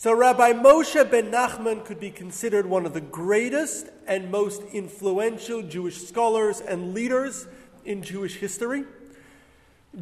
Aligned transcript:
So 0.00 0.12
Rabbi 0.12 0.52
Moshe 0.52 1.10
ben 1.10 1.32
Nachman 1.32 1.84
could 1.84 1.98
be 1.98 2.12
considered 2.12 2.66
one 2.66 2.86
of 2.86 2.92
the 2.92 3.00
greatest 3.00 3.88
and 4.06 4.30
most 4.30 4.62
influential 4.72 5.60
Jewish 5.60 6.06
scholars 6.06 6.60
and 6.60 6.94
leaders 6.94 7.48
in 7.84 8.04
Jewish 8.04 8.36
history. 8.36 8.84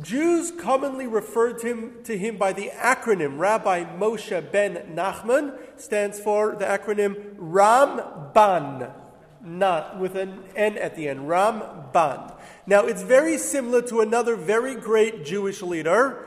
Jews 0.02 0.52
commonly 0.60 1.06
referred 1.06 1.60
to 1.60 1.68
him, 1.68 1.92
to 2.04 2.18
him 2.18 2.36
by 2.36 2.52
the 2.52 2.72
acronym 2.76 3.38
Rabbi 3.38 3.84
Moshe 3.96 4.52
ben 4.52 4.94
Nachman, 4.94 5.58
stands 5.80 6.20
for 6.20 6.56
the 6.56 6.66
acronym 6.66 7.34
Ramban, 7.36 8.92
not 9.42 9.98
with 9.98 10.14
an 10.14 10.44
N 10.54 10.76
at 10.76 10.94
the 10.94 11.08
end, 11.08 11.20
Ramban. 11.20 12.34
Now 12.66 12.84
it's 12.84 13.00
very 13.00 13.38
similar 13.38 13.80
to 13.80 14.02
another 14.02 14.36
very 14.36 14.74
great 14.74 15.24
Jewish 15.24 15.62
leader, 15.62 16.26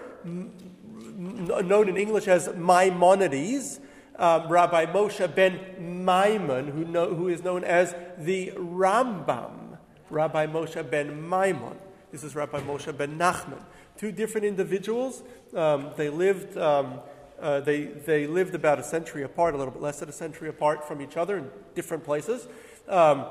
known 1.20 1.90
in 1.90 1.98
English 1.98 2.28
as 2.28 2.48
Maimonides, 2.56 3.80
um, 4.16 4.48
Rabbi 4.48 4.86
Moshe 4.86 5.34
ben 5.34 5.60
Maimon, 6.06 6.68
who, 6.68 6.86
know, 6.86 7.14
who 7.14 7.28
is 7.28 7.44
known 7.44 7.64
as 7.64 7.94
the 8.18 8.52
Rambam, 8.56 9.78
Rabbi 10.10 10.48
Moshe 10.48 10.90
ben 10.90 11.28
Maimon. 11.28 11.78
This 12.12 12.24
is 12.24 12.36
Rabbi 12.36 12.62
Moshe 12.62 12.96
ben 12.98 13.18
Nachman. 13.18 13.62
Two 13.98 14.12
different 14.12 14.46
individuals. 14.46 15.22
Um, 15.54 15.92
they 15.98 16.10
lived. 16.10 16.58
Um, 16.58 17.00
uh, 17.42 17.62
they, 17.62 17.86
they 17.86 18.28
lived 18.28 18.54
about 18.54 18.80
a 18.80 18.84
century 18.84 19.24
apart, 19.24 19.56
a 19.56 19.58
little 19.58 19.72
bit 19.72 19.82
less 19.82 20.02
than 20.02 20.10
a 20.10 20.14
century 20.14 20.50
apart 20.50 20.86
from 20.86 21.02
each 21.02 21.16
other 21.16 21.38
in 21.38 21.50
different 21.74 22.04
places. 22.04 22.46
Um, 22.90 23.26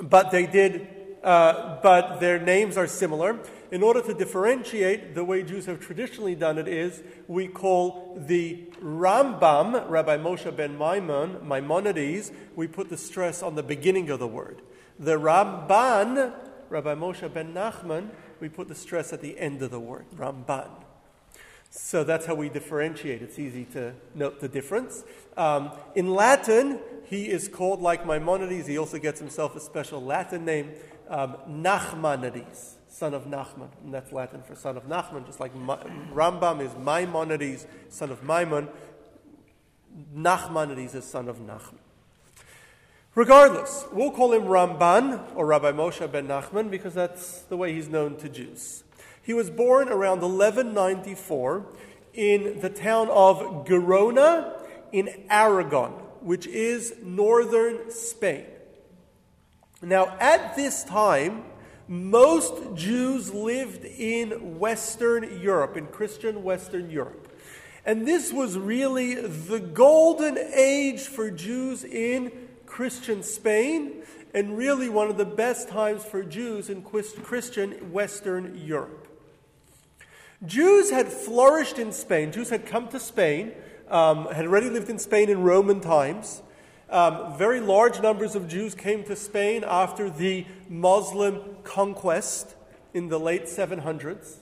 but 0.00 0.32
they 0.32 0.44
did, 0.44 0.88
uh, 1.22 1.78
but 1.82 2.18
their 2.18 2.40
names 2.40 2.76
are 2.76 2.88
similar. 2.88 3.38
In 3.72 3.82
order 3.82 4.02
to 4.02 4.12
differentiate, 4.12 5.14
the 5.14 5.24
way 5.24 5.42
Jews 5.42 5.64
have 5.64 5.80
traditionally 5.80 6.34
done 6.34 6.58
it 6.58 6.68
is 6.68 7.02
we 7.26 7.48
call 7.48 8.18
the 8.20 8.66
Rambam, 8.82 9.88
Rabbi 9.88 10.18
Moshe 10.18 10.54
ben 10.54 10.76
Maimon, 10.76 11.40
Maimonides, 11.42 12.32
we 12.54 12.66
put 12.68 12.90
the 12.90 12.98
stress 12.98 13.42
on 13.42 13.54
the 13.54 13.62
beginning 13.62 14.10
of 14.10 14.18
the 14.18 14.26
word. 14.26 14.60
The 14.98 15.18
Ramban, 15.18 16.34
Rabbi 16.68 16.94
Moshe 16.94 17.32
ben 17.32 17.54
Nachman, 17.54 18.10
we 18.40 18.50
put 18.50 18.68
the 18.68 18.74
stress 18.74 19.10
at 19.10 19.22
the 19.22 19.38
end 19.38 19.62
of 19.62 19.70
the 19.70 19.80
word, 19.80 20.04
Ramban. 20.16 20.68
So 21.70 22.04
that's 22.04 22.26
how 22.26 22.34
we 22.34 22.50
differentiate. 22.50 23.22
It's 23.22 23.38
easy 23.38 23.64
to 23.72 23.94
note 24.14 24.40
the 24.40 24.48
difference. 24.48 25.02
Um, 25.38 25.70
in 25.94 26.10
Latin, 26.10 26.78
he 27.04 27.30
is 27.30 27.48
called 27.48 27.80
like 27.80 28.06
Maimonides. 28.06 28.66
He 28.66 28.76
also 28.76 28.98
gets 28.98 29.18
himself 29.18 29.56
a 29.56 29.60
special 29.60 30.02
Latin 30.04 30.44
name, 30.44 30.72
um, 31.08 31.36
Nachmanides, 31.48 32.74
son 32.92 33.14
of 33.14 33.24
Nachman. 33.24 33.68
And 33.84 33.92
that's 33.92 34.12
Latin 34.12 34.42
for 34.42 34.54
son 34.54 34.76
of 34.76 34.84
Nachman, 34.84 35.26
just 35.26 35.40
like 35.40 35.54
Rambam 35.54 36.60
is 36.60 36.72
Maimonides, 36.76 37.66
son 37.88 38.10
of 38.10 38.22
Maimon. 38.22 38.68
Nachmanides 40.14 40.94
is 40.94 41.04
son 41.04 41.28
of 41.28 41.38
Nachman. 41.38 41.78
Regardless, 43.14 43.86
we'll 43.92 44.10
call 44.10 44.32
him 44.32 44.44
Ramban 44.44 45.34
or 45.34 45.46
Rabbi 45.46 45.72
Moshe 45.72 46.10
ben 46.10 46.28
Nachman 46.28 46.70
because 46.70 46.94
that's 46.94 47.42
the 47.42 47.56
way 47.56 47.74
he's 47.74 47.88
known 47.88 48.16
to 48.16 48.28
Jews. 48.28 48.84
He 49.22 49.34
was 49.34 49.50
born 49.50 49.88
around 49.88 50.22
1194 50.22 51.66
in 52.14 52.60
the 52.60 52.70
town 52.70 53.08
of 53.10 53.66
Gerona 53.66 54.58
in 54.92 55.26
Aragon, 55.28 55.92
which 56.20 56.46
is 56.46 56.94
northern 57.02 57.90
Spain. 57.90 58.46
Now, 59.82 60.16
at 60.18 60.56
this 60.56 60.84
time, 60.84 61.44
most 61.88 62.74
Jews 62.74 63.32
lived 63.32 63.84
in 63.84 64.58
Western 64.58 65.40
Europe, 65.40 65.76
in 65.76 65.86
Christian 65.86 66.42
Western 66.42 66.90
Europe. 66.90 67.28
And 67.84 68.06
this 68.06 68.32
was 68.32 68.56
really 68.56 69.14
the 69.14 69.58
golden 69.58 70.38
age 70.38 71.02
for 71.02 71.30
Jews 71.30 71.84
in 71.84 72.30
Christian 72.66 73.22
Spain, 73.22 74.02
and 74.32 74.56
really 74.56 74.88
one 74.88 75.10
of 75.10 75.18
the 75.18 75.26
best 75.26 75.68
times 75.68 76.04
for 76.04 76.22
Jews 76.22 76.70
in 76.70 76.82
Christian 76.82 77.92
Western 77.92 78.58
Europe. 78.64 79.08
Jews 80.46 80.90
had 80.90 81.08
flourished 81.08 81.78
in 81.78 81.92
Spain. 81.92 82.32
Jews 82.32 82.50
had 82.50 82.66
come 82.66 82.88
to 82.88 82.98
Spain, 82.98 83.52
um, 83.88 84.26
had 84.26 84.46
already 84.46 84.70
lived 84.70 84.88
in 84.88 84.98
Spain 84.98 85.28
in 85.28 85.42
Roman 85.42 85.80
times. 85.80 86.42
Um, 86.92 87.38
very 87.38 87.58
large 87.58 88.02
numbers 88.02 88.34
of 88.34 88.48
Jews 88.48 88.74
came 88.74 89.02
to 89.04 89.16
Spain 89.16 89.64
after 89.66 90.10
the 90.10 90.44
Muslim 90.68 91.40
conquest 91.64 92.54
in 92.92 93.08
the 93.08 93.18
late 93.18 93.44
700s. 93.44 94.36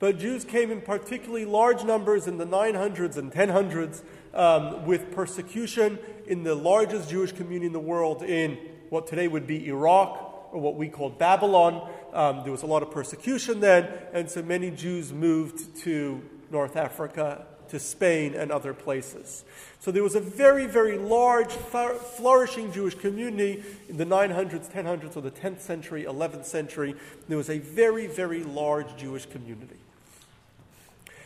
But 0.00 0.18
Jews 0.18 0.44
came 0.44 0.72
in 0.72 0.80
particularly 0.80 1.44
large 1.44 1.84
numbers 1.84 2.26
in 2.26 2.38
the 2.38 2.44
900s 2.44 3.16
and 3.16 3.30
1000s 3.30 4.02
um, 4.34 4.84
with 4.84 5.12
persecution 5.12 6.00
in 6.26 6.42
the 6.42 6.56
largest 6.56 7.08
Jewish 7.08 7.30
community 7.30 7.66
in 7.66 7.72
the 7.72 7.78
world 7.78 8.24
in 8.24 8.58
what 8.88 9.06
today 9.06 9.28
would 9.28 9.46
be 9.46 9.68
Iraq 9.68 10.50
or 10.50 10.60
what 10.60 10.74
we 10.74 10.88
call 10.88 11.08
Babylon. 11.08 11.88
Um, 12.12 12.42
there 12.42 12.50
was 12.50 12.64
a 12.64 12.66
lot 12.66 12.82
of 12.82 12.90
persecution 12.90 13.60
then, 13.60 13.88
and 14.12 14.28
so 14.28 14.42
many 14.42 14.72
Jews 14.72 15.12
moved 15.12 15.76
to 15.82 16.20
North 16.50 16.74
Africa, 16.74 17.46
to 17.72 17.80
Spain, 17.80 18.34
and 18.34 18.52
other 18.52 18.74
places. 18.74 19.44
So 19.80 19.90
there 19.90 20.02
was 20.02 20.14
a 20.14 20.20
very, 20.20 20.66
very 20.66 20.98
large, 20.98 21.50
flourishing 21.52 22.70
Jewish 22.70 22.94
community 22.94 23.64
in 23.88 23.96
the 23.96 24.04
900s, 24.04 24.70
1000s, 24.70 25.16
or 25.16 25.22
the 25.22 25.30
10th 25.30 25.60
century, 25.60 26.04
11th 26.04 26.44
century. 26.44 26.94
There 27.28 27.38
was 27.38 27.48
a 27.48 27.58
very, 27.58 28.06
very 28.06 28.44
large 28.44 28.94
Jewish 28.98 29.24
community. 29.24 29.78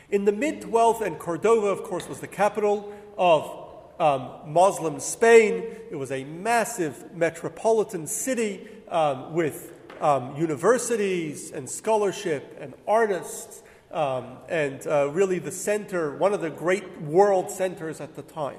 In 0.08 0.24
the 0.24 0.30
mid 0.30 0.62
12th, 0.62 1.00
and 1.00 1.18
Cordova, 1.18 1.66
of 1.66 1.82
course, 1.82 2.08
was 2.08 2.20
the 2.20 2.28
capital 2.28 2.94
of 3.18 3.64
um, 3.98 4.52
Muslim 4.52 5.00
Spain. 5.00 5.64
It 5.90 5.96
was 5.96 6.12
a 6.12 6.22
massive 6.22 7.12
metropolitan 7.12 8.06
city 8.06 8.68
um, 8.88 9.34
with 9.34 9.72
um, 10.00 10.36
universities 10.36 11.50
and 11.50 11.68
scholarship 11.68 12.56
and 12.60 12.72
artists, 12.86 13.64
um, 13.96 14.36
and 14.50 14.86
uh, 14.86 15.08
really 15.10 15.38
the 15.38 15.50
center, 15.50 16.14
one 16.18 16.34
of 16.34 16.42
the 16.42 16.50
great 16.50 17.00
world 17.00 17.50
centers 17.50 17.98
at 17.98 18.14
the 18.14 18.20
time. 18.20 18.58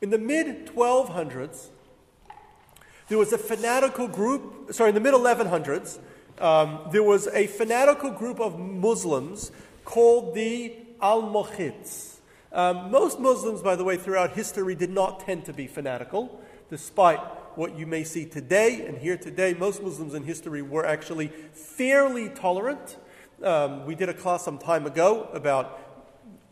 In 0.00 0.08
the 0.08 0.16
mid 0.16 0.66
1200s, 0.68 1.66
there 3.08 3.18
was 3.18 3.32
a 3.34 3.38
fanatical 3.38 4.08
group, 4.08 4.72
sorry, 4.72 4.88
in 4.88 4.94
the 4.94 5.02
mid 5.02 5.12
1100s, 5.12 5.98
um, 6.40 6.88
there 6.92 7.02
was 7.02 7.26
a 7.28 7.46
fanatical 7.46 8.10
group 8.10 8.40
of 8.40 8.58
Muslims 8.58 9.52
called 9.84 10.34
the 10.34 10.74
Almohads. 11.00 12.20
Um, 12.50 12.90
most 12.90 13.20
Muslims, 13.20 13.60
by 13.60 13.76
the 13.76 13.84
way, 13.84 13.98
throughout 13.98 14.32
history 14.32 14.74
did 14.74 14.90
not 14.90 15.20
tend 15.20 15.44
to 15.44 15.52
be 15.52 15.66
fanatical, 15.66 16.40
despite 16.70 17.18
what 17.54 17.78
you 17.78 17.86
may 17.86 18.02
see 18.02 18.24
today 18.24 18.86
and 18.86 18.96
here 18.96 19.18
today. 19.18 19.52
Most 19.52 19.82
Muslims 19.82 20.14
in 20.14 20.22
history 20.22 20.62
were 20.62 20.86
actually 20.86 21.28
fairly 21.52 22.30
tolerant. 22.30 22.96
Um, 23.42 23.86
we 23.86 23.94
did 23.94 24.08
a 24.08 24.14
class 24.14 24.44
some 24.44 24.58
time 24.58 24.86
ago 24.86 25.28
about 25.32 25.78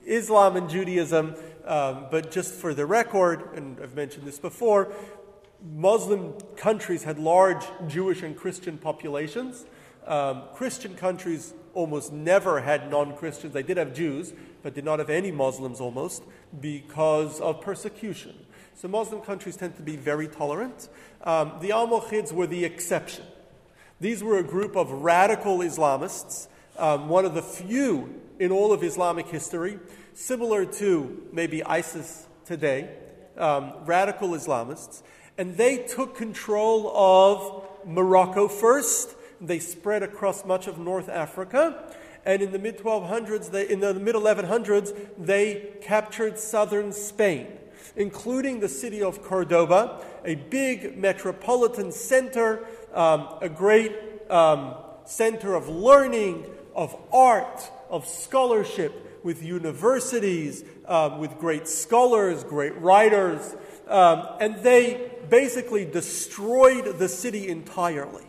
Islam 0.05 0.57
and 0.57 0.71
Judaism, 0.71 1.35
um, 1.65 2.07
but 2.11 2.31
just 2.31 2.55
for 2.55 2.75
the 2.75 2.87
record, 2.87 3.57
and 3.57 3.81
I've 3.81 3.97
mentioned 3.97 4.25
this 4.25 4.39
before, 4.39 4.93
Muslim 5.75 6.35
countries 6.57 7.03
had 7.03 7.19
large 7.19 7.65
Jewish 7.89 8.23
and 8.23 8.37
Christian 8.37 8.79
populations. 8.79 9.65
Um, 10.07 10.45
Christian 10.55 10.95
countries 10.95 11.55
almost 11.75 12.13
never 12.13 12.61
had 12.61 12.89
non 12.89 13.17
Christians. 13.17 13.53
They 13.53 13.65
did 13.65 13.79
have 13.79 13.93
Jews, 13.93 14.33
but 14.63 14.75
did 14.75 14.85
not 14.85 15.01
have 15.01 15.11
any 15.11 15.33
Muslims 15.33 15.81
almost 15.81 16.23
because 16.61 17.41
of 17.41 17.61
persecution. 17.61 18.35
So 18.77 18.87
Muslim 18.87 19.23
countries 19.23 19.57
tend 19.57 19.77
to 19.77 19.83
be 19.83 19.97
very 19.97 20.29
tolerant. 20.29 20.89
Um, 21.25 21.55
the 21.61 21.73
Almohads 21.73 22.33
were 22.33 22.47
the 22.47 22.65
exception. 22.65 23.25
These 24.01 24.23
were 24.23 24.39
a 24.39 24.45
group 24.45 24.77
of 24.77 24.91
radical 24.93 25.59
Islamists, 25.59 26.49
um, 26.79 27.09
one 27.09 27.25
of 27.25 27.35
the 27.35 27.43
few 27.43 28.21
in 28.39 28.53
all 28.53 28.73
of 28.73 28.83
Islamic 28.83 29.27
history, 29.29 29.79
similar 30.15 30.65
to 30.65 31.27
maybe 31.33 31.63
ISIS 31.65 32.27
today, 32.45 32.91
um, 33.37 33.73
radical 33.85 34.31
Islamists. 34.31 35.03
And 35.39 35.57
they 35.57 35.79
took 35.79 36.17
control 36.17 36.91
of 36.95 37.65
Morocco 37.87 38.49
first. 38.49 39.15
They 39.41 39.59
spread 39.59 40.03
across 40.03 40.45
much 40.45 40.67
of 40.67 40.79
North 40.79 41.09
Africa. 41.09 41.93
And 42.25 42.43
in 42.43 42.53
the 42.53 42.59
mid 42.59 42.79
1200s, 42.79 43.51
they, 43.51 43.69
in 43.69 43.81
the 43.81 43.95
mid 43.95 44.15
1100s, 44.15 44.97
they 45.17 45.75
captured 45.81 46.39
southern 46.39 46.93
Spain, 46.93 47.47
including 47.95 48.61
the 48.61 48.69
city 48.69 49.03
of 49.03 49.23
Cordoba, 49.23 50.03
a 50.25 50.35
big 50.35 50.97
metropolitan 50.99 51.93
center, 51.93 52.67
um, 52.93 53.29
a 53.41 53.49
great 53.49 53.93
um, 54.29 54.75
center 55.05 55.55
of 55.55 55.69
learning, 55.69 56.47
of 56.77 56.95
art, 57.13 57.69
of 57.91 58.07
scholarship, 58.07 58.93
with 59.25 59.43
universities, 59.43 60.63
um, 60.87 61.19
with 61.19 61.37
great 61.39 61.67
scholars, 61.67 62.45
great 62.45 62.81
writers. 62.81 63.57
Um, 63.89 64.25
and 64.41 64.63
they 64.63 65.11
basically 65.29 65.85
destroyed 65.85 66.99
the 67.01 67.09
city 67.09 67.49
entirely. 67.49 68.23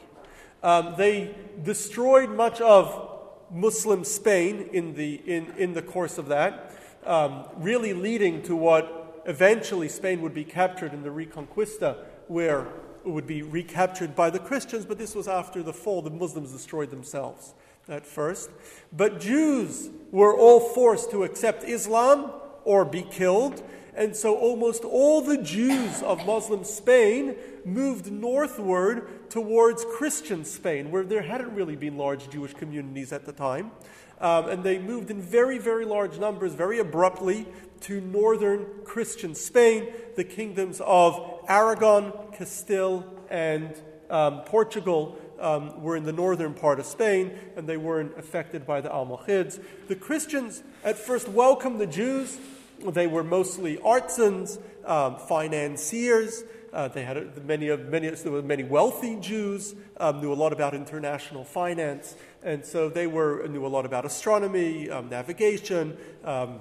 Um, 0.64 0.96
they 0.98 1.36
destroyed 1.64 2.32
much 2.32 2.62
of 2.62 3.12
Muslim 3.52 4.04
Spain 4.04 4.72
in 4.74 4.96
the, 4.96 5.22
in, 5.28 5.54
in 5.58 5.74
the 5.74 5.84
course 5.84 6.18
of 6.18 6.30
that. 6.30 6.74
um, 7.08 7.46
really 7.56 7.94
leading 7.94 8.44
to 8.44 8.56
what 8.56 9.24
eventually 9.26 9.88
Spain 9.88 10.22
would 10.22 10.34
be 10.34 10.44
captured 10.44 10.94
in 10.94 11.04
the 11.04 11.10
Reconquista, 11.10 11.98
where 12.28 12.68
it 13.06 13.10
would 13.10 13.26
be 13.26 13.42
recaptured 13.42 14.16
by 14.16 14.30
the 14.30 14.40
Christians, 14.40 14.86
but 14.86 14.98
this 14.98 15.16
was 15.16 15.28
after 15.28 15.64
the 15.64 15.74
fall. 15.74 16.02
The 16.02 16.10
Muslims 16.10 16.52
destroyed 16.52 16.92
themselves 16.92 17.54
at 17.90 18.06
first. 18.06 18.50
But 18.92 19.20
Jews 19.20 19.90
were 20.12 20.36
all 20.36 20.60
forced 20.60 21.12
to 21.12 21.24
accept 21.24 21.64
Islam 21.64 22.32
or 22.64 22.86
be 22.86 23.02
killed. 23.02 23.64
And 23.96 24.16
so 24.16 24.38
almost 24.38 24.84
all 24.84 25.22
the 25.22 25.42
Jews 25.42 26.04
of 26.04 26.26
Muslim 26.26 26.64
Spain 26.64 27.36
moved 27.66 28.12
northward 28.12 29.30
towards 29.30 29.84
Christian 29.86 30.46
Spain, 30.46 30.92
where 30.92 31.04
there 31.04 31.24
hadn't 31.24 31.54
really 31.56 31.76
been 31.76 31.98
large 31.98 32.30
Jewish 32.30 32.54
communities 32.54 33.12
at 33.12 33.26
the 33.26 33.34
time. 33.34 33.72
Um, 34.20 34.50
and 34.50 34.64
they 34.64 34.80
moved 34.80 35.12
in 35.12 35.22
very, 35.22 35.58
very 35.58 35.86
large 35.86 36.20
numbers, 36.20 36.54
very 36.54 36.80
abruptly, 36.80 37.48
to 37.82 38.02
northern 38.02 38.66
Christian 38.84 39.36
Spain, 39.36 39.88
the 40.16 40.24
kingdoms 40.24 40.82
of 40.82 41.44
Aragon, 41.48 42.14
Castile, 42.34 43.06
and 43.30 43.80
um, 44.10 44.42
Portugal, 44.42 45.17
um, 45.40 45.82
were 45.82 45.96
in 45.96 46.04
the 46.04 46.14
northern 46.14 46.54
part 46.54 46.80
of 46.80 46.86
Spain, 46.86 47.38
and 47.56 47.68
they 47.68 47.78
weren't 47.78 48.18
affected 48.18 48.66
by 48.66 48.82
the 48.82 48.92
Almohads. 48.92 49.60
The 49.88 49.96
Christians 49.96 50.64
at 50.84 50.98
first 50.98 51.28
welcomed 51.28 51.80
the 51.80 51.88
Jews. 51.88 52.38
They 52.80 53.08
were 53.08 53.24
mostly 53.24 53.80
artisans, 53.82 54.60
um, 54.86 55.18
financiers. 55.18 56.44
Uh, 56.74 56.88
they 56.88 57.04
had 57.04 57.46
many 57.46 57.70
of 57.70 57.88
many. 57.88 58.10
There 58.10 58.32
were 58.32 58.42
many 58.42 58.64
wealthy 58.64 59.16
Jews 59.16 59.74
um, 60.00 60.22
knew 60.22 60.32
a 60.32 60.36
lot 60.36 60.54
about 60.54 60.74
international 60.74 61.44
finance, 61.44 62.16
and 62.44 62.66
so 62.66 62.90
they 62.90 63.08
were 63.08 63.48
knew 63.48 63.66
a 63.66 63.68
lot 63.68 63.86
about 63.86 64.06
astronomy, 64.06 64.90
um, 64.90 65.10
navigation 65.10 65.98
um, 66.24 66.60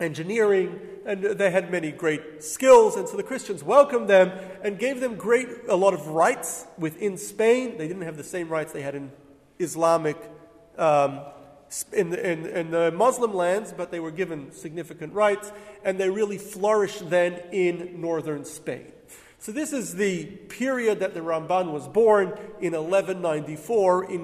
engineering, 0.00 0.80
and 1.06 1.22
they 1.22 1.50
had 1.50 1.70
many 1.70 1.92
great 1.92 2.42
skills. 2.42 2.96
And 2.96 3.08
so 3.08 3.16
the 3.16 3.22
Christians 3.22 3.62
welcomed 3.62 4.08
them 4.08 4.32
and 4.62 4.78
gave 4.78 5.00
them 5.00 5.16
great 5.16 5.48
a 5.68 5.76
lot 5.76 5.94
of 5.94 6.08
rights 6.08 6.66
within 6.78 7.16
Spain. 7.16 7.78
They 7.78 7.86
didn't 7.86 8.02
have 8.02 8.16
the 8.16 8.24
same 8.24 8.48
rights 8.48 8.72
they 8.72 8.82
had 8.82 8.94
in 8.94 9.12
Islamic. 9.58 10.16
Um, 10.76 11.20
in, 11.92 12.10
the, 12.10 12.30
in, 12.30 12.46
in 12.46 12.70
the 12.70 12.92
Muslim 12.92 13.34
lands, 13.34 13.72
but 13.76 13.90
they 13.90 13.98
were 13.98 14.10
given 14.10 14.52
significant 14.52 15.12
rights, 15.12 15.50
and 15.84 15.98
they 15.98 16.08
really 16.08 16.38
flourished 16.38 17.10
then 17.10 17.40
in 17.52 18.00
northern 18.00 18.44
Spain. 18.44 18.92
So, 19.38 19.52
this 19.52 19.72
is 19.72 19.94
the 19.96 20.24
period 20.24 21.00
that 21.00 21.14
the 21.14 21.20
Ramban 21.20 21.70
was 21.72 21.86
born 21.88 22.28
in 22.60 22.72
1194 22.72 24.10
in, 24.10 24.20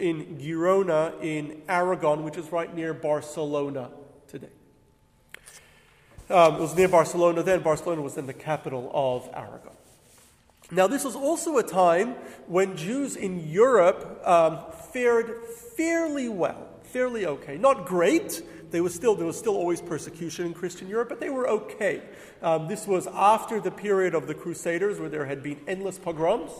in 0.00 0.38
Girona 0.38 1.22
in 1.22 1.62
Aragon, 1.68 2.24
which 2.24 2.36
is 2.36 2.50
right 2.50 2.74
near 2.74 2.92
Barcelona 2.92 3.90
today. 4.26 4.48
Um, 6.30 6.54
it 6.54 6.60
was 6.60 6.76
near 6.76 6.88
Barcelona 6.88 7.42
then. 7.42 7.62
Barcelona 7.62 8.02
was 8.02 8.14
then 8.14 8.26
the 8.26 8.32
capital 8.32 8.90
of 8.94 9.28
Aragon. 9.34 9.72
Now, 10.70 10.86
this 10.86 11.04
was 11.04 11.14
also 11.14 11.58
a 11.58 11.62
time 11.62 12.14
when 12.46 12.76
Jews 12.76 13.16
in 13.16 13.48
Europe 13.48 14.22
um, 14.24 14.60
fared 14.92 15.44
fairly 15.76 16.28
well, 16.28 16.66
fairly 16.84 17.26
okay. 17.26 17.58
Not 17.58 17.84
great. 17.84 18.42
They 18.70 18.80
was 18.80 18.94
still, 18.94 19.14
there 19.14 19.26
was 19.26 19.38
still 19.38 19.54
always 19.54 19.82
persecution 19.82 20.46
in 20.46 20.54
Christian 20.54 20.88
Europe, 20.88 21.10
but 21.10 21.20
they 21.20 21.28
were 21.28 21.48
okay. 21.48 22.02
Um, 22.42 22.66
this 22.66 22.86
was 22.86 23.06
after 23.06 23.60
the 23.60 23.70
period 23.70 24.14
of 24.14 24.26
the 24.26 24.34
Crusaders, 24.34 24.98
where 24.98 25.10
there 25.10 25.26
had 25.26 25.42
been 25.42 25.60
endless 25.68 25.98
pogroms. 25.98 26.50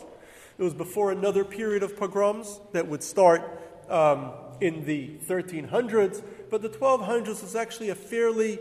It 0.59 0.63
was 0.63 0.75
before 0.75 1.11
another 1.11 1.45
period 1.45 1.83
of 1.83 1.97
pogroms 1.97 2.61
that 2.73 2.87
would 2.87 3.03
start 3.03 3.61
um, 3.89 4.33
in 4.61 4.85
the 4.85 5.17
1300s, 5.27 6.23
but 6.51 6.63
the 6.63 6.69
1200s 6.69 7.43
was 7.43 7.57
actually 7.57 7.89
a 7.89 7.95
fairly 7.95 8.61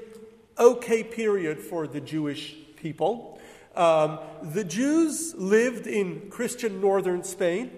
okay 0.57 1.03
period 1.03 1.59
for 1.59 1.87
the 1.87 2.01
Jewish 2.01 2.55
people. 2.75 3.39
Um, 3.75 4.19
the 4.41 4.63
Jews 4.63 5.33
lived 5.35 5.87
in 5.87 6.29
Christian 6.29 6.79
northern 6.79 7.23
Spain. 7.23 7.71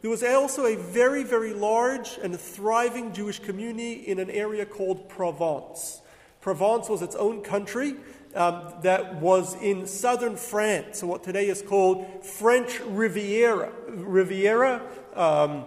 There 0.00 0.10
was 0.10 0.22
also 0.22 0.64
a 0.64 0.76
very, 0.76 1.22
very 1.22 1.52
large 1.52 2.18
and 2.22 2.38
thriving 2.38 3.12
Jewish 3.12 3.38
community 3.38 3.92
in 3.92 4.18
an 4.18 4.30
area 4.30 4.66
called 4.66 5.08
Provence. 5.08 6.00
Provence 6.40 6.88
was 6.88 7.02
its 7.02 7.14
own 7.14 7.42
country 7.42 7.94
um, 8.34 8.74
that 8.82 9.20
was 9.20 9.54
in 9.62 9.86
southern 9.86 10.36
France, 10.36 10.98
so 11.00 11.06
what 11.06 11.22
today 11.22 11.48
is 11.48 11.62
called 11.62 12.24
French 12.24 12.80
Riviera. 12.80 13.70
Riviera 13.88 14.82
um, 15.14 15.66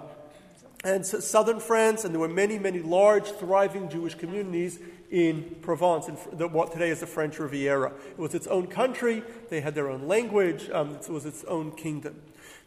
and 0.83 1.05
southern 1.05 1.59
France, 1.59 2.03
and 2.03 2.13
there 2.13 2.19
were 2.19 2.27
many, 2.27 2.59
many 2.59 2.79
large, 2.79 3.31
thriving 3.31 3.87
Jewish 3.89 4.15
communities 4.15 4.79
in 5.15 5.55
Provence, 5.61 6.09
in 6.09 6.17
the, 6.37 6.45
what 6.45 6.73
today 6.73 6.89
is 6.89 6.99
the 6.99 7.07
French 7.07 7.39
Riviera. 7.39 7.93
It 8.09 8.17
was 8.17 8.35
its 8.35 8.47
own 8.47 8.67
country, 8.67 9.23
they 9.49 9.61
had 9.61 9.73
their 9.73 9.89
own 9.89 10.09
language, 10.09 10.69
um, 10.71 10.95
it 10.95 11.07
was 11.07 11.25
its 11.25 11.45
own 11.45 11.71
kingdom. 11.71 12.21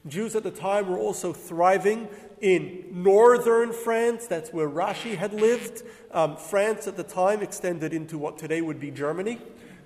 Jews 0.06 0.34
at 0.34 0.44
the 0.44 0.50
time 0.50 0.88
were 0.88 0.96
also 0.96 1.34
thriving 1.34 2.08
in 2.40 2.86
northern 2.90 3.74
France, 3.74 4.26
that's 4.26 4.50
where 4.50 4.66
Rashi 4.66 5.14
had 5.14 5.34
lived. 5.34 5.82
Um, 6.10 6.38
France 6.38 6.86
at 6.88 6.96
the 6.96 7.02
time 7.02 7.42
extended 7.42 7.92
into 7.92 8.16
what 8.16 8.38
today 8.38 8.62
would 8.62 8.80
be 8.80 8.90
Germany. 8.90 9.38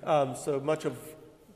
Um, 0.05 0.33
so 0.33 0.61
much 0.61 0.85
of 0.85 0.97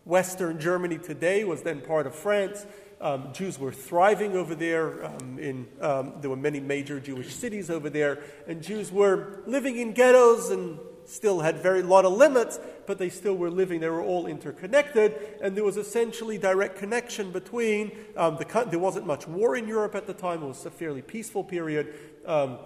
Western 0.03 0.59
Germany 0.59 0.97
today 0.97 1.45
was 1.45 1.61
then 1.61 1.79
part 1.79 2.05
of 2.05 2.15
France. 2.15 2.65
Um, 2.99 3.31
Jews 3.31 3.59
were 3.59 3.71
thriving 3.71 4.35
over 4.35 4.55
there. 4.55 5.05
Um, 5.05 5.39
in, 5.39 5.67
um, 5.79 6.15
there 6.19 6.29
were 6.29 6.35
many 6.35 6.59
major 6.59 6.99
Jewish 6.99 7.33
cities 7.33 7.69
over 7.69 7.89
there, 7.89 8.23
and 8.47 8.61
Jews 8.61 8.91
were 8.91 9.43
living 9.45 9.77
in 9.77 9.93
ghettos 9.93 10.49
and 10.49 10.79
still 11.07 11.39
had 11.39 11.57
very 11.57 11.81
lot 11.81 12.05
of 12.05 12.13
limits, 12.13 12.59
but 12.85 12.97
they 12.97 13.09
still 13.09 13.35
were 13.35 13.49
living. 13.49 13.79
They 13.79 13.89
were 13.89 14.03
all 14.03 14.27
interconnected, 14.27 15.15
and 15.41 15.55
there 15.55 15.63
was 15.63 15.77
essentially 15.77 16.37
direct 16.37 16.77
connection 16.77 17.31
between 17.31 17.91
um, 18.15 18.37
the. 18.37 18.67
There 18.69 18.79
wasn't 18.79 19.07
much 19.07 19.27
war 19.27 19.55
in 19.55 19.67
Europe 19.67 19.95
at 19.95 20.05
the 20.05 20.13
time. 20.13 20.43
It 20.43 20.47
was 20.47 20.65
a 20.65 20.71
fairly 20.71 21.01
peaceful 21.01 21.43
period, 21.43 21.93
um, 22.25 22.57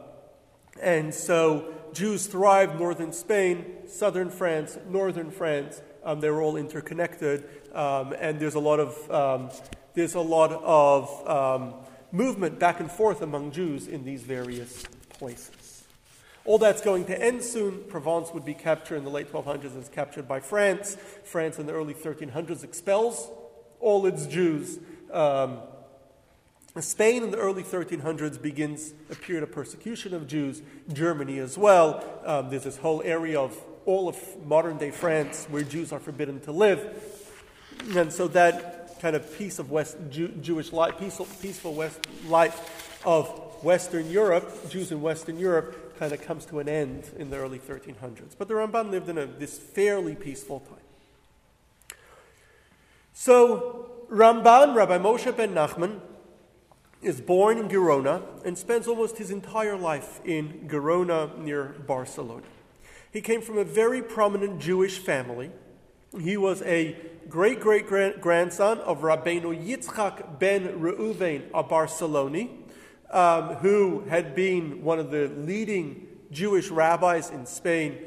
and 0.82 1.14
so 1.14 1.74
Jews 1.94 2.28
thrived. 2.28 2.80
Northern 2.80 3.14
Spain, 3.14 3.66
southern 3.88 4.30
France, 4.30 4.78
northern 4.90 5.32
France. 5.32 5.82
Um, 6.04 6.20
they 6.20 6.32
were 6.32 6.42
all 6.42 6.58
interconnected, 6.58 7.44
and 7.74 8.40
there's 8.40 8.56
a 8.56 8.60
lot 8.60 8.80
of 8.80 9.62
there's 9.94 10.16
a 10.16 10.22
lot 10.22 10.52
of 10.52 11.28
um, 11.30 11.74
movement 12.12 12.60
back 12.60 12.80
and 12.80 12.92
forth 12.92 13.22
among 13.22 13.52
Jews 13.52 13.88
in 13.88 14.04
these 14.04 14.24
various 14.24 14.84
places. 15.10 15.61
All 16.44 16.58
that's 16.58 16.82
going 16.82 17.06
to 17.06 17.22
end 17.22 17.44
soon. 17.44 17.84
Provence 17.88 18.34
would 18.34 18.46
be 18.46 18.54
captured 18.54 18.96
in 18.96 19.04
the 19.04 19.10
late 19.10 19.32
1200s 19.32 19.78
as 19.78 19.90
captured 19.90 20.28
by 20.28 20.40
France. 20.40 20.98
France 21.24 21.60
in 21.60 21.68
the 21.68 21.74
early 21.74 21.94
1300s 21.94 22.64
expels 22.64 23.30
all 23.80 24.06
its 24.06 24.26
Jews. 24.26 24.80
Um, 25.12 25.60
Spain 26.80 27.24
in 27.24 27.32
the 27.32 27.38
early 27.38 27.64
1300s 27.64 28.42
begins 28.42 28.94
a 29.12 29.16
period 29.16 29.44
of 29.44 29.52
persecution 29.52 30.14
of 30.14 30.26
Jews. 30.26 30.62
Germany 30.92 31.40
as 31.40 31.58
well. 31.58 32.04
Um, 32.26 32.50
there's 32.50 32.64
this 32.64 32.78
whole 32.78 33.02
area 33.04 33.40
of 33.40 33.56
all 33.86 34.08
of 34.08 34.18
modern 34.46 34.78
day 34.78 34.92
France 34.92 35.48
where 35.50 35.64
Jews 35.64 35.92
are 35.92 36.00
forbidden 36.00 36.40
to 36.42 36.52
live. 36.52 37.28
And 37.96 38.14
so 38.14 38.28
that 38.30 39.00
kind 39.02 39.16
of 39.16 39.38
piece 39.38 39.60
of 39.60 39.70
West 39.70 39.98
Jew, 40.10 40.30
Jewish 40.30 40.72
life, 40.72 40.98
peaceful, 40.98 41.28
peaceful 41.42 41.74
West 41.74 42.00
life 42.28 43.02
of 43.06 43.28
Western 43.64 44.10
Europe, 44.10 44.70
Jews 44.70 44.92
in 44.92 45.02
Western 45.02 45.38
Europe, 45.38 45.91
kind 46.02 46.14
of 46.14 46.22
comes 46.24 46.48
to 46.48 46.58
an 46.58 46.68
end 46.68 47.12
in 47.20 47.30
the 47.30 47.38
early 47.38 47.60
1300s. 47.60 48.36
But 48.36 48.48
the 48.48 48.56
Ramban 48.56 48.90
lived 48.90 49.08
in 49.08 49.20
a, 49.20 49.28
this 49.28 49.60
fairly 49.60 50.16
peaceful 50.16 50.62
time. 50.62 51.96
So 53.14 53.92
Ramban, 54.10 54.74
Rabbi 54.74 54.98
Moshe 54.98 55.38
ben 55.38 55.54
Nachman, 55.54 56.00
is 57.04 57.22
born 57.22 57.60
in 57.60 57.68
Girona 57.70 58.24
and 58.44 58.58
spends 58.58 58.88
almost 58.88 59.20
his 59.20 59.30
entire 59.30 59.78
life 59.78 60.20
in 60.26 60.68
Girona 60.68 61.38
near 61.38 61.76
Barcelona. 61.86 62.48
He 63.14 63.22
came 63.22 63.44
from 63.44 63.60
a 63.60 63.64
very 63.64 64.02
prominent 64.02 64.60
Jewish 64.60 64.98
family. 64.98 65.52
He 66.20 66.36
was 66.36 66.64
a 66.64 66.96
great 67.30 67.60
great 67.60 67.86
grandson 67.86 68.80
of 68.80 69.02
Rabbeinu 69.02 69.54
Yitzchak 69.64 70.40
ben 70.40 70.80
Reuven 70.80 71.44
of 71.54 71.70
Barcelona, 71.70 72.48
um, 73.12 73.56
who 73.56 74.02
had 74.10 74.34
been 74.36 74.84
one 74.84 75.00
of 75.00 75.12
the 75.12 75.28
leading 75.28 76.08
Jewish 76.32 76.70
rabbis 76.70 77.30
in 77.30 77.46
Spain 77.46 77.98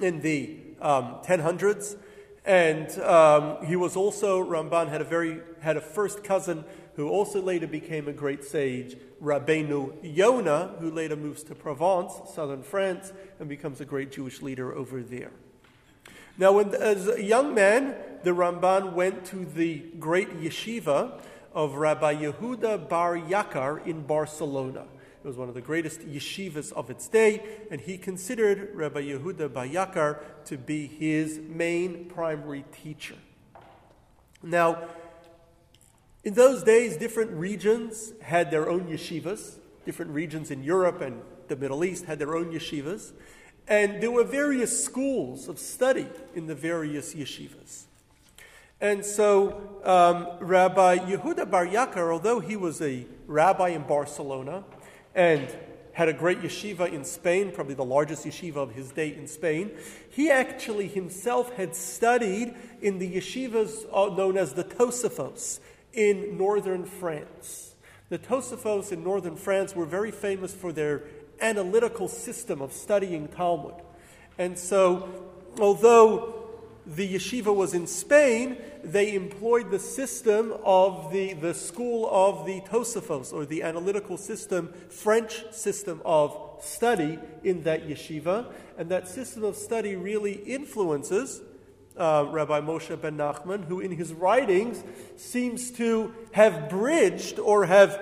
in 0.00 0.20
the 0.20 0.56
um, 0.80 1.16
1000s. 1.24 1.96
And 2.44 2.90
um, 3.00 3.64
he 3.64 3.76
was 3.76 3.94
also, 3.96 4.44
Ramban 4.44 4.88
had 4.88 5.00
a 5.00 5.04
very, 5.04 5.40
had 5.60 5.76
a 5.76 5.80
first 5.80 6.24
cousin 6.24 6.64
who 6.96 7.08
also 7.08 7.40
later 7.40 7.66
became 7.66 8.08
a 8.08 8.12
great 8.12 8.44
sage, 8.44 8.96
Rabbeinu 9.22 9.94
Yonah, 10.02 10.74
who 10.78 10.90
later 10.90 11.16
moves 11.16 11.42
to 11.44 11.54
Provence, 11.54 12.12
southern 12.34 12.62
France, 12.62 13.12
and 13.38 13.48
becomes 13.48 13.80
a 13.80 13.84
great 13.84 14.12
Jewish 14.12 14.42
leader 14.42 14.74
over 14.74 15.02
there. 15.02 15.30
Now, 16.36 16.52
when, 16.52 16.74
as 16.74 17.08
a 17.08 17.22
young 17.22 17.54
man, 17.54 17.94
the 18.24 18.30
Ramban 18.30 18.94
went 18.94 19.24
to 19.26 19.44
the 19.44 19.78
great 19.98 20.30
yeshiva 20.40 21.20
of 21.54 21.74
Rabbi 21.74 22.14
Yehuda 22.14 22.88
Bar 22.88 23.16
Yakar 23.16 23.86
in 23.86 24.02
Barcelona. 24.02 24.84
It 25.24 25.26
was 25.26 25.36
one 25.36 25.48
of 25.48 25.54
the 25.54 25.60
greatest 25.60 26.00
yeshivas 26.00 26.72
of 26.72 26.90
its 26.90 27.06
day, 27.06 27.42
and 27.70 27.80
he 27.80 27.96
considered 27.96 28.74
Rabbi 28.74 29.02
Yehuda 29.02 29.52
Bar 29.52 29.66
Yakar 29.66 30.18
to 30.46 30.58
be 30.58 30.86
his 30.86 31.38
main 31.38 32.06
primary 32.06 32.64
teacher. 32.82 33.16
Now, 34.42 34.88
in 36.24 36.34
those 36.34 36.62
days, 36.62 36.96
different 36.96 37.32
regions 37.32 38.12
had 38.22 38.50
their 38.50 38.68
own 38.68 38.86
yeshivas. 38.86 39.58
Different 39.84 40.12
regions 40.12 40.50
in 40.50 40.62
Europe 40.62 41.00
and 41.00 41.22
the 41.48 41.56
Middle 41.56 41.84
East 41.84 42.04
had 42.04 42.18
their 42.18 42.36
own 42.36 42.52
yeshivas. 42.52 43.12
And 43.68 44.02
there 44.02 44.10
were 44.10 44.24
various 44.24 44.84
schools 44.84 45.48
of 45.48 45.58
study 45.58 46.08
in 46.34 46.46
the 46.46 46.54
various 46.54 47.14
yeshivas. 47.14 47.84
And 48.82 49.04
so 49.04 49.78
um, 49.84 50.26
Rabbi 50.40 50.98
Yehuda 50.98 51.48
Bar 51.48 51.68
Yakar, 51.68 52.12
although 52.12 52.40
he 52.40 52.56
was 52.56 52.82
a 52.82 53.06
rabbi 53.28 53.68
in 53.68 53.82
Barcelona 53.84 54.64
and 55.14 55.48
had 55.92 56.08
a 56.08 56.12
great 56.12 56.42
yeshiva 56.42 56.92
in 56.92 57.04
Spain, 57.04 57.52
probably 57.52 57.74
the 57.74 57.84
largest 57.84 58.26
yeshiva 58.26 58.56
of 58.56 58.72
his 58.72 58.90
day 58.90 59.14
in 59.14 59.28
Spain, 59.28 59.70
he 60.10 60.32
actually 60.32 60.88
himself 60.88 61.52
had 61.52 61.76
studied 61.76 62.56
in 62.80 62.98
the 62.98 63.14
yeshivas 63.14 63.86
uh, 63.92 64.12
known 64.16 64.36
as 64.36 64.54
the 64.54 64.64
Tosafos 64.64 65.60
in 65.92 66.36
northern 66.36 66.84
France. 66.84 67.76
The 68.08 68.18
Tosafos 68.18 68.90
in 68.90 69.04
northern 69.04 69.36
France 69.36 69.76
were 69.76 69.86
very 69.86 70.10
famous 70.10 70.52
for 70.52 70.72
their 70.72 71.04
analytical 71.40 72.08
system 72.08 72.60
of 72.60 72.72
studying 72.72 73.28
Talmud. 73.28 73.74
And 74.38 74.58
so, 74.58 75.08
although 75.60 76.41
the 76.94 77.14
yeshiva 77.14 77.54
was 77.54 77.74
in 77.74 77.86
Spain, 77.86 78.58
they 78.84 79.14
employed 79.14 79.70
the 79.70 79.78
system 79.78 80.54
of 80.64 81.10
the, 81.12 81.32
the 81.34 81.54
school 81.54 82.08
of 82.10 82.46
the 82.46 82.60
Tosafos, 82.62 83.32
or 83.32 83.46
the 83.46 83.62
analytical 83.62 84.16
system, 84.16 84.72
French 84.88 85.44
system 85.52 86.02
of 86.04 86.36
study 86.60 87.18
in 87.44 87.62
that 87.62 87.88
yeshiva. 87.88 88.52
And 88.76 88.90
that 88.90 89.08
system 89.08 89.44
of 89.44 89.56
study 89.56 89.96
really 89.96 90.32
influences 90.32 91.40
uh, 91.96 92.26
Rabbi 92.30 92.60
Moshe 92.60 93.00
ben 93.00 93.16
Nachman, 93.16 93.64
who 93.64 93.80
in 93.80 93.92
his 93.92 94.12
writings 94.12 94.82
seems 95.16 95.70
to 95.72 96.14
have 96.32 96.68
bridged 96.68 97.38
or 97.38 97.66
have 97.66 98.00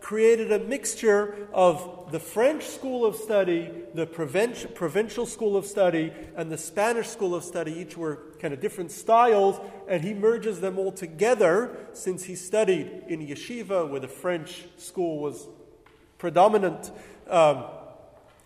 created 0.00 0.52
a 0.52 0.58
mixture 0.58 1.48
of 1.52 2.01
the 2.12 2.20
French 2.20 2.64
school 2.66 3.06
of 3.06 3.16
study, 3.16 3.70
the 3.94 4.06
Provençal 4.06 5.26
school 5.26 5.56
of 5.56 5.64
study, 5.64 6.12
and 6.36 6.52
the 6.52 6.58
Spanish 6.58 7.08
school 7.08 7.34
of 7.34 7.42
study. 7.42 7.72
Each 7.72 7.96
were 7.96 8.18
kind 8.38 8.52
of 8.52 8.60
different 8.60 8.92
styles, 8.92 9.58
and 9.88 10.04
he 10.04 10.12
merges 10.12 10.60
them 10.60 10.78
all 10.78 10.92
together 10.92 11.74
since 11.94 12.24
he 12.24 12.34
studied 12.34 13.04
in 13.08 13.26
yeshiva, 13.26 13.88
where 13.88 14.00
the 14.00 14.08
French 14.08 14.64
school 14.76 15.20
was 15.20 15.48
predominant. 16.18 16.90
Um, 17.28 17.64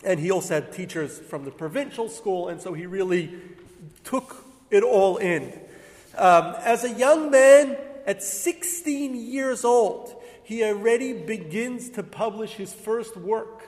and 0.05 0.21
he 0.21 0.31
also 0.31 0.55
had 0.55 0.73
teachers 0.73 1.19
from 1.19 1.45
the 1.45 1.51
Provençal 1.51 2.09
school, 2.09 2.49
and 2.49 2.61
so 2.61 2.73
he 2.73 2.87
really 2.87 3.35
took 4.05 4.45
it 4.71 4.85
all 4.85 5.17
in. 5.17 5.53
Um, 6.17 6.55
as 6.61 6.85
a 6.85 6.93
young 6.93 7.31
man, 7.31 7.77
at 8.07 8.23
16 8.23 9.17
years 9.17 9.65
old, 9.65 10.16
he 10.47 10.63
already 10.63 11.13
begins 11.13 11.91
to 11.91 12.05
publish 12.05 12.53
his 12.53 12.73
first 12.73 13.17
work, 13.17 13.67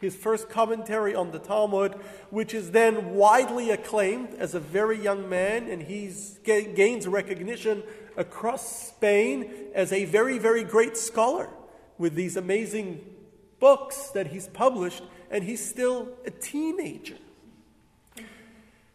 his 0.00 0.14
first 0.14 0.48
commentary 0.48 1.12
on 1.12 1.32
the 1.32 1.40
Talmud, 1.40 1.94
which 2.30 2.54
is 2.54 2.70
then 2.70 3.14
widely 3.14 3.70
acclaimed 3.70 4.28
as 4.38 4.54
a 4.54 4.60
very 4.60 4.96
young 4.96 5.28
man, 5.28 5.68
and 5.68 5.82
he 5.82 6.12
gains 6.44 7.08
recognition 7.08 7.82
across 8.16 8.86
Spain 8.86 9.50
as 9.74 9.92
a 9.92 10.04
very, 10.04 10.38
very 10.38 10.62
great 10.62 10.96
scholar 10.96 11.50
with 11.98 12.14
these 12.14 12.36
amazing 12.36 13.04
books 13.58 14.10
that 14.10 14.28
he's 14.28 14.46
published, 14.46 15.02
and 15.32 15.42
he's 15.42 15.68
still 15.68 16.10
a 16.24 16.30
teenager. 16.30 17.18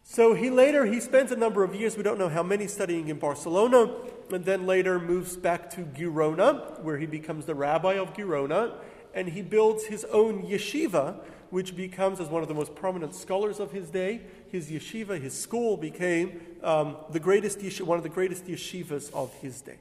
So 0.04 0.34
he 0.36 0.50
later 0.50 0.86
he 0.86 1.02
spends 1.02 1.34
a 1.34 1.36
number 1.36 1.66
of 1.66 1.76
years, 1.76 1.98
we 1.98 2.04
don't 2.04 2.18
know 2.18 2.30
how 2.30 2.44
many, 2.44 2.68
studying 2.68 3.10
in 3.10 3.20
Barcelona, 3.20 3.94
and 4.32 4.46
then 4.46 4.66
later 4.66 5.00
moves 5.00 5.36
back 5.36 5.70
to 5.72 5.82
Girona, 5.82 6.80
where 6.82 6.98
he 6.98 7.06
becomes 7.06 7.46
the 7.46 7.56
rabbi 7.56 7.94
of 7.94 8.14
Girona, 8.14 8.74
and 9.14 9.30
he 9.30 9.42
builds 9.42 9.86
his 9.86 10.06
own 10.06 10.44
yeshiva, 10.44 11.20
which 11.50 11.76
becomes, 11.76 12.20
as 12.20 12.28
one 12.28 12.42
of 12.42 12.48
the 12.48 12.54
most 12.54 12.76
prominent 12.76 13.16
scholars 13.16 13.60
of 13.60 13.72
his 13.72 13.90
day, 13.90 14.22
his 14.52 14.70
yeshiva, 14.70 15.20
his 15.20 15.40
school 15.40 15.78
became 15.78 16.42
um, 16.64 16.98
the 17.10 17.20
greatest 17.20 17.60
yeshiva, 17.60 17.82
one 17.82 17.98
of 17.98 18.04
the 18.04 18.10
greatest 18.10 18.46
yeshivas 18.46 19.12
of 19.14 19.34
his 19.36 19.62
day. 19.62 19.78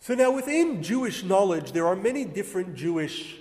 So 0.00 0.14
now 0.14 0.30
within 0.30 0.82
Jewish 0.82 1.24
knowledge, 1.24 1.72
there 1.72 1.86
are 1.86 1.96
many 1.96 2.24
different 2.24 2.74
Jewish, 2.74 3.36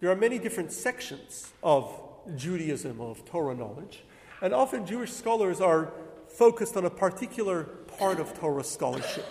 there 0.00 0.10
are 0.10 0.16
many 0.16 0.38
different 0.38 0.72
sections 0.72 1.52
of 1.62 1.92
Judaism, 2.36 3.00
of 3.00 3.24
Torah 3.24 3.54
knowledge. 3.54 4.04
And 4.40 4.54
often 4.54 4.86
Jewish 4.86 5.12
scholars 5.12 5.60
are 5.60 5.92
focused 6.28 6.76
on 6.76 6.84
a 6.84 6.90
particular 6.90 7.64
part 7.98 8.20
of 8.20 8.32
Torah 8.38 8.62
scholarship, 8.62 9.26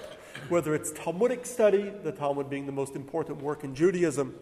whether 0.50 0.76
it's 0.76 0.92
Talmudic 0.92 1.46
study, 1.46 1.90
the 2.04 2.12
Talmud 2.12 2.50
being 2.50 2.66
the 2.66 2.74
most 2.74 2.98
important 2.98 3.42
work 3.42 3.64
in 3.64 3.74
Judaism, 3.74 4.36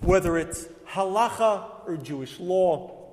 whether 0.00 0.38
it's 0.38 0.68
halacha 0.88 1.86
or 1.86 1.98
Jewish 1.98 2.40
law, 2.40 3.06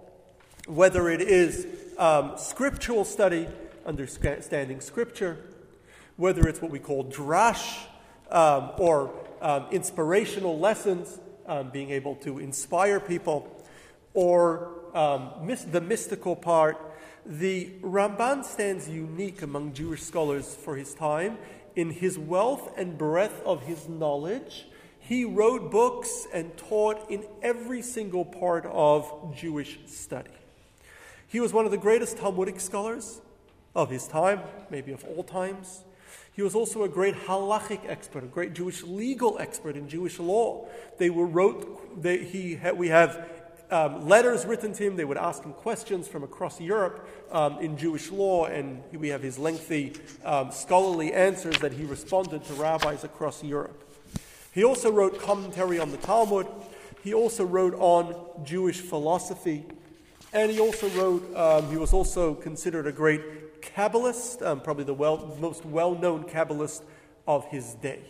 whether 0.66 1.10
it 1.10 1.20
is 1.20 1.68
um, 1.98 2.34
scriptural 2.38 3.04
study, 3.04 3.50
understanding 3.86 4.80
scripture, 4.80 5.38
whether 6.16 6.48
it's 6.48 6.62
what 6.62 6.72
we 6.72 6.80
call 6.80 7.04
drash 7.12 7.86
um, 8.32 8.72
or 8.78 9.14
um, 9.42 9.66
inspirational 9.70 10.58
lessons, 10.58 11.20
um, 11.46 11.72
being 11.72 11.90
able 11.90 12.16
to 12.16 12.40
inspire 12.40 13.02
people, 13.02 13.52
or 14.14 14.72
um, 14.94 15.30
mis- 15.42 15.66
the 15.66 15.82
mystical 15.82 16.38
part 16.38 16.93
the 17.26 17.72
Ramban 17.82 18.44
stands 18.44 18.90
unique 18.90 19.42
among 19.42 19.74
Jewish 19.74 20.02
scholars 20.02 20.56
for 20.56 20.76
his 20.76 20.94
time 20.94 21.38
in 21.76 21.90
his 21.90 22.18
wealth 22.18 22.72
and 22.78 22.98
breadth 22.98 23.42
of 23.46 23.64
his 23.64 23.88
knowledge. 23.88 24.68
He 25.00 25.26
wrote 25.26 25.72
books 25.72 26.28
and 26.34 26.56
taught 26.56 27.10
in 27.10 27.26
every 27.42 27.82
single 27.82 28.26
part 28.26 28.66
of 28.66 29.36
Jewish 29.36 29.80
study. 29.86 30.32
He 31.28 31.40
was 31.40 31.52
one 31.52 31.66
of 31.66 31.72
the 31.72 31.78
greatest 31.78 32.18
Talmudic 32.18 32.60
scholars 32.60 33.22
of 33.76 33.90
his 33.90 34.08
time, 34.08 34.42
maybe 34.70 34.92
of 34.92 35.04
all 35.04 35.24
times. 35.24 35.84
He 36.34 36.42
was 36.42 36.56
also 36.56 36.84
a 36.84 36.90
great 36.90 37.16
halachic 37.16 37.82
expert, 37.88 38.24
a 38.24 38.28
great 38.28 38.54
Jewish 38.54 38.84
legal 38.84 39.38
expert 39.40 39.76
in 39.76 39.88
Jewish 39.88 40.20
law. 40.20 40.68
They 40.98 41.10
were 41.10 41.28
wrote. 41.28 42.02
They, 42.02 42.24
he, 42.24 42.60
we 42.76 42.90
have 42.90 43.43
um, 43.74 44.08
letters 44.08 44.46
written 44.46 44.72
to 44.74 44.84
him. 44.84 44.96
They 44.96 45.04
would 45.04 45.18
ask 45.18 45.44
him 45.44 45.54
questions 45.54 46.08
from 46.08 46.24
across 46.24 46.62
Europe 46.62 47.08
um, 47.32 47.58
in 47.58 47.76
Jewish 47.76 48.12
law, 48.12 48.46
and 48.46 48.84
we 48.94 49.08
have 49.08 49.24
his 49.24 49.40
lengthy 49.40 49.94
um, 50.24 50.52
scholarly 50.52 51.12
answers 51.12 51.58
that 51.58 51.74
he 51.74 51.84
responded 51.84 52.44
to 52.46 52.54
rabbis 52.54 53.04
across 53.04 53.44
Europe. 53.44 53.84
He 54.54 54.64
also 54.64 54.92
wrote 54.92 55.20
commentary 55.20 55.80
on 55.80 55.90
the 55.90 55.98
Talmud. 55.98 56.48
He 57.04 57.16
also 57.16 57.44
wrote 57.44 57.74
on 57.80 58.16
Jewish 58.46 58.80
philosophy, 58.80 59.66
and 60.32 60.52
he 60.52 60.60
also 60.60 60.88
wrote. 60.90 61.36
Um, 61.36 61.72
he 61.72 61.78
was 61.78 61.94
also 61.94 62.36
considered 62.36 62.86
a 62.86 62.92
great 62.92 63.62
Kabbalist, 63.64 64.46
um, 64.46 64.62
probably 64.62 64.84
the 64.84 64.94
well, 64.94 65.36
most 65.40 65.66
well-known 65.66 66.26
Kabbalist 66.26 66.84
of 67.28 67.46
his 67.48 67.74
day. 67.76 68.04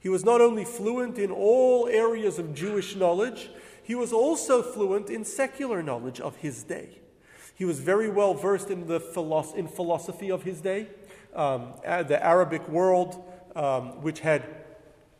He 0.00 0.10
was 0.10 0.24
not 0.24 0.40
only 0.40 0.64
fluent 0.64 1.16
in 1.16 1.30
all 1.30 1.86
areas 1.88 2.38
of 2.38 2.54
Jewish 2.54 2.96
knowledge, 2.96 3.48
he 3.82 3.94
was 3.94 4.12
also 4.12 4.62
fluent 4.62 5.10
in 5.10 5.24
secular 5.24 5.82
knowledge 5.82 6.20
of 6.20 6.36
his 6.36 6.62
day. 6.62 6.98
He 7.54 7.64
was 7.64 7.80
very 7.80 8.08
well 8.08 8.34
versed 8.34 8.70
in 8.70 8.86
the 8.86 9.00
philosophy, 9.00 9.58
in 9.58 9.68
philosophy 9.68 10.30
of 10.30 10.42
his 10.42 10.60
day. 10.60 10.88
Um, 11.34 11.74
the 11.84 12.18
Arabic 12.24 12.68
world, 12.68 13.22
um, 13.54 14.02
which 14.02 14.20
had 14.20 14.44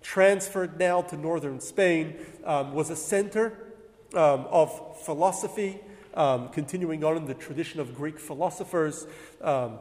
transferred 0.03 0.79
now 0.79 1.03
to 1.03 1.17
northern 1.17 1.61
Spain, 1.61 2.17
um, 2.45 2.75
was 2.75 2.91
a 2.91 2.97
center 2.97 3.73
um, 4.15 4.47
of 4.51 5.01
philosophy, 5.05 5.81
um, 6.15 6.49
continuing 6.49 7.05
on 7.05 7.17
in 7.17 7.27
the 7.27 7.35
tradition 7.35 7.81
of 7.81 7.95
Greek 7.95 8.19
philosophers. 8.19 9.07
Um, 9.41 9.79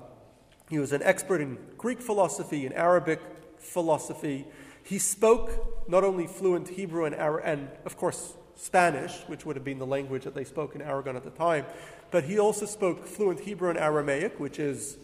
he 0.69 0.79
was 0.79 0.93
an 0.93 1.03
expert 1.03 1.41
in 1.41 1.57
Greek 1.77 2.01
philosophy 2.01 2.65
and 2.65 2.73
Arabic 2.75 3.19
philosophy. 3.57 4.47
He 4.83 4.99
spoke 4.99 5.89
not 5.89 6.03
only 6.03 6.27
fluent 6.27 6.69
Hebrew 6.69 7.05
and, 7.05 7.15
and 7.15 7.69
of 7.85 7.97
course, 7.97 8.33
Spanish, 8.61 9.23
which 9.25 9.43
would 9.43 9.55
have 9.55 9.65
been 9.65 9.79
the 9.79 9.87
language 9.87 10.23
that 10.23 10.35
they 10.35 10.43
spoke 10.43 10.75
in 10.75 10.83
Aragon 10.83 11.15
at 11.15 11.23
the 11.23 11.31
time, 11.31 11.65
but 12.11 12.25
he 12.25 12.37
also 12.37 12.67
spoke 12.67 13.07
fluent 13.07 13.39
Hebrew 13.39 13.69
and 13.69 13.77
Aramaic, 13.77 14.39
which 14.39 14.59
is 14.59 14.97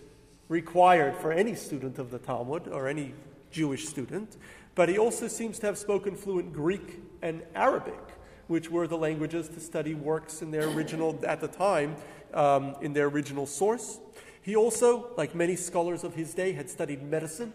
required 0.47 1.15
for 1.17 1.31
any 1.31 1.55
student 1.55 1.97
of 1.97 2.11
the 2.11 2.19
Talmud 2.19 2.67
or 2.67 2.87
any 2.87 3.13
Jewish 3.49 3.87
student. 3.87 4.37
But 4.75 4.89
he 4.89 4.99
also 4.99 5.27
seems 5.27 5.57
to 5.59 5.65
have 5.65 5.77
spoken 5.79 6.15
fluent 6.15 6.53
Greek 6.53 6.99
and 7.23 7.41
Arabic, 7.55 7.99
which 8.45 8.69
were 8.69 8.85
the 8.87 8.97
languages 8.97 9.49
to 9.49 9.59
study 9.59 9.95
works 9.95 10.43
in 10.43 10.51
their 10.51 10.69
original, 10.69 11.19
at 11.25 11.41
the 11.41 11.47
time, 11.47 11.95
um, 12.35 12.75
in 12.81 12.93
their 12.93 13.07
original 13.07 13.47
source. 13.47 13.99
He 14.43 14.55
also, 14.55 15.07
like 15.17 15.33
many 15.33 15.55
scholars 15.55 16.03
of 16.03 16.13
his 16.13 16.35
day, 16.35 16.51
had 16.51 16.69
studied 16.69 17.01
medicine, 17.01 17.53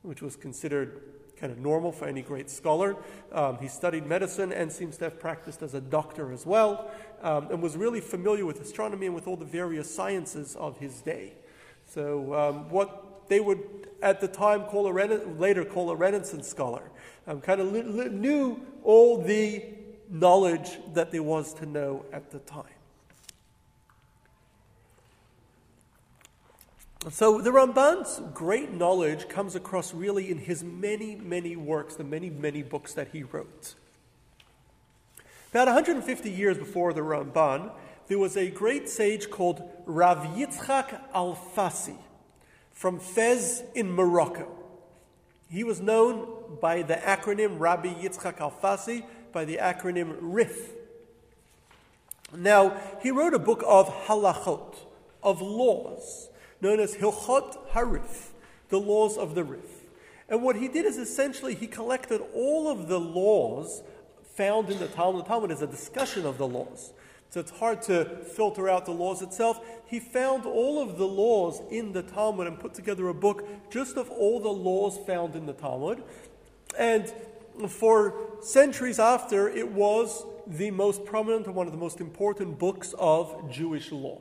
which 0.00 0.22
was 0.22 0.36
considered 0.36 1.02
kind 1.40 1.52
of 1.52 1.58
normal 1.58 1.92
for 1.92 2.06
any 2.06 2.22
great 2.22 2.50
scholar. 2.50 2.96
Um, 3.32 3.58
he 3.58 3.68
studied 3.68 4.06
medicine 4.06 4.52
and 4.52 4.72
seems 4.72 4.96
to 4.98 5.04
have 5.04 5.20
practiced 5.20 5.62
as 5.62 5.74
a 5.74 5.80
doctor 5.80 6.32
as 6.32 6.44
well, 6.44 6.90
um, 7.22 7.48
and 7.50 7.62
was 7.62 7.76
really 7.76 8.00
familiar 8.00 8.44
with 8.44 8.60
astronomy 8.60 9.06
and 9.06 9.14
with 9.14 9.26
all 9.26 9.36
the 9.36 9.44
various 9.44 9.92
sciences 9.92 10.56
of 10.56 10.78
his 10.78 11.00
day. 11.00 11.32
So, 11.86 12.34
um, 12.34 12.70
what 12.70 13.28
they 13.28 13.40
would 13.40 13.88
at 14.02 14.20
the 14.20 14.28
time 14.28 14.64
call 14.64 14.86
a 14.86 14.92
rena- 14.92 15.24
later 15.38 15.64
call 15.64 15.90
a 15.90 15.96
Renaissance 15.96 16.48
scholar, 16.48 16.90
um, 17.26 17.40
kind 17.40 17.60
of 17.60 17.72
li- 17.72 17.82
li- 17.82 18.08
knew 18.08 18.60
all 18.84 19.22
the 19.22 19.64
knowledge 20.10 20.78
that 20.94 21.10
there 21.10 21.22
was 21.22 21.52
to 21.54 21.66
know 21.66 22.04
at 22.12 22.30
the 22.30 22.38
time. 22.40 22.64
So 27.06 27.40
the 27.40 27.50
Ramban's 27.50 28.20
great 28.34 28.72
knowledge 28.72 29.28
comes 29.28 29.54
across 29.54 29.94
really 29.94 30.30
in 30.30 30.38
his 30.38 30.64
many, 30.64 31.14
many 31.14 31.54
works, 31.54 31.94
the 31.94 32.02
many, 32.02 32.28
many 32.28 32.62
books 32.62 32.92
that 32.94 33.08
he 33.12 33.22
wrote. 33.22 33.74
About 35.52 35.68
150 35.68 36.30
years 36.30 36.58
before 36.58 36.92
the 36.92 37.00
Ramban, 37.00 37.70
there 38.08 38.18
was 38.18 38.36
a 38.36 38.50
great 38.50 38.88
sage 38.88 39.30
called 39.30 39.62
Rav 39.86 40.18
Yitzchak 40.36 41.12
Alfasi 41.12 41.96
from 42.72 42.98
Fez 42.98 43.62
in 43.74 43.92
Morocco. 43.92 44.48
He 45.48 45.62
was 45.62 45.80
known 45.80 46.28
by 46.60 46.82
the 46.82 46.94
acronym 46.94 47.60
Rabbi 47.60 47.94
Yitzchak 47.94 48.38
Alfasi, 48.38 49.04
by 49.32 49.44
the 49.44 49.58
acronym 49.58 50.16
RIF. 50.20 50.72
Now, 52.36 52.76
he 53.00 53.10
wrote 53.12 53.34
a 53.34 53.38
book 53.38 53.62
of 53.66 53.88
halachot, 54.06 54.74
of 55.22 55.40
laws 55.40 56.27
known 56.60 56.80
as 56.80 56.94
Hilchot 56.94 57.70
Harif, 57.70 58.30
the 58.68 58.80
laws 58.80 59.16
of 59.16 59.34
the 59.34 59.44
Rif. 59.44 59.84
And 60.28 60.42
what 60.42 60.56
he 60.56 60.68
did 60.68 60.84
is 60.84 60.98
essentially 60.98 61.54
he 61.54 61.66
collected 61.66 62.20
all 62.34 62.68
of 62.68 62.88
the 62.88 63.00
laws 63.00 63.82
found 64.34 64.70
in 64.70 64.78
the 64.78 64.88
Talmud. 64.88 65.24
The 65.24 65.28
Talmud 65.28 65.50
is 65.50 65.62
a 65.62 65.66
discussion 65.66 66.26
of 66.26 66.38
the 66.38 66.46
laws. 66.46 66.92
So 67.30 67.40
it's 67.40 67.50
hard 67.50 67.82
to 67.82 68.04
filter 68.04 68.68
out 68.68 68.86
the 68.86 68.92
laws 68.92 69.20
itself. 69.20 69.60
He 69.86 70.00
found 70.00 70.46
all 70.46 70.80
of 70.80 70.96
the 70.96 71.06
laws 71.06 71.60
in 71.70 71.92
the 71.92 72.02
Talmud 72.02 72.46
and 72.46 72.58
put 72.58 72.74
together 72.74 73.08
a 73.08 73.14
book 73.14 73.46
just 73.70 73.96
of 73.96 74.10
all 74.10 74.40
the 74.40 74.48
laws 74.48 74.98
found 75.06 75.34
in 75.34 75.44
the 75.44 75.52
Talmud. 75.52 76.02
And 76.78 77.12
for 77.68 78.14
centuries 78.40 78.98
after, 78.98 79.48
it 79.48 79.70
was 79.70 80.24
the 80.46 80.70
most 80.70 81.04
prominent 81.04 81.46
and 81.46 81.54
one 81.54 81.66
of 81.66 81.72
the 81.72 81.78
most 81.78 82.00
important 82.00 82.58
books 82.58 82.94
of 82.98 83.50
Jewish 83.50 83.92
law. 83.92 84.20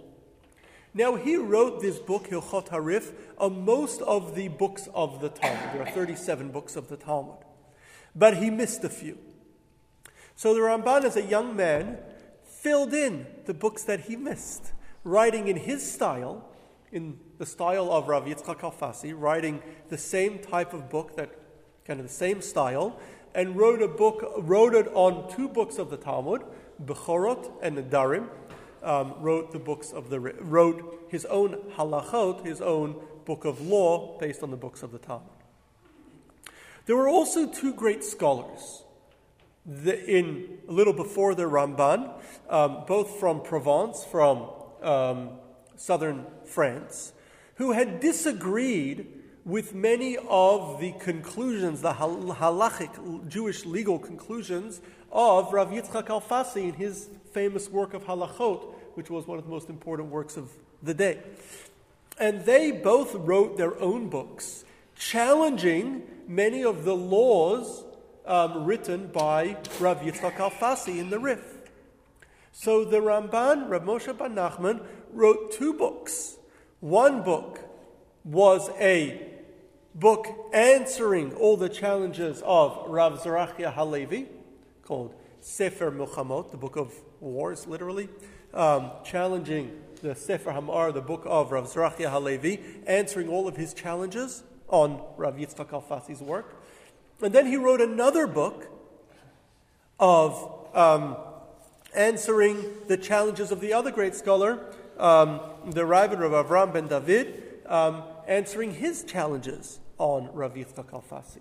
Now, 0.98 1.14
he 1.14 1.36
wrote 1.36 1.80
this 1.80 2.00
book, 2.00 2.30
Hilchot 2.30 2.70
Harif, 2.70 3.14
on 3.38 3.64
most 3.64 4.02
of 4.02 4.34
the 4.34 4.48
books 4.48 4.90
of 4.96 5.22
the 5.22 5.30
Talmud. 5.30 5.72
There 5.72 5.84
are 5.84 5.92
37 5.92 6.50
books 6.50 6.76
of 6.76 6.88
the 6.88 6.98
Talmud. 6.98 7.38
But 8.16 8.38
he 8.38 8.50
missed 8.50 8.84
a 8.84 8.90
few. 8.90 9.20
So 10.36 10.56
the 10.56 10.62
Ramban, 10.62 11.04
as 11.04 11.16
a 11.16 11.22
young 11.22 11.56
man, 11.56 12.00
filled 12.44 12.96
in 12.96 13.28
the 13.46 13.54
books 13.54 13.84
that 13.84 14.06
he 14.06 14.16
missed, 14.16 14.72
writing 15.04 15.48
in 15.48 15.58
his 15.58 15.88
style, 15.88 16.50
in 16.92 17.20
the 17.38 17.46
style 17.46 17.92
of 17.92 18.08
Rav 18.08 18.26
Yitzchak 18.26 18.62
Alfasi, 18.62 19.14
writing 19.16 19.62
the 19.90 20.00
same 20.00 20.40
type 20.40 20.74
of 20.74 20.90
book, 20.90 21.16
that 21.16 21.30
kind 21.86 22.00
of 22.00 22.08
the 22.08 22.12
same 22.12 22.42
style, 22.42 23.00
and 23.36 23.56
wrote 23.56 23.84
a 23.84 23.88
book, 23.88 24.34
wrote 24.40 24.74
it 24.74 24.88
on 24.96 25.30
two 25.30 25.48
books 25.48 25.78
of 25.78 25.92
the 25.92 25.98
Talmud, 25.98 26.42
Bechorot 26.84 27.52
and 27.62 27.78
Nedarim, 27.78 28.30
um, 28.88 29.16
wrote 29.20 29.52
the 29.52 29.60
books 29.60 29.92
of 29.92 30.10
the 30.10 30.20
wrote 30.20 31.08
his 31.10 31.26
own 31.26 31.58
halachot, 31.76 32.46
his 32.46 32.62
own 32.62 32.96
book 33.26 33.44
of 33.44 33.62
law 33.62 34.18
based 34.18 34.42
on 34.42 34.50
the 34.50 34.58
books 34.58 34.82
of 34.82 34.92
the 34.92 34.98
Talmud. 34.98 35.28
There 36.86 36.96
were 36.96 37.10
also 37.10 37.46
two 37.46 37.74
great 37.74 38.04
scholars 38.04 38.84
the, 39.66 40.02
in 40.10 40.60
a 40.70 40.72
little 40.72 40.94
before 40.94 41.36
the 41.36 41.44
Ramban, 41.44 42.10
um, 42.50 42.86
both 42.88 43.20
from 43.20 43.42
Provence, 43.42 44.06
from 44.06 44.50
um, 44.82 45.32
southern 45.76 46.26
France, 46.46 47.12
who 47.56 47.74
had 47.74 48.00
disagreed 48.00 49.08
with 49.44 49.76
many 49.76 50.18
of 50.30 50.80
the 50.80 50.94
conclusions, 50.94 51.82
the 51.82 51.94
halachic 51.94 53.28
Jewish 53.28 53.66
legal 53.66 54.00
conclusions 54.00 54.80
of 55.12 55.52
Rav 55.52 55.72
Yitzchak 55.72 56.08
Alfasi 56.08 56.70
in 56.70 56.74
his 56.74 57.10
famous 57.34 57.70
work 57.70 57.94
of 57.94 58.06
Halachot, 58.06 58.74
which 58.98 59.12
was 59.12 59.28
one 59.28 59.38
of 59.38 59.46
the 59.46 59.52
most 59.52 59.70
important 59.70 60.10
works 60.10 60.38
of 60.38 60.50
the 60.82 60.94
day. 60.96 61.20
And 62.20 62.44
they 62.46 62.72
both 62.72 63.14
wrote 63.14 63.56
their 63.56 63.80
own 63.80 64.10
books, 64.10 64.66
challenging 64.96 66.02
many 66.28 66.64
of 66.64 66.84
the 66.84 66.96
laws 66.96 67.84
um, 68.26 68.66
written 68.66 69.06
by 69.14 69.56
Rav 69.80 70.00
Yitzchak 70.00 70.38
Alfasi 70.38 70.98
in 70.98 71.12
the 71.12 71.20
Rif. 71.20 71.46
So 72.52 72.84
the 72.84 72.98
Ramban, 72.98 73.70
Rav 73.70 73.84
Moshe 73.84 74.18
ben 74.18 74.34
Nachman, 74.34 74.84
wrote 75.14 75.52
two 75.52 75.74
books. 75.74 76.38
One 76.80 77.22
book 77.22 77.60
was 78.24 78.72
a 78.80 79.22
book 79.94 80.28
answering 80.54 81.36
all 81.36 81.56
the 81.56 81.70
challenges 81.70 82.42
of 82.44 82.84
Rav 82.88 83.22
Zerachia 83.22 83.72
Halevi, 83.72 84.26
called 84.84 85.14
Sefer 85.48 85.90
Milchamot, 85.90 86.52
the 86.52 86.58
book 86.58 86.76
of 86.76 86.94
wars, 87.22 87.66
literally, 87.68 88.10
um, 88.54 88.92
challenging 89.06 89.82
the 90.02 90.14
Sefer 90.14 90.52
HaMaor, 90.52 90.94
the 90.94 91.02
book 91.02 91.24
of 91.26 91.54
Rav 91.54 91.68
Zerachia 91.72 92.12
Halevi, 92.12 92.60
answering 92.86 93.30
all 93.30 93.48
of 93.48 93.56
his 93.56 93.74
challenges 93.74 94.44
on 94.68 95.02
Rav 95.16 95.36
Yitzchak 95.38 95.70
Alfasi's 95.70 96.22
work. 96.22 96.62
And 97.22 97.34
then 97.34 97.46
he 97.46 97.56
wrote 97.56 97.80
another 97.80 98.28
book 98.28 98.68
of 100.02 100.68
um, 100.76 101.16
answering 101.96 102.64
the 102.88 102.98
challenges 102.98 103.50
of 103.50 103.62
the 103.62 103.72
other 103.72 103.90
great 103.90 104.16
scholar, 104.16 104.60
um, 105.00 105.40
the 105.66 105.84
Raavad 105.84 106.20
Rav 106.20 106.46
Avram 106.46 106.74
ben 106.74 106.88
David, 106.88 107.62
um, 107.68 108.04
answering 108.28 108.74
his 108.74 109.06
challenges 109.06 109.80
on 109.98 110.30
Rav 110.34 110.56
Yitzchak 110.56 110.92
Alfasi. 110.92 111.40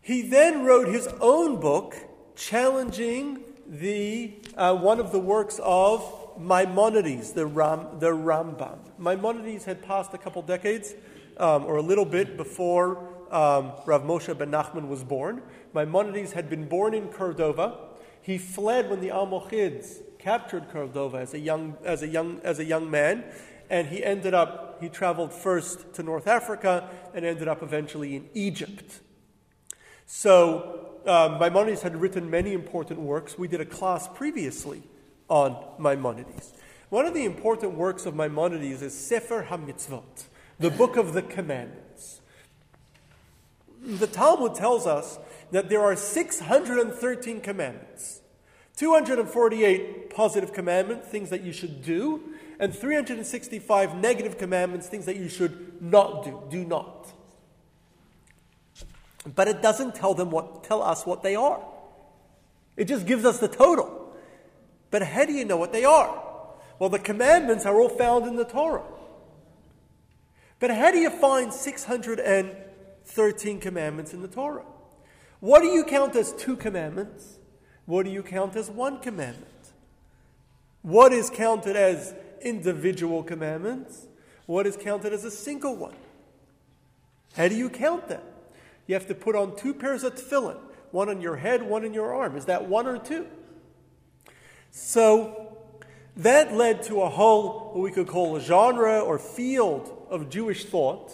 He 0.00 0.22
then 0.22 0.64
wrote 0.64 0.88
his 0.88 1.06
own 1.20 1.60
book 1.60 1.94
challenging 2.38 3.42
the, 3.66 4.32
uh, 4.56 4.74
one 4.74 5.00
of 5.00 5.10
the 5.12 5.18
works 5.18 5.60
of 5.62 6.38
Maimonides, 6.38 7.32
the, 7.32 7.44
Ram, 7.44 7.98
the 7.98 8.10
Rambam. 8.10 8.78
Maimonides 8.96 9.64
had 9.64 9.82
passed 9.82 10.14
a 10.14 10.18
couple 10.18 10.40
decades, 10.42 10.94
um, 11.36 11.64
or 11.64 11.76
a 11.76 11.82
little 11.82 12.04
bit 12.04 12.36
before 12.36 12.98
um, 13.32 13.72
Rav 13.84 14.04
Moshe 14.04 14.36
ben 14.38 14.50
Nachman 14.50 14.88
was 14.88 15.02
born. 15.02 15.42
Maimonides 15.74 16.32
had 16.32 16.48
been 16.48 16.66
born 16.68 16.94
in 16.94 17.08
Cordova. 17.08 17.76
He 18.22 18.38
fled 18.38 18.88
when 18.88 19.00
the 19.00 19.10
Almohads 19.10 19.98
captured 20.18 20.68
Cordova 20.70 21.18
as 21.18 21.34
a 21.34 21.38
young, 21.38 21.76
as 21.84 22.02
a 22.02 22.08
young, 22.08 22.40
as 22.44 22.60
a 22.60 22.64
young 22.64 22.90
man, 22.90 23.24
and 23.68 23.88
he 23.88 24.02
ended 24.02 24.32
up, 24.32 24.78
he 24.80 24.88
traveled 24.88 25.32
first 25.32 25.92
to 25.94 26.02
North 26.02 26.26
Africa 26.26 26.88
and 27.14 27.24
ended 27.24 27.48
up 27.48 27.62
eventually 27.62 28.14
in 28.16 28.28
Egypt. 28.32 29.00
So 30.06 30.87
um, 31.08 31.38
Maimonides 31.38 31.82
had 31.82 32.00
written 32.00 32.30
many 32.30 32.52
important 32.52 33.00
works. 33.00 33.38
We 33.38 33.48
did 33.48 33.60
a 33.60 33.64
class 33.64 34.06
previously 34.08 34.82
on 35.28 35.56
Maimonides. 35.78 36.52
One 36.90 37.06
of 37.06 37.14
the 37.14 37.24
important 37.24 37.74
works 37.74 38.06
of 38.06 38.14
Maimonides 38.14 38.82
is 38.82 38.98
Sefer 38.98 39.46
HaMitzvot, 39.50 40.26
the 40.58 40.70
book 40.70 40.96
of 40.96 41.14
the 41.14 41.22
commandments. 41.22 42.20
The 43.82 44.06
Talmud 44.06 44.54
tells 44.54 44.86
us 44.86 45.18
that 45.50 45.68
there 45.68 45.80
are 45.80 45.96
613 45.96 47.40
commandments, 47.40 48.20
248 48.76 50.14
positive 50.14 50.52
commandments, 50.52 51.08
things 51.08 51.30
that 51.30 51.42
you 51.42 51.52
should 51.52 51.82
do, 51.82 52.34
and 52.58 52.74
365 52.74 53.96
negative 53.96 54.36
commandments, 54.36 54.88
things 54.88 55.06
that 55.06 55.16
you 55.16 55.28
should 55.28 55.80
not 55.80 56.24
do, 56.24 56.42
do 56.50 56.64
not 56.64 57.12
but 59.34 59.48
it 59.48 59.62
doesn't 59.62 59.94
tell 59.94 60.14
them 60.14 60.30
what 60.30 60.64
tell 60.64 60.82
us 60.82 61.06
what 61.06 61.22
they 61.22 61.36
are. 61.36 61.60
It 62.76 62.86
just 62.86 63.06
gives 63.06 63.24
us 63.24 63.38
the 63.38 63.48
total. 63.48 64.12
But 64.90 65.02
how 65.02 65.26
do 65.26 65.32
you 65.32 65.44
know 65.44 65.56
what 65.56 65.72
they 65.72 65.84
are? 65.84 66.22
Well, 66.78 66.88
the 66.88 66.98
commandments 66.98 67.66
are 67.66 67.80
all 67.80 67.88
found 67.88 68.26
in 68.26 68.36
the 68.36 68.44
Torah. 68.44 68.84
But 70.60 70.70
how 70.70 70.90
do 70.90 70.98
you 70.98 71.10
find 71.10 71.52
613 71.52 73.60
commandments 73.60 74.14
in 74.14 74.22
the 74.22 74.28
Torah? 74.28 74.64
What 75.40 75.60
do 75.60 75.68
you 75.68 75.84
count 75.84 76.16
as 76.16 76.32
two 76.32 76.56
commandments? 76.56 77.38
What 77.86 78.04
do 78.04 78.10
you 78.10 78.22
count 78.22 78.56
as 78.56 78.70
one 78.70 79.00
commandment? 79.00 79.46
What 80.82 81.12
is 81.12 81.30
counted 81.30 81.76
as 81.76 82.14
individual 82.42 83.22
commandments? 83.22 84.06
What 84.46 84.66
is 84.66 84.76
counted 84.76 85.12
as 85.12 85.24
a 85.24 85.30
single 85.30 85.76
one? 85.76 85.94
How 87.36 87.48
do 87.48 87.54
you 87.54 87.70
count 87.70 88.08
them? 88.08 88.22
You 88.88 88.94
have 88.94 89.06
to 89.06 89.14
put 89.14 89.36
on 89.36 89.54
two 89.54 89.72
pairs 89.72 90.02
of 90.02 90.16
tefillin, 90.16 90.58
one 90.90 91.08
on 91.08 91.20
your 91.20 91.36
head, 91.36 91.62
one 91.62 91.84
in 91.84 91.94
your 91.94 92.12
arm. 92.12 92.36
Is 92.36 92.46
that 92.46 92.66
one 92.66 92.88
or 92.88 92.98
two? 92.98 93.28
So 94.72 95.56
that 96.16 96.52
led 96.52 96.82
to 96.84 97.02
a 97.02 97.08
whole, 97.08 97.70
what 97.74 97.82
we 97.82 97.92
could 97.92 98.08
call 98.08 98.34
a 98.34 98.40
genre 98.40 98.98
or 98.98 99.20
field 99.20 100.06
of 100.10 100.28
Jewish 100.28 100.64
thought. 100.64 101.12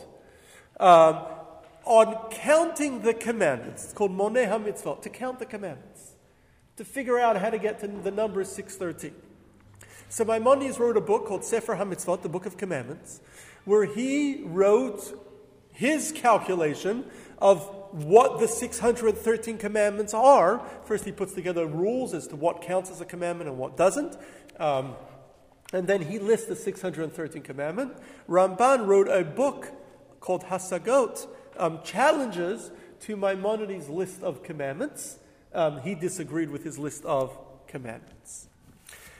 Um, 0.80 1.26
on 1.84 2.30
counting 2.30 3.02
the 3.02 3.14
commandments. 3.14 3.84
It's 3.84 3.92
called 3.92 4.10
Moneh 4.10 4.48
HaMitzvot, 4.48 5.02
to 5.02 5.10
count 5.10 5.38
the 5.38 5.46
commandments, 5.46 6.14
to 6.76 6.84
figure 6.84 7.18
out 7.18 7.36
how 7.36 7.50
to 7.50 7.58
get 7.58 7.80
to 7.80 7.88
the 7.88 8.10
number 8.10 8.42
613. 8.42 9.14
So 10.08 10.24
Maimonides 10.24 10.78
wrote 10.78 10.96
a 10.96 11.00
book 11.00 11.26
called 11.26 11.44
Sefer 11.44 11.76
HaMitzvot, 11.76 12.22
the 12.22 12.28
Book 12.28 12.46
of 12.46 12.56
Commandments, 12.56 13.20
where 13.64 13.84
he 13.84 14.42
wrote 14.44 15.20
his 15.72 16.12
calculation 16.12 17.04
of 17.44 17.60
what 17.92 18.40
the 18.40 18.48
613 18.48 19.58
commandments 19.58 20.14
are. 20.14 20.62
First, 20.86 21.04
he 21.04 21.12
puts 21.12 21.34
together 21.34 21.66
rules 21.66 22.14
as 22.14 22.26
to 22.28 22.36
what 22.36 22.62
counts 22.62 22.90
as 22.90 23.02
a 23.02 23.04
commandment 23.04 23.50
and 23.50 23.58
what 23.58 23.76
doesn't. 23.76 24.16
Um, 24.58 24.96
and 25.70 25.86
then 25.86 26.00
he 26.00 26.18
lists 26.18 26.46
the 26.46 26.56
613 26.56 27.42
commandment. 27.42 27.92
Ramban 28.28 28.86
wrote 28.86 29.08
a 29.08 29.22
book 29.24 29.72
called 30.20 30.44
Hasagot, 30.44 31.28
um, 31.58 31.80
challenges 31.84 32.70
to 33.00 33.14
Maimonides' 33.14 33.90
list 33.90 34.22
of 34.22 34.42
commandments. 34.42 35.18
Um, 35.52 35.82
he 35.82 35.94
disagreed 35.94 36.48
with 36.48 36.64
his 36.64 36.78
list 36.78 37.04
of 37.04 37.36
commandments. 37.66 38.48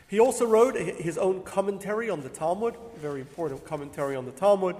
He 0.09 0.19
also 0.19 0.47
wrote 0.47 0.77
his 0.77 1.19
own 1.19 1.43
commentary 1.43 2.09
on 2.09 2.23
the 2.23 2.29
Talmud, 2.29 2.77
very 2.97 3.21
important 3.21 3.65
commentary 3.67 4.17
on 4.17 4.25
the 4.25 4.33
Talmud. 4.33 4.77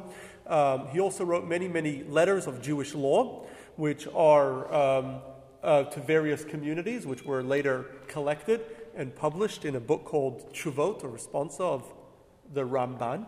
Um, 0.47 0.89
he 0.89 1.01
also 1.01 1.25
wrote 1.25 1.47
many, 1.47 1.69
many 1.69 2.03
letters 2.05 2.47
of 2.47 2.61
Jewish 2.61 2.95
law, 2.95 3.47
which 3.77 4.07
are 4.15 4.73
um, 4.73 5.17
uh, 5.63 5.85
to 5.85 6.01
various 6.01 6.45
communities, 6.45 7.07
which 7.07 7.25
were 7.25 7.43
later 7.43 7.87
collected 8.07 8.61
and 8.95 9.15
published 9.15 9.65
in 9.65 9.75
a 9.75 9.81
book 9.81 10.05
called 10.05 10.53
Chuvot, 10.53 11.03
a 11.03 11.09
response 11.09 11.57
of 11.59 11.93
the 12.53 12.63
Ramban. 12.63 13.27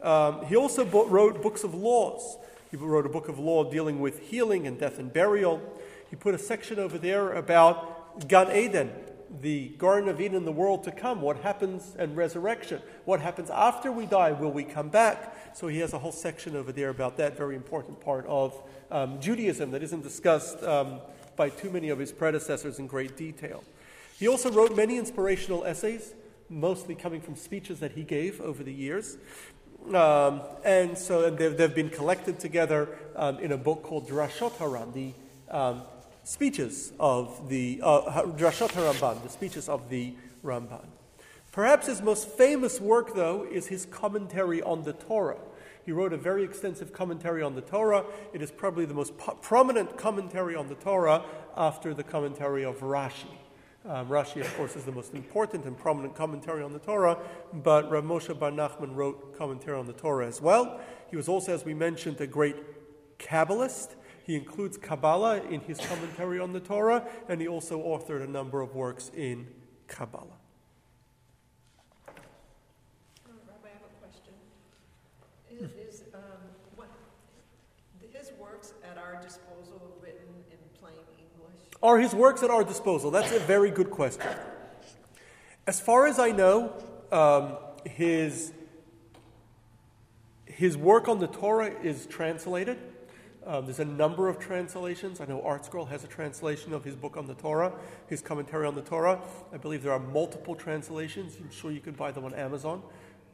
Um, 0.00 0.46
he 0.46 0.56
also 0.56 0.84
wrote 0.84 1.42
books 1.42 1.64
of 1.64 1.74
laws. 1.74 2.38
He 2.70 2.76
wrote 2.76 3.06
a 3.06 3.08
book 3.08 3.28
of 3.28 3.38
law 3.38 3.68
dealing 3.68 3.98
with 3.98 4.20
healing 4.20 4.66
and 4.66 4.78
death 4.78 4.98
and 4.98 5.12
burial. 5.12 5.60
He 6.08 6.16
put 6.16 6.34
a 6.34 6.38
section 6.38 6.78
over 6.78 6.98
there 6.98 7.32
about 7.32 8.28
Gan 8.28 8.54
Eden, 8.54 8.92
the 9.40 9.68
Garden 9.78 10.08
of 10.08 10.20
Eden, 10.20 10.44
the 10.44 10.52
world 10.52 10.84
to 10.84 10.90
come, 10.90 11.20
what 11.20 11.38
happens 11.38 11.94
and 11.98 12.16
resurrection. 12.16 12.80
What 13.04 13.20
happens 13.20 13.50
after 13.50 13.92
we 13.92 14.06
die? 14.06 14.32
Will 14.32 14.50
we 14.50 14.64
come 14.64 14.88
back? 14.88 15.36
So 15.54 15.68
he 15.68 15.78
has 15.80 15.92
a 15.92 15.98
whole 15.98 16.12
section 16.12 16.56
over 16.56 16.72
there 16.72 16.88
about 16.88 17.16
that 17.18 17.36
very 17.36 17.54
important 17.54 18.00
part 18.00 18.26
of 18.26 18.60
um, 18.90 19.20
Judaism 19.20 19.70
that 19.72 19.82
isn't 19.82 20.02
discussed 20.02 20.62
um, 20.62 21.00
by 21.36 21.50
too 21.50 21.70
many 21.70 21.90
of 21.90 21.98
his 21.98 22.12
predecessors 22.12 22.78
in 22.78 22.86
great 22.86 23.16
detail. 23.16 23.62
He 24.18 24.26
also 24.26 24.50
wrote 24.50 24.74
many 24.74 24.98
inspirational 24.98 25.64
essays, 25.64 26.14
mostly 26.48 26.94
coming 26.94 27.20
from 27.20 27.36
speeches 27.36 27.80
that 27.80 27.92
he 27.92 28.02
gave 28.02 28.40
over 28.40 28.64
the 28.64 28.72
years. 28.72 29.16
Um, 29.94 30.42
and 30.64 30.98
so 30.98 31.24
and 31.24 31.38
they've, 31.38 31.56
they've, 31.56 31.74
been 31.74 31.88
collected 31.88 32.40
together 32.40 32.98
um, 33.14 33.38
in 33.38 33.52
a 33.52 33.56
book 33.56 33.82
called 33.84 34.08
Drashot 34.08 34.56
Haran, 34.56 34.92
the 34.92 35.14
um, 35.50 35.82
speeches 36.28 36.92
of 37.00 37.48
the 37.48 37.80
uh, 37.82 38.22
Drashot 38.36 38.68
Haramban, 38.72 39.22
the 39.22 39.30
speeches 39.30 39.66
of 39.66 39.88
the 39.88 40.12
Ramban. 40.44 40.84
Perhaps 41.52 41.86
his 41.86 42.02
most 42.02 42.28
famous 42.28 42.82
work, 42.82 43.14
though, 43.14 43.46
is 43.50 43.68
his 43.68 43.86
commentary 43.86 44.60
on 44.60 44.82
the 44.82 44.92
Torah. 44.92 45.38
He 45.86 45.90
wrote 45.90 46.12
a 46.12 46.18
very 46.18 46.44
extensive 46.44 46.92
commentary 46.92 47.42
on 47.42 47.54
the 47.54 47.62
Torah. 47.62 48.04
It 48.34 48.42
is 48.42 48.50
probably 48.50 48.84
the 48.84 48.92
most 48.92 49.16
po- 49.16 49.36
prominent 49.40 49.96
commentary 49.96 50.54
on 50.54 50.68
the 50.68 50.74
Torah 50.74 51.24
after 51.56 51.94
the 51.94 52.04
commentary 52.04 52.62
of 52.62 52.80
Rashi. 52.80 53.34
Um, 53.86 54.08
Rashi, 54.08 54.42
of 54.42 54.54
course, 54.54 54.76
is 54.76 54.84
the 54.84 54.92
most 54.92 55.14
important 55.14 55.64
and 55.64 55.78
prominent 55.78 56.14
commentary 56.14 56.62
on 56.62 56.74
the 56.74 56.78
Torah, 56.78 57.16
but 57.54 57.90
Rav 57.90 58.04
Moshe 58.04 58.38
Bar 58.38 58.50
Nachman 58.50 58.94
wrote 58.94 59.38
commentary 59.38 59.78
on 59.78 59.86
the 59.86 59.94
Torah 59.94 60.26
as 60.26 60.42
well. 60.42 60.78
He 61.08 61.16
was 61.16 61.26
also, 61.26 61.54
as 61.54 61.64
we 61.64 61.72
mentioned, 61.72 62.20
a 62.20 62.26
great 62.26 62.56
Kabbalist. 63.18 63.94
He 64.28 64.36
includes 64.36 64.76
Kabbalah 64.76 65.40
in 65.44 65.60
his 65.60 65.80
commentary 65.80 66.38
on 66.38 66.52
the 66.52 66.60
Torah, 66.60 67.02
and 67.30 67.40
he 67.40 67.48
also 67.48 67.80
authored 67.80 68.22
a 68.22 68.26
number 68.26 68.60
of 68.60 68.74
works 68.74 69.10
in 69.16 69.46
Kabbalah. 69.86 70.26
Rabbi, 73.26 73.38
I 73.64 73.68
have 73.70 73.80
a 73.80 73.94
question: 73.98 74.34
Is 75.50 75.70
his 78.12 78.32
works 78.38 78.74
at 78.84 78.98
our 78.98 79.18
disposal 79.22 79.96
written 80.02 80.28
in 80.50 80.58
plain 80.78 80.92
English? 81.18 81.56
Are 81.82 81.98
his 81.98 82.14
works 82.14 82.42
at 82.42 82.50
our 82.50 82.64
disposal? 82.64 83.10
That's 83.10 83.32
a 83.32 83.40
very 83.40 83.70
good 83.70 83.90
question. 83.90 84.28
As 85.66 85.80
far 85.80 86.06
as 86.06 86.18
I 86.18 86.32
know, 86.32 86.74
um, 87.10 87.56
his, 87.86 88.52
his 90.44 90.76
work 90.76 91.08
on 91.08 91.18
the 91.18 91.28
Torah 91.28 91.72
is 91.82 92.04
translated. 92.04 92.76
Um, 93.48 93.64
there's 93.64 93.78
a 93.78 93.84
number 93.86 94.28
of 94.28 94.38
translations. 94.38 95.22
I 95.22 95.24
know 95.24 95.40
ArtScroll 95.40 95.88
has 95.88 96.04
a 96.04 96.06
translation 96.06 96.74
of 96.74 96.84
his 96.84 96.94
book 96.94 97.16
on 97.16 97.26
the 97.26 97.32
Torah, 97.32 97.72
his 98.06 98.20
commentary 98.20 98.66
on 98.66 98.74
the 98.74 98.82
Torah. 98.82 99.18
I 99.54 99.56
believe 99.56 99.82
there 99.82 99.92
are 99.92 99.98
multiple 99.98 100.54
translations. 100.54 101.38
I'm 101.40 101.50
sure 101.50 101.70
you 101.70 101.80
could 101.80 101.96
buy 101.96 102.12
them 102.12 102.26
on 102.26 102.34
Amazon. 102.34 102.82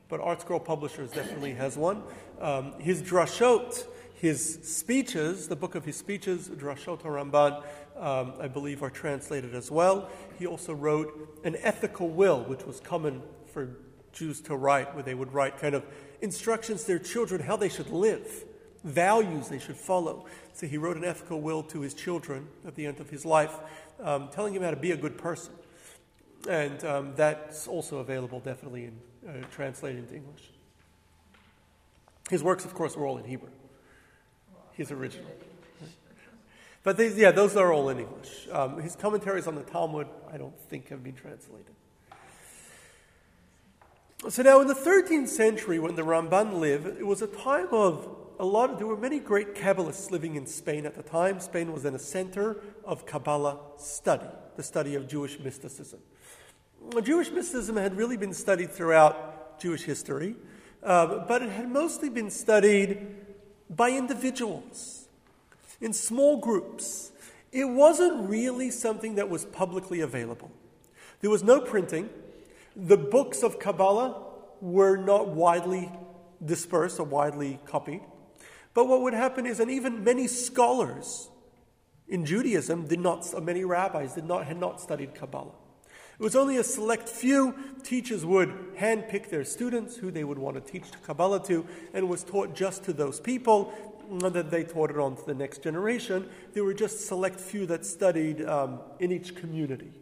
But 0.09 0.20
ArtScroll 0.20 0.64
Publishers 0.64 1.11
definitely 1.11 1.55
has 1.55 1.77
one. 1.77 2.05
Um, 2.40 2.79
his 2.79 3.03
drashot, 3.03 3.88
his 4.14 4.61
speeches, 4.62 5.48
the 5.48 5.57
book 5.57 5.74
of 5.74 5.85
his 5.85 5.96
speeches, 5.96 6.48
Drashot 6.48 7.03
Ramban, 7.03 7.64
um, 7.96 8.35
I 8.38 8.46
believe, 8.46 8.85
are 8.85 8.90
translated 8.90 9.53
as 9.53 9.68
well. 9.68 10.09
He 10.38 10.46
also 10.46 10.74
wrote 10.74 11.40
an 11.42 11.57
ethical 11.61 12.09
will, 12.09 12.44
which 12.44 12.64
was 12.64 12.79
common 12.79 13.20
for 13.53 13.77
Jews 14.12 14.40
to 14.42 14.55
write, 14.55 14.94
where 14.94 15.03
they 15.03 15.14
would 15.14 15.35
write 15.35 15.59
kind 15.59 15.74
of 15.74 15.85
instructions 16.20 16.83
to 16.83 16.87
their 16.87 16.98
children 17.00 17.42
how 17.42 17.57
they 17.57 17.68
should 17.68 17.90
live, 17.90 18.44
values 18.84 19.48
they 19.48 19.58
should 19.58 19.76
follow. 19.76 20.26
So 20.52 20.66
he 20.66 20.78
wrote 20.78 20.96
an 20.96 21.04
ethical 21.04 21.40
will 21.40 21.62
to 21.64 21.80
his 21.80 21.94
children 21.94 22.46
at 22.66 22.76
the 22.76 22.86
end 22.86 23.00
of 23.00 23.10
his 23.10 23.24
life, 23.24 23.58
um, 24.00 24.28
telling 24.28 24.54
him 24.54 24.62
how 24.62 24.70
to 24.70 24.76
be 24.76 24.92
a 24.92 24.96
good 24.96 25.18
person. 25.18 25.52
And 26.48 26.84
um, 26.84 27.12
that's 27.16 27.66
also 27.66 27.98
available 27.98 28.38
definitely 28.38 28.84
in 28.84 29.00
uh, 29.28 29.44
translated 29.50 30.00
into 30.00 30.14
English. 30.14 30.50
His 32.30 32.42
works, 32.42 32.64
of 32.64 32.74
course, 32.74 32.96
were 32.96 33.06
all 33.06 33.18
in 33.18 33.24
Hebrew 33.24 33.50
his 34.76 34.90
original. 34.90 35.30
But 36.82 36.98
these, 36.98 37.16
yeah, 37.16 37.30
those 37.30 37.56
are 37.56 37.72
all 37.72 37.88
in 37.88 38.00
English. 38.00 38.46
Um, 38.52 38.78
his 38.82 38.94
commentaries 38.94 39.46
on 39.46 39.54
the 39.54 39.62
Talmud, 39.62 40.06
I 40.30 40.36
don't 40.36 40.58
think, 40.68 40.88
have 40.88 41.02
been 41.02 41.14
translated. 41.14 41.72
So 44.28 44.42
now, 44.42 44.60
in 44.60 44.68
the 44.68 44.74
13th 44.74 45.28
century, 45.28 45.78
when 45.78 45.96
the 45.96 46.02
Ramban 46.02 46.58
lived, 46.58 46.86
it 46.98 47.06
was 47.06 47.22
a 47.22 47.26
time 47.26 47.68
of 47.70 48.08
a 48.38 48.44
lot. 48.44 48.78
There 48.78 48.86
were 48.86 48.96
many 48.96 49.18
great 49.18 49.54
Kabbalists 49.54 50.10
living 50.10 50.36
in 50.36 50.46
Spain 50.46 50.86
at 50.86 50.94
the 50.94 51.02
time. 51.02 51.40
Spain 51.40 51.72
was 51.72 51.82
then 51.82 51.94
a 51.94 51.98
center 51.98 52.56
of 52.84 53.06
Kabbalah 53.06 53.58
study, 53.76 54.26
the 54.56 54.62
study 54.62 54.94
of 54.94 55.08
Jewish 55.08 55.38
mysticism. 55.38 56.00
Jewish 57.02 57.30
mysticism 57.30 57.76
had 57.76 57.96
really 57.96 58.16
been 58.16 58.34
studied 58.34 58.70
throughout 58.70 59.58
Jewish 59.58 59.82
history, 59.82 60.36
uh, 60.82 61.24
but 61.26 61.42
it 61.42 61.50
had 61.50 61.70
mostly 61.70 62.08
been 62.08 62.30
studied 62.30 63.06
by 63.70 63.90
individuals, 63.90 65.08
in 65.80 65.92
small 65.92 66.36
groups. 66.36 67.12
It 67.52 67.64
wasn't 67.64 68.28
really 68.28 68.70
something 68.70 69.14
that 69.14 69.28
was 69.28 69.44
publicly 69.44 70.00
available. 70.00 70.50
There 71.20 71.30
was 71.30 71.42
no 71.42 71.60
printing. 71.60 72.10
The 72.76 72.96
books 72.96 73.42
of 73.42 73.58
Kabbalah 73.58 74.22
were 74.60 74.96
not 74.96 75.28
widely 75.28 75.90
dispersed 76.44 77.00
or 77.00 77.04
widely 77.04 77.60
copied. 77.64 78.02
But 78.74 78.88
what 78.88 79.02
would 79.02 79.14
happen 79.14 79.46
is, 79.46 79.60
and 79.60 79.70
even 79.70 80.04
many 80.04 80.26
scholars 80.26 81.30
in 82.08 82.26
Judaism 82.26 82.87
did 82.87 83.00
not, 83.00 83.26
many 83.42 83.64
rabbis 83.64 84.14
did 84.14 84.24
not, 84.24 84.46
had 84.46 84.58
not 84.58 84.80
studied 84.80 85.14
Kabbalah. 85.14 85.54
It 86.18 86.22
was 86.22 86.37
only 86.37 86.58
a 86.58 86.64
select 86.64 87.08
few 87.08 87.54
teachers 87.82 88.24
would 88.24 88.76
handpick 88.76 89.30
their 89.30 89.44
students 89.44 89.96
who 89.96 90.10
they 90.10 90.22
would 90.22 90.38
want 90.38 90.54
to 90.56 90.72
teach 90.72 90.84
Kabbalah 91.04 91.44
to, 91.46 91.66
and 91.92 92.08
was 92.08 92.22
taught 92.22 92.54
just 92.54 92.84
to 92.84 92.92
those 92.92 93.20
people, 93.20 93.72
then 94.10 94.48
they 94.50 94.64
taught 94.64 94.90
it 94.90 94.98
on 94.98 95.16
to 95.16 95.22
the 95.24 95.34
next 95.34 95.62
generation. 95.62 96.28
There 96.52 96.64
were 96.64 96.74
just 96.74 97.06
select 97.06 97.40
few 97.40 97.66
that 97.66 97.84
studied 97.84 98.44
um, 98.44 98.80
in 99.00 99.10
each 99.10 99.34
community. 99.34 99.92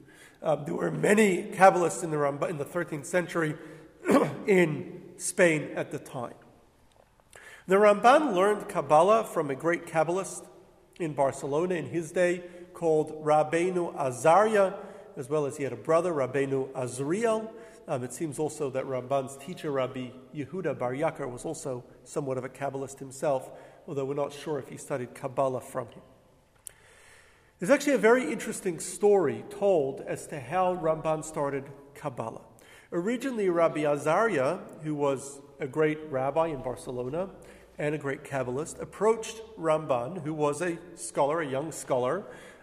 Um, 0.43 0.65
there 0.65 0.75
were 0.75 0.91
many 0.91 1.45
Kabbalists 1.45 2.03
in 2.03 2.11
the, 2.11 2.47
in 2.47 2.59
the 2.59 2.65
13th 2.65 3.07
century 3.07 3.55
in 4.47 5.03
Spain 5.17 5.71
at 5.77 5.93
the 5.93 5.99
time. 5.99 6.35
The 7.69 7.77
Ramban 7.77 8.35
learned 8.35 8.69
Kabbalah 8.69 9.23
from 9.23 9.49
a 9.49 9.55
great 9.55 9.87
Kabbalist 9.87 10.45
in 10.99 11.13
Barcelona 11.13 11.77
in 11.77 11.87
his 11.87 12.11
day 12.11 12.43
called 12.75 13.25
Rabbeinu 13.25 13.95
Azaria, 13.95 14.75
as 15.17 15.31
well 15.31 15.47
as 15.47 15.59
he 15.59 15.63
had 15.63 15.73
a 15.73 15.77
brother, 15.77 16.13
Rabbeinu 16.13 16.73
Azriel. 16.73 17.49
Um, 17.87 18.03
it 18.03 18.13
seems 18.13 18.41
also 18.41 18.69
that 18.71 18.85
Ramban's 18.87 19.37
teacher, 19.37 19.71
Rabbi 19.71 20.09
Yehuda 20.35 20.77
Bar 20.77 20.93
Yakar, 20.93 21.31
was 21.31 21.45
also 21.45 21.85
somewhat 22.03 22.37
of 22.37 22.43
a 22.43 22.49
Kabbalist 22.49 22.99
himself, 22.99 23.49
although 23.87 24.07
we're 24.07 24.15
not 24.15 24.33
sure 24.33 24.59
if 24.59 24.69
he 24.69 24.77
studied 24.77 25.15
Kabbalah 25.15 25.61
from 25.61 25.87
him. 25.87 26.03
There's 27.61 27.71
actually 27.71 27.95
a 27.95 27.99
very 27.99 28.33
interesting 28.33 28.81
story 28.81 29.45
told 29.51 30.01
as 30.01 30.27
to 30.27 30.41
how 30.41 30.75
Ramban 30.75 31.25
started 31.25 31.71
Kabbalah. 31.95 32.43
Originally, 32.91 33.49
Rabbi 33.49 33.83
Azaria, 33.83 34.59
who 34.83 34.97
was 34.97 35.41
a 35.61 35.69
great 35.69 35.99
rabbi 36.11 36.49
in 36.49 36.61
Barcelona, 36.61 37.31
and 37.83 37.97
a 37.97 37.99
great 37.99 38.23
Kabbalist, 38.23 38.81
approached 38.81 39.43
Ramban, 39.59 40.23
who 40.23 40.33
was 40.33 40.63
a 40.63 40.79
scholar, 40.95 41.41
a 41.41 41.47
young 41.47 41.73
scholar, 41.73 42.23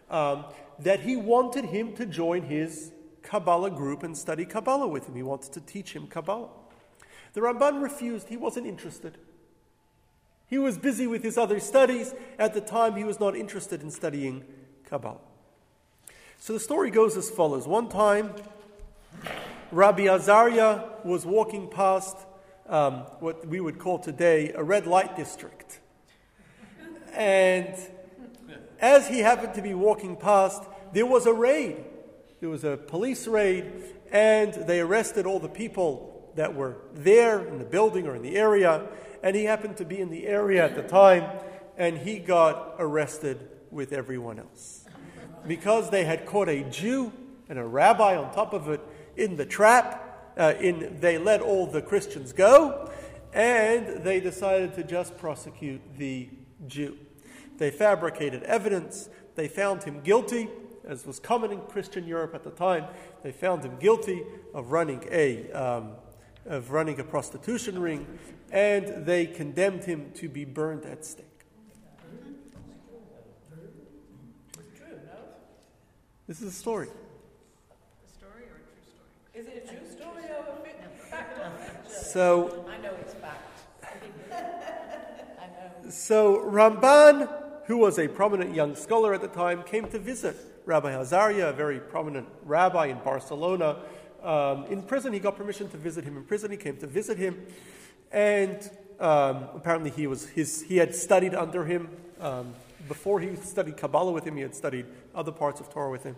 um, 0.09 0.45
that 0.79 1.01
he 1.01 1.17
wanted 1.17 1.65
him 1.65 1.93
to 1.97 2.05
join 2.05 2.43
his 2.43 2.93
Kabbalah 3.21 3.69
group 3.69 4.01
and 4.01 4.17
study 4.17 4.45
Kabbalah 4.45 4.87
with 4.87 5.09
him. 5.09 5.15
He 5.15 5.21
wanted 5.21 5.51
to 5.51 5.59
teach 5.59 5.91
him 5.91 6.07
Kabbalah. 6.07 6.47
The 7.33 7.41
Ramban 7.41 7.83
refused, 7.83 8.29
he 8.29 8.37
wasn't 8.37 8.65
interested. 8.65 9.17
He 10.47 10.57
was 10.57 10.77
busy 10.77 11.05
with 11.05 11.21
his 11.21 11.37
other 11.37 11.59
studies. 11.59 12.15
At 12.39 12.53
the 12.53 12.61
time, 12.61 12.95
he 12.95 13.03
was 13.03 13.19
not 13.19 13.35
interested 13.35 13.83
in 13.83 13.91
studying 13.91 14.45
Kabbalah. 14.85 15.19
So 16.37 16.53
the 16.53 16.61
story 16.61 16.91
goes 16.91 17.17
as 17.17 17.29
follows. 17.29 17.67
One 17.67 17.89
time, 17.89 18.35
Rabbi 19.73 20.07
Azariah 20.07 20.85
was 21.03 21.25
walking 21.25 21.67
past 21.67 22.15
um, 22.69 22.93
what 23.19 23.45
we 23.47 23.59
would 23.59 23.79
call 23.79 23.99
today 23.99 24.53
a 24.53 24.63
red 24.63 24.87
light 24.87 25.17
district. 25.17 25.79
And 27.13 27.75
as 28.79 29.07
he 29.07 29.19
happened 29.19 29.55
to 29.55 29.61
be 29.61 29.73
walking 29.73 30.15
past, 30.15 30.63
there 30.93 31.05
was 31.05 31.25
a 31.25 31.33
raid. 31.33 31.83
There 32.39 32.49
was 32.49 32.63
a 32.63 32.77
police 32.77 33.27
raid, 33.27 33.65
and 34.11 34.53
they 34.53 34.79
arrested 34.79 35.25
all 35.25 35.39
the 35.39 35.49
people 35.49 36.31
that 36.35 36.55
were 36.55 36.77
there 36.93 37.45
in 37.45 37.57
the 37.57 37.65
building 37.65 38.07
or 38.07 38.15
in 38.15 38.21
the 38.21 38.37
area. 38.37 38.87
And 39.21 39.35
he 39.35 39.43
happened 39.43 39.77
to 39.77 39.85
be 39.85 39.99
in 39.99 40.09
the 40.09 40.27
area 40.27 40.63
at 40.63 40.75
the 40.75 40.83
time, 40.83 41.25
and 41.77 41.97
he 41.97 42.19
got 42.19 42.75
arrested 42.79 43.49
with 43.71 43.91
everyone 43.91 44.39
else. 44.39 44.85
Because 45.47 45.89
they 45.89 46.05
had 46.05 46.25
caught 46.25 46.47
a 46.47 46.63
Jew 46.63 47.11
and 47.49 47.57
a 47.59 47.65
rabbi 47.65 48.15
on 48.15 48.31
top 48.33 48.53
of 48.53 48.69
it 48.69 48.81
in 49.17 49.35
the 49.35 49.45
trap, 49.45 50.08
uh, 50.39 50.53
in, 50.59 50.97
they 50.99 51.17
let 51.17 51.41
all 51.41 51.67
the 51.67 51.81
Christians 51.81 52.33
go, 52.33 52.89
and 53.33 54.03
they 54.03 54.19
decided 54.19 54.73
to 54.75 54.83
just 54.83 55.17
prosecute 55.17 55.81
the 55.97 56.29
Jew. 56.67 56.97
They 57.57 57.69
fabricated 57.69 58.43
evidence. 58.43 59.09
They 59.35 59.47
found 59.47 59.83
him 59.83 60.01
guilty, 60.01 60.49
as 60.87 61.05
was 61.05 61.19
common 61.19 61.51
in 61.51 61.61
Christian 61.61 62.07
Europe 62.07 62.33
at 62.33 62.43
the 62.43 62.51
time. 62.51 62.85
They 63.21 63.31
found 63.31 63.63
him 63.63 63.77
guilty 63.79 64.23
of 64.53 64.71
running 64.71 65.03
a 65.11 65.51
um, 65.51 65.91
of 66.45 66.71
running 66.71 66.99
a 66.99 67.03
prostitution 67.03 67.79
ring, 67.79 68.07
and 68.51 69.05
they 69.05 69.25
condemned 69.25 69.83
him 69.83 70.11
to 70.15 70.27
be 70.27 70.45
burned 70.45 70.85
at 70.85 71.05
stake. 71.05 71.25
This 76.27 76.41
is 76.41 76.53
a 76.53 76.55
story. 76.55 76.87
A 76.87 78.09
story 78.17 78.43
or 78.43 78.57
a 78.57 78.61
true 78.61 78.83
story? 78.85 79.09
Is 79.33 79.47
it 79.47 79.65
a 79.65 79.67
true 79.67 79.87
story 79.89 80.23
or 80.29 80.41
a 80.43 80.61
fact 80.63 80.85
or 80.85 80.89
fiction? 81.01 81.08
So 81.89 82.65
I 82.67 82.81
know 82.81 82.91
it's 83.01 83.13
fact. 83.13 83.39
I 84.31 85.45
know. 85.45 85.89
So 85.89 86.39
Ramban, 86.45 87.29
who 87.65 87.77
was 87.77 87.99
a 87.99 88.07
prominent 88.07 88.55
young 88.55 88.75
scholar 88.75 89.13
at 89.13 89.21
the 89.21 89.27
time, 89.27 89.63
came 89.63 89.87
to 89.89 89.99
visit 89.99 90.35
Rabbi 90.65 90.91
Azariah, 90.91 91.49
a 91.49 91.53
very 91.53 91.79
prominent 91.79 92.27
rabbi 92.43 92.87
in 92.87 92.99
Barcelona. 92.99 93.77
Um, 94.23 94.65
in 94.65 94.81
prison, 94.81 95.13
he 95.13 95.19
got 95.19 95.35
permission 95.35 95.69
to 95.69 95.77
visit 95.77 96.03
him 96.03 96.17
in 96.17 96.23
prison. 96.23 96.51
He 96.51 96.57
came 96.57 96.77
to 96.77 96.87
visit 96.87 97.17
him, 97.17 97.45
and 98.11 98.69
um, 98.99 99.47
apparently 99.55 99.89
he 99.89 100.07
was 100.07 100.27
his. 100.29 100.61
He 100.63 100.77
had 100.77 100.93
studied 100.93 101.33
under 101.33 101.65
him 101.65 101.89
um, 102.19 102.53
before 102.87 103.19
he 103.19 103.35
studied 103.35 103.77
Kabbalah 103.77 104.11
with 104.11 104.25
him. 104.25 104.35
He 104.35 104.41
had 104.41 104.55
studied 104.55 104.85
other 105.15 105.31
parts 105.31 105.59
of 105.59 105.69
Torah 105.69 105.91
with 105.91 106.03
him. 106.03 106.15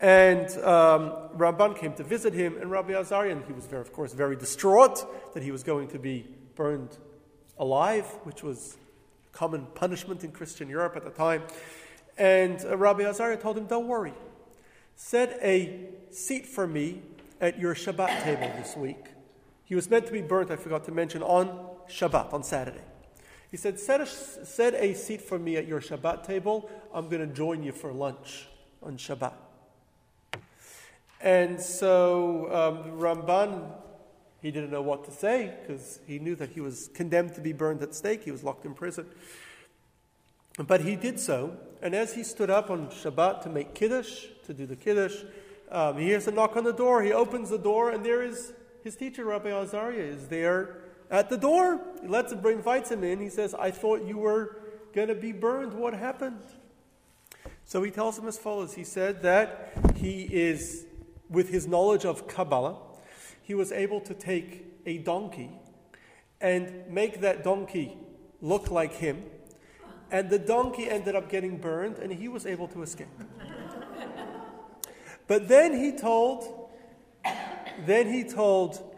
And 0.00 0.46
um, 0.62 1.12
Ramban 1.36 1.78
came 1.78 1.94
to 1.94 2.04
visit 2.04 2.34
him, 2.34 2.56
and 2.60 2.70
Rabbi 2.70 2.92
Azariah, 2.92 3.30
and 3.30 3.44
he 3.46 3.52
was, 3.52 3.66
very, 3.66 3.80
of 3.80 3.92
course, 3.92 4.12
very 4.12 4.36
distraught 4.36 5.06
that 5.34 5.42
he 5.42 5.50
was 5.50 5.62
going 5.62 5.88
to 5.88 5.98
be 5.98 6.26
burned 6.54 6.98
alive, 7.58 8.04
which 8.24 8.42
was 8.42 8.76
common 9.32 9.66
punishment 9.74 10.22
in 10.24 10.32
Christian 10.32 10.68
Europe 10.68 10.96
at 10.96 11.04
the 11.04 11.10
time. 11.10 11.42
And 12.18 12.62
uh, 12.64 12.76
Rabbi 12.76 13.04
Azariah 13.04 13.36
told 13.36 13.56
him, 13.56 13.66
Don't 13.66 13.88
worry, 13.88 14.14
set 14.96 15.38
a 15.42 15.88
seat 16.10 16.46
for 16.46 16.66
me 16.66 17.02
at 17.40 17.58
your 17.58 17.74
Shabbat 17.74 18.22
table 18.22 18.50
this 18.56 18.76
week. 18.76 19.04
He 19.64 19.74
was 19.74 19.90
meant 19.90 20.06
to 20.06 20.12
be 20.12 20.22
burnt, 20.22 20.50
I 20.50 20.56
forgot 20.56 20.84
to 20.84 20.92
mention, 20.92 21.22
on 21.22 21.68
Shabbat, 21.88 22.32
on 22.32 22.42
Saturday. 22.42 22.84
He 23.50 23.56
said, 23.56 23.80
Set 23.80 24.00
a, 24.02 24.06
set 24.06 24.74
a 24.74 24.94
seat 24.94 25.22
for 25.22 25.38
me 25.38 25.56
at 25.56 25.66
your 25.66 25.80
Shabbat 25.80 26.26
table. 26.26 26.70
I'm 26.92 27.08
going 27.08 27.26
to 27.26 27.34
join 27.34 27.62
you 27.62 27.72
for 27.72 27.92
lunch 27.92 28.46
on 28.82 28.96
Shabbat. 28.96 29.45
And 31.20 31.60
so 31.60 32.48
um, 32.52 32.98
Ramban, 32.98 33.72
he 34.42 34.50
didn't 34.50 34.70
know 34.70 34.82
what 34.82 35.04
to 35.04 35.10
say 35.10 35.54
because 35.60 36.00
he 36.06 36.18
knew 36.18 36.34
that 36.36 36.50
he 36.50 36.60
was 36.60 36.88
condemned 36.94 37.34
to 37.34 37.40
be 37.40 37.52
burned 37.52 37.82
at 37.82 37.94
stake. 37.94 38.24
He 38.24 38.30
was 38.30 38.44
locked 38.44 38.64
in 38.64 38.74
prison. 38.74 39.06
But 40.58 40.82
he 40.82 40.96
did 40.96 41.20
so. 41.20 41.56
And 41.82 41.94
as 41.94 42.14
he 42.14 42.22
stood 42.22 42.50
up 42.50 42.70
on 42.70 42.88
Shabbat 42.88 43.42
to 43.42 43.48
make 43.48 43.74
Kiddush, 43.74 44.26
to 44.46 44.54
do 44.54 44.66
the 44.66 44.76
Kiddush, 44.76 45.16
um, 45.70 45.98
he 45.98 46.06
hears 46.06 46.26
a 46.26 46.30
knock 46.30 46.56
on 46.56 46.64
the 46.64 46.72
door. 46.72 47.02
He 47.02 47.12
opens 47.12 47.50
the 47.50 47.58
door, 47.58 47.90
and 47.90 48.04
there 48.04 48.22
is 48.22 48.52
his 48.82 48.96
teacher, 48.96 49.24
Rabbi 49.24 49.50
Azariah, 49.50 49.96
is 49.96 50.28
there 50.28 50.76
at 51.10 51.28
the 51.28 51.36
door. 51.36 51.80
He 52.00 52.08
lets 52.08 52.32
him, 52.32 52.44
invites 52.46 52.90
him 52.90 53.04
in. 53.04 53.20
He 53.20 53.28
says, 53.28 53.54
I 53.54 53.70
thought 53.70 54.06
you 54.06 54.18
were 54.18 54.56
going 54.94 55.08
to 55.08 55.14
be 55.14 55.32
burned. 55.32 55.74
What 55.74 55.92
happened? 55.92 56.42
So 57.64 57.82
he 57.82 57.90
tells 57.90 58.18
him 58.18 58.28
as 58.28 58.38
follows. 58.38 58.74
He 58.74 58.84
said 58.84 59.22
that 59.22 59.72
he 59.96 60.22
is, 60.22 60.86
with 61.28 61.50
his 61.50 61.66
knowledge 61.66 62.04
of 62.04 62.28
Kabbalah, 62.28 62.76
he 63.42 63.54
was 63.54 63.72
able 63.72 64.00
to 64.00 64.14
take 64.14 64.64
a 64.86 64.98
donkey 64.98 65.50
and 66.40 66.84
make 66.88 67.20
that 67.20 67.42
donkey 67.44 67.96
look 68.40 68.70
like 68.70 68.92
him. 68.92 69.24
And 70.10 70.30
the 70.30 70.38
donkey 70.38 70.88
ended 70.88 71.16
up 71.16 71.28
getting 71.28 71.58
burned, 71.58 71.98
and 71.98 72.12
he 72.12 72.28
was 72.28 72.46
able 72.46 72.68
to 72.68 72.82
escape. 72.82 73.08
but 75.26 75.48
then 75.48 75.76
he 75.76 75.92
told, 75.92 76.70
then 77.84 78.12
he 78.12 78.22
told 78.22 78.96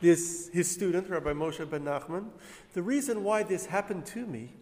this, 0.00 0.50
his 0.52 0.70
student, 0.70 1.08
Rabbi 1.08 1.32
Moshe 1.32 1.68
ben 1.68 1.84
Nachman, 1.84 2.28
the 2.72 2.82
reason 2.82 3.24
why 3.24 3.42
this 3.42 3.66
happened 3.66 4.06
to 4.06 4.26
me, 4.26 4.52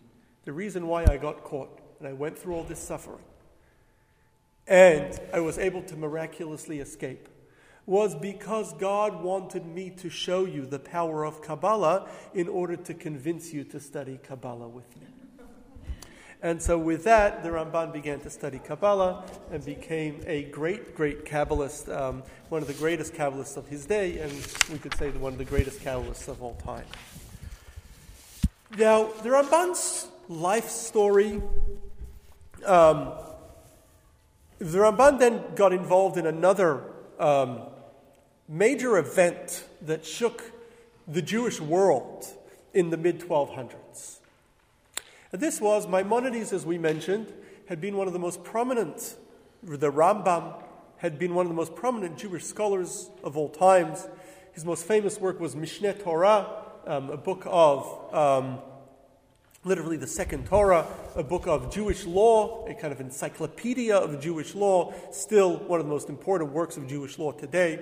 the 0.44 0.52
reason 0.52 0.86
why 0.86 1.04
I 1.08 1.16
got 1.16 1.42
caught 1.44 1.80
and 1.98 2.08
I 2.08 2.12
went 2.12 2.38
through 2.38 2.54
all 2.54 2.64
this 2.64 2.78
suffering, 2.78 3.24
and 4.66 5.18
I 5.32 5.40
was 5.40 5.58
able 5.58 5.82
to 5.82 5.96
miraculously 5.96 6.80
escape, 6.80 7.28
was 7.84 8.14
because 8.14 8.72
God 8.74 9.22
wanted 9.22 9.66
me 9.66 9.90
to 9.98 10.08
show 10.08 10.44
you 10.44 10.66
the 10.66 10.78
power 10.78 11.24
of 11.24 11.42
Kabbalah 11.42 12.08
in 12.32 12.48
order 12.48 12.76
to 12.76 12.94
convince 12.94 13.52
you 13.52 13.64
to 13.64 13.80
study 13.80 14.18
Kabbalah 14.22 14.68
with 14.68 14.96
me. 15.00 15.06
And 16.44 16.60
so, 16.60 16.76
with 16.76 17.04
that, 17.04 17.44
the 17.44 17.50
Ramban 17.50 17.92
began 17.92 18.18
to 18.20 18.30
study 18.30 18.58
Kabbalah 18.58 19.24
and 19.52 19.64
became 19.64 20.20
a 20.26 20.42
great, 20.42 20.96
great 20.96 21.24
Kabbalist, 21.24 21.88
um, 21.96 22.24
one 22.48 22.62
of 22.62 22.66
the 22.66 22.74
greatest 22.74 23.14
Kabbalists 23.14 23.56
of 23.56 23.68
his 23.68 23.86
day, 23.86 24.18
and 24.18 24.32
we 24.72 24.78
could 24.78 24.92
say 24.94 25.10
one 25.10 25.32
of 25.32 25.38
the 25.38 25.44
greatest 25.44 25.80
Kabbalists 25.80 26.26
of 26.26 26.42
all 26.42 26.54
time. 26.54 26.84
Now, 28.76 29.04
the 29.22 29.28
Ramban's 29.28 30.08
life 30.28 30.68
story, 30.68 31.40
um, 32.64 33.12
the 34.62 34.78
Ramban 34.78 35.18
then 35.18 35.42
got 35.56 35.72
involved 35.72 36.16
in 36.16 36.24
another 36.24 36.84
um, 37.18 37.62
major 38.48 38.96
event 38.96 39.64
that 39.82 40.06
shook 40.06 40.52
the 41.08 41.20
Jewish 41.20 41.60
world 41.60 42.26
in 42.72 42.90
the 42.90 42.96
mid 42.96 43.18
1200s. 43.18 44.18
This 45.32 45.60
was, 45.60 45.88
Maimonides, 45.88 46.52
as 46.52 46.64
we 46.64 46.78
mentioned, 46.78 47.32
had 47.66 47.80
been 47.80 47.96
one 47.96 48.06
of 48.06 48.12
the 48.12 48.20
most 48.20 48.44
prominent, 48.44 49.16
the 49.64 49.90
Rambam 49.90 50.62
had 50.98 51.18
been 51.18 51.34
one 51.34 51.46
of 51.46 51.50
the 51.50 51.56
most 51.56 51.74
prominent 51.74 52.16
Jewish 52.16 52.44
scholars 52.44 53.10
of 53.24 53.36
all 53.36 53.48
times. 53.48 54.06
His 54.52 54.64
most 54.64 54.86
famous 54.86 55.18
work 55.18 55.40
was 55.40 55.56
Mishneh 55.56 56.00
Torah, 56.00 56.46
um, 56.86 57.10
a 57.10 57.16
book 57.16 57.42
of 57.46 58.14
um, 58.14 58.60
literally 59.64 59.96
the 59.96 60.06
second 60.06 60.46
Torah, 60.46 60.86
a 61.14 61.22
book 61.22 61.46
of 61.46 61.72
Jewish 61.72 62.04
law, 62.04 62.66
a 62.66 62.74
kind 62.74 62.92
of 62.92 63.00
encyclopedia 63.00 63.96
of 63.96 64.20
Jewish 64.20 64.54
law, 64.54 64.92
still 65.12 65.56
one 65.56 65.78
of 65.78 65.86
the 65.86 65.92
most 65.92 66.08
important 66.08 66.52
works 66.52 66.76
of 66.76 66.88
Jewish 66.88 67.18
law 67.18 67.30
today. 67.30 67.78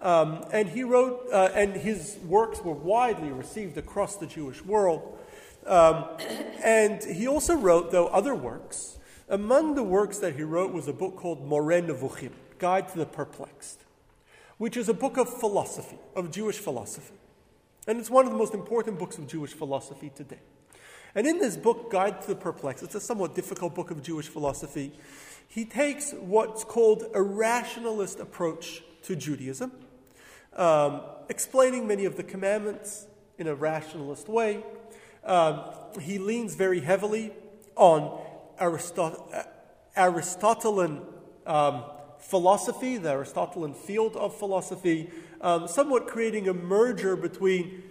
Um, 0.00 0.44
and 0.52 0.68
he 0.68 0.84
wrote, 0.84 1.26
uh, 1.32 1.50
and 1.52 1.74
his 1.74 2.18
works 2.26 2.60
were 2.60 2.74
widely 2.74 3.30
received 3.30 3.76
across 3.76 4.16
the 4.16 4.26
Jewish 4.26 4.64
world. 4.64 5.18
Um, 5.66 6.04
and 6.62 7.02
he 7.02 7.26
also 7.26 7.56
wrote, 7.56 7.90
though, 7.90 8.06
other 8.08 8.34
works. 8.34 8.98
Among 9.28 9.74
the 9.74 9.82
works 9.82 10.18
that 10.18 10.36
he 10.36 10.44
wrote 10.44 10.72
was 10.72 10.86
a 10.86 10.92
book 10.92 11.16
called 11.16 11.44
Moreh 11.44 11.82
Nevuchim, 11.82 12.30
Guide 12.58 12.88
to 12.90 12.98
the 12.98 13.06
Perplexed, 13.06 13.80
which 14.58 14.76
is 14.76 14.88
a 14.88 14.94
book 14.94 15.16
of 15.16 15.28
philosophy, 15.28 15.98
of 16.14 16.30
Jewish 16.30 16.58
philosophy. 16.58 17.14
And 17.88 17.98
it's 17.98 18.10
one 18.10 18.26
of 18.26 18.30
the 18.30 18.38
most 18.38 18.54
important 18.54 19.00
books 19.00 19.18
of 19.18 19.26
Jewish 19.26 19.52
philosophy 19.52 20.12
today. 20.14 20.38
And 21.16 21.26
in 21.26 21.38
this 21.38 21.56
book, 21.56 21.90
Guide 21.90 22.20
to 22.20 22.28
the 22.28 22.36
Perplexed, 22.36 22.84
it's 22.84 22.94
a 22.94 23.00
somewhat 23.00 23.34
difficult 23.34 23.74
book 23.74 23.90
of 23.90 24.02
Jewish 24.02 24.28
philosophy. 24.28 24.92
He 25.48 25.64
takes 25.64 26.12
what's 26.12 26.62
called 26.62 27.04
a 27.14 27.22
rationalist 27.22 28.20
approach 28.20 28.82
to 29.04 29.16
Judaism, 29.16 29.72
um, 30.56 31.00
explaining 31.30 31.86
many 31.86 32.04
of 32.04 32.18
the 32.18 32.22
commandments 32.22 33.06
in 33.38 33.46
a 33.46 33.54
rationalist 33.54 34.28
way, 34.28 34.62
um, 35.24 35.62
he 36.02 36.18
leans 36.18 36.54
very 36.54 36.80
heavily 36.80 37.32
on 37.76 38.20
Aristot- 38.60 39.46
Aristotelian 39.96 41.00
um, 41.46 41.84
philosophy, 42.18 42.98
the 42.98 43.12
Aristotelian 43.12 43.72
field 43.72 44.16
of 44.16 44.36
philosophy, 44.36 45.10
um, 45.40 45.66
somewhat 45.66 46.06
creating 46.06 46.46
a 46.46 46.54
merger 46.54 47.16
between 47.16 47.82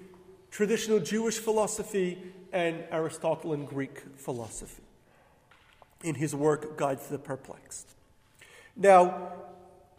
traditional 0.51 0.99
Jewish 0.99 1.39
philosophy 1.39 2.34
and 2.55 2.85
Aristotelian 2.89 3.65
Greek 3.65 4.01
philosophy 4.15 4.81
in 6.03 6.15
his 6.15 6.33
work 6.33 6.77
Guide 6.77 7.01
to 7.01 7.11
the 7.11 7.19
Perplexed. 7.19 7.89
Now, 8.77 9.33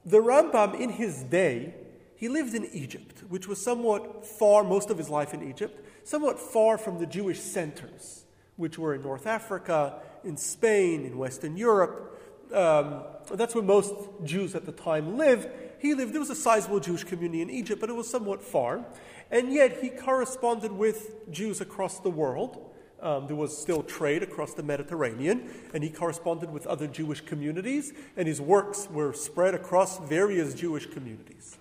the 0.07 0.19
Rambam 0.19 0.81
in 0.81 0.89
his 0.89 1.23
day, 1.23 1.75
he 2.17 2.29
lived 2.29 2.55
in 2.55 2.65
Egypt, 2.73 3.25
which 3.29 3.47
was 3.47 3.63
somewhat 3.63 4.25
far, 4.25 4.65
most 4.65 4.89
of 4.89 4.97
his 4.97 5.11
life 5.11 5.35
in 5.35 5.47
Egypt, 5.47 5.87
somewhat 6.05 6.39
far 6.39 6.79
from 6.79 6.99
the 6.99 7.05
Jewish 7.05 7.41
centers, 7.41 8.25
which 8.57 8.79
were 8.79 8.95
in 8.95 9.03
North 9.03 9.27
Africa, 9.27 10.01
in 10.25 10.39
Spain, 10.39 11.05
in 11.05 11.19
Western 11.19 11.59
Europe. 11.59 12.19
Um, 12.55 13.03
that's 13.35 13.55
where 13.55 13.65
most 13.65 13.93
Jews 14.25 14.55
at 14.55 14.65
the 14.65 14.73
time 14.73 15.19
lived. 15.19 15.49
He 15.79 15.93
lived, 15.93 16.15
there 16.15 16.21
was 16.21 16.31
a 16.31 16.35
sizable 16.35 16.81
Jewish 16.81 17.05
community 17.05 17.43
in 17.43 17.51
Egypt, 17.51 17.83
but 17.83 17.91
it 17.91 17.97
was 17.97 18.09
somewhat 18.09 18.43
far. 18.43 18.87
And 19.31 19.53
yet 19.53 19.83
he 19.83 19.91
corresponded 19.91 20.73
with 20.73 21.31
Jews 21.31 21.61
across 21.61 22.01
the 22.01 22.11
world. 22.11 22.73
Um, 23.01 23.27
there 23.27 23.37
was 23.37 23.57
still 23.57 23.83
trade 23.83 24.23
across 24.23 24.55
the 24.55 24.63
Mediterranean, 24.63 25.51
and 25.75 25.85
he 25.85 25.91
corresponded 25.91 26.51
with 26.51 26.67
other 26.67 26.87
Jewish 26.87 27.21
communities, 27.21 27.93
and 28.17 28.27
his 28.27 28.41
works 28.41 28.89
were 28.91 29.13
spread 29.13 29.55
across 29.55 29.99
various 29.99 30.55
Jewish 30.55 30.87
communities. 30.87 31.59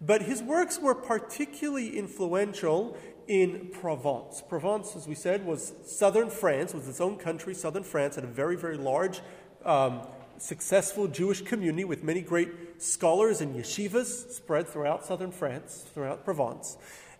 But 0.00 0.22
his 0.22 0.42
works 0.42 0.78
were 0.78 0.94
particularly 0.94 1.96
influential 1.96 2.96
in 3.26 3.70
Provence. 3.72 4.42
Provence, 4.46 4.94
as 4.94 5.08
we 5.08 5.14
said, 5.14 5.46
was 5.46 5.72
southern 5.84 6.28
France, 6.28 6.74
was 6.74 6.86
its 6.88 7.00
own 7.00 7.16
country. 7.16 7.54
Southern 7.54 7.82
France 7.82 8.16
had 8.16 8.24
a 8.24 8.28
very, 8.28 8.56
very 8.56 8.76
large, 8.76 9.22
um, 9.64 10.06
successful 10.38 11.08
Jewish 11.08 11.40
community 11.40 11.84
with 11.84 12.04
many 12.04 12.20
great 12.20 12.50
scholars 12.78 13.40
and 13.40 13.54
yeshivas 13.54 14.30
spread 14.30 14.68
throughout 14.68 15.04
southern 15.04 15.32
France, 15.32 15.84
throughout 15.94 16.24
Provence. 16.24 16.76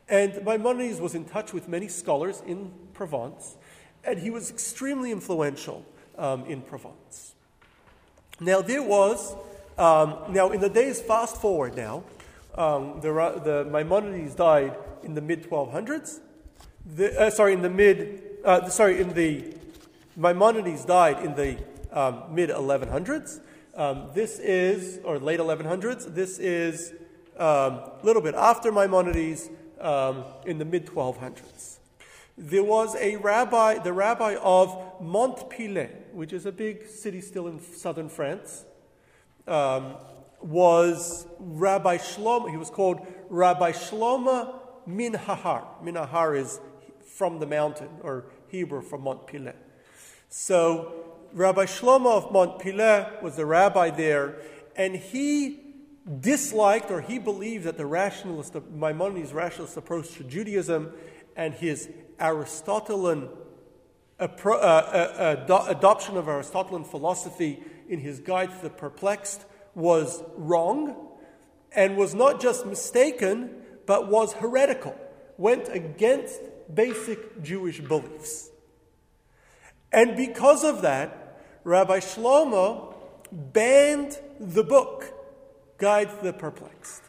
And 0.09 0.45
Maimonides 0.45 1.01
was 1.01 1.14
in 1.14 1.25
touch 1.25 1.53
with 1.53 1.69
many 1.69 1.88
scholars 1.88 2.42
in 2.47 2.73
Provence, 2.95 3.57
and 4.05 4.19
he 4.19 4.31
was 4.31 4.51
extremely 4.51 5.11
influential 5.11 5.85
um, 6.16 6.45
in 6.47 6.62
Provence. 6.62 7.35
Now, 8.38 8.61
there 8.61 8.83
was, 8.83 9.35
um, 9.79 10.16
now 10.29 10.51
in 10.51 10.61
the 10.61 10.69
days 10.69 11.01
fast 11.01 11.38
forward 11.38 11.77
now, 11.77 12.05
um, 12.55 13.01
the, 13.01 13.12
the, 13.45 13.69
Maimonides 13.71 14.35
died 14.35 14.77
in 15.03 15.14
the 15.14 15.21
mid 15.21 15.49
1200s. 15.49 16.21
The, 16.85 17.21
uh, 17.21 17.31
sorry, 17.31 17.53
in 17.53 17.62
the 17.62 17.71
mid, 17.71 18.23
uh, 18.45 18.69
sorry, 18.69 19.01
in 19.01 19.12
the, 19.12 19.55
Maimonides 20.16 20.85
died 20.85 21.25
in 21.25 21.35
the 21.35 21.59
um, 21.92 22.23
mid 22.31 22.51
1100s. 22.51 23.40
Um, 23.77 24.09
this 24.15 24.39
is, 24.39 25.01
or 25.05 25.19
late 25.19 25.39
1100s, 25.39 26.15
this 26.15 26.39
is 26.39 26.95
um, 27.37 27.75
a 27.75 28.01
little 28.03 28.23
bit 28.23 28.35
after 28.35 28.73
Maimonides 28.73 29.51
um, 29.83 30.25
in 30.47 30.57
the 30.57 30.65
mid 30.65 30.87
1200s. 30.87 31.77
There 32.39 32.65
was 32.65 32.97
a 32.97 33.17
rabbi, 33.17 33.79
the 33.79 33.93
rabbi 33.93 34.37
of 34.43 35.03
Montpellier, 35.03 35.91
which 36.12 36.33
is 36.33 36.47
a 36.47 36.53
big 36.53 36.87
city 36.87 37.21
still 37.21 37.49
in 37.49 37.61
southern 37.61 38.09
France, 38.09 38.65
um, 39.47 39.97
was 40.41 41.27
Rabbi 41.39 41.99
Shlomo. 41.99 42.51
He 42.51 42.57
was 42.57 42.71
called 42.71 43.07
Rabbi 43.29 43.73
Shlomo 43.73 44.55
Minhahar. 44.89 45.67
Minhahar 45.85 46.39
is 46.39 46.61
from 47.05 47.41
the 47.41 47.47
mountain, 47.47 47.91
or 48.03 48.25
Hebrew 48.49 48.81
from 48.81 49.03
Montpellier. 49.03 49.57
So 50.31 51.06
Rabbi 51.37 51.66
Shlomo 51.66 52.16
of 52.16 52.33
Montpellier 52.33 53.18
was 53.20 53.37
the 53.37 53.44
rabbi 53.44 53.90
there, 53.90 54.37
and 54.75 54.96
he 54.96 55.61
disliked 56.20 56.90
or 56.90 57.03
he 57.03 57.18
believed 57.18 57.64
that 57.64 57.77
the 57.77 57.85
rationalist, 57.85 58.57
Maimonides' 58.72 59.35
rationalist 59.35 59.77
approach 59.77 60.14
to 60.14 60.25
Judaism 60.25 60.94
and 61.37 61.53
his 61.53 61.90
Aristotelian 62.18 63.29
appro- 64.18 64.62
uh, 64.62 65.44
uh, 65.46 65.66
adoption 65.68 66.16
of 66.16 66.27
Aristotelian 66.27 66.85
philosophy 66.85 67.62
in 67.87 68.01
his 68.01 68.18
Guide 68.20 68.51
to 68.51 68.62
the 68.62 68.70
Perplexed 68.70 69.44
was 69.75 70.22
wrong 70.37 70.96
and 71.70 71.99
was 71.99 72.14
not 72.14 72.40
just 72.40 72.64
mistaken, 72.64 73.51
but 73.85 74.11
was 74.11 74.33
heretical, 74.33 74.96
went 75.37 75.68
against 75.68 76.40
basic 76.75 77.42
Jewish 77.42 77.79
beliefs. 77.79 78.49
And 79.92 80.16
because 80.16 80.64
of 80.64 80.81
that, 80.81 81.25
Rabbi 81.66 81.98
Shlomo 81.98 82.94
banned 83.33 84.16
the 84.38 84.62
book 84.62 85.12
Guide 85.79 86.09
to 86.16 86.24
the 86.26 86.33
Perplexed, 86.33 87.02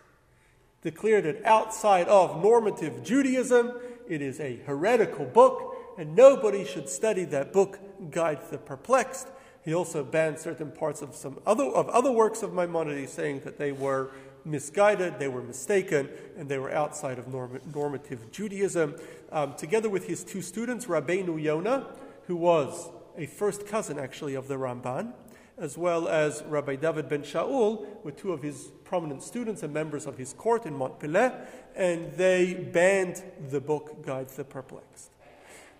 declared 0.82 1.28
it 1.28 1.46
outside 1.46 2.08
of 2.08 2.42
normative 2.42 3.04
Judaism. 3.04 3.80
It 4.10 4.24
is 4.24 4.40
a 4.40 4.56
heretical 4.66 5.26
book, 5.26 5.76
and 6.00 6.16
nobody 6.16 6.66
should 6.66 6.90
study 6.90 7.24
that 7.26 7.54
book, 7.54 7.78
Guide 8.10 8.44
to 8.46 8.52
the 8.52 8.58
Perplexed. 8.58 9.28
He 9.64 9.76
also 9.76 10.04
banned 10.04 10.40
certain 10.40 10.72
parts 10.72 11.04
of 11.04 11.14
some 11.14 11.40
other 11.46 11.66
of 11.66 11.88
other 11.90 12.12
works 12.12 12.42
of 12.42 12.52
Maimonides, 12.52 13.14
saying 13.14 13.42
that 13.42 13.60
they 13.60 13.72
were 13.72 14.10
misguided, 14.44 15.20
they 15.20 15.28
were 15.28 15.44
mistaken, 15.44 16.10
and 16.36 16.50
they 16.50 16.58
were 16.58 16.72
outside 16.72 17.20
of 17.20 17.28
norm- 17.28 17.62
normative 17.76 18.32
Judaism. 18.32 18.96
Um, 19.32 19.54
together 19.54 19.88
with 19.88 20.08
his 20.08 20.24
two 20.24 20.42
students, 20.42 20.88
Rabbeinu 20.88 21.40
Yonah, 21.40 21.86
who 22.26 22.38
was 22.38 22.90
a 23.18 23.26
first 23.26 23.68
cousin 23.68 23.98
actually 23.98 24.36
of 24.36 24.48
the 24.48 24.56
Ramban, 24.56 25.14
as 25.58 25.78
well 25.78 26.08
as 26.08 26.44
Rabbi 26.44 26.76
David 26.76 27.10
ben 27.10 27.24
Shaul, 27.24 27.86
with 28.04 28.16
two 28.16 28.32
of 28.32 28.44
his 28.44 28.70
prominent 28.84 29.24
students 29.24 29.64
and 29.64 29.74
members 29.74 30.06
of 30.06 30.18
his 30.18 30.34
court 30.34 30.66
in 30.66 30.76
Montpellier, 30.76 31.48
and 31.76 32.14
they 32.14 32.54
banned 32.54 33.24
the 33.50 33.60
book 33.60 34.06
Guide 34.06 34.30
to 34.30 34.38
the 34.38 34.44
Perplexed. 34.44 35.10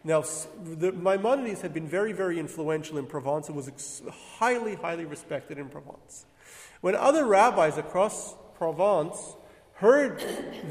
Now, 0.04 0.24
the 0.64 0.92
Maimonides 0.92 1.62
had 1.62 1.74
been 1.74 1.88
very, 1.88 2.14
very 2.14 2.40
influential 2.40 2.98
in 2.98 3.06
Provence 3.06 3.48
and 3.48 3.58
was 3.58 3.68
ex- 3.68 4.02
highly, 4.38 4.76
highly 4.76 5.06
respected 5.06 5.58
in 5.58 5.70
Provence. 5.70 6.26
When 6.82 6.96
other 6.96 7.26
rabbis 7.26 7.78
across 7.78 8.36
Provence 8.56 9.36
heard 9.74 10.24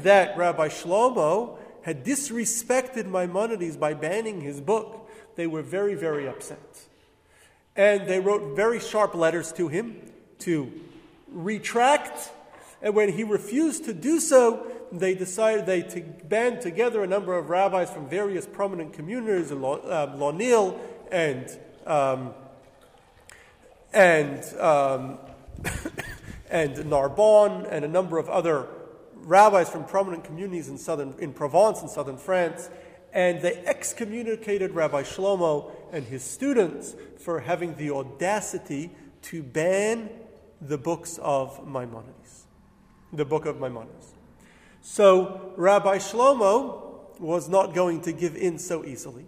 that 0.03 0.37
Rabbi 0.37 0.69
Shlomo 0.69 1.57
had 1.83 2.03
disrespected 2.03 3.05
Maimonides 3.05 3.77
by 3.77 3.93
banning 3.93 4.41
his 4.41 4.59
book, 4.59 5.06
they 5.37 5.47
were 5.47 5.61
very, 5.61 5.95
very 5.95 6.27
upset. 6.27 6.81
And 7.75 8.07
they 8.07 8.19
wrote 8.19 8.55
very 8.55 8.79
sharp 8.79 9.15
letters 9.15 9.53
to 9.53 9.69
him 9.69 10.01
to 10.39 10.71
retract. 11.31 12.31
And 12.81 12.95
when 12.95 13.13
he 13.13 13.23
refused 13.23 13.85
to 13.85 13.93
do 13.93 14.19
so, 14.19 14.67
they 14.91 15.13
decided 15.13 15.65
they 15.65 15.83
to 15.83 16.01
band 16.01 16.61
together 16.61 17.03
a 17.03 17.07
number 17.07 17.37
of 17.37 17.49
rabbis 17.49 17.91
from 17.91 18.09
various 18.09 18.45
prominent 18.45 18.93
communities, 18.93 19.51
um, 19.51 19.59
Lunel 20.19 20.79
and 21.11 21.47
um, 21.85 22.33
and 23.93 24.43
um, 24.59 25.19
and 26.49 26.89
Narbonne 26.89 27.67
and 27.69 27.85
a 27.85 27.87
number 27.87 28.17
of 28.17 28.27
other 28.29 28.67
rabbis 29.15 29.69
from 29.69 29.83
prominent 29.83 30.23
communities 30.23 30.69
in 30.69 30.77
southern 30.77 31.13
in 31.19 31.33
Provence 31.33 31.81
and 31.81 31.89
southern 31.89 32.17
France, 32.17 32.69
and 33.17 33.41
they 33.41 33.55
excommunicated 33.65 34.75
Rabbi 34.75 35.01
Shlomo 35.01 35.71
and 35.91 36.05
his 36.05 36.21
students 36.21 36.95
for 37.17 37.39
having 37.39 37.75
the 37.75 37.89
audacity 37.89 38.91
to 39.23 39.41
ban 39.41 40.11
the 40.61 40.77
books 40.77 41.17
of 41.23 41.67
Maimonides, 41.67 42.45
the 43.11 43.25
book 43.25 43.47
of 43.47 43.59
Maimonides. 43.59 44.13
So 44.81 45.51
Rabbi 45.57 45.97
Shlomo 45.97 47.19
was 47.19 47.49
not 47.49 47.73
going 47.73 48.01
to 48.01 48.11
give 48.11 48.35
in 48.35 48.59
so 48.59 48.85
easily. 48.85 49.25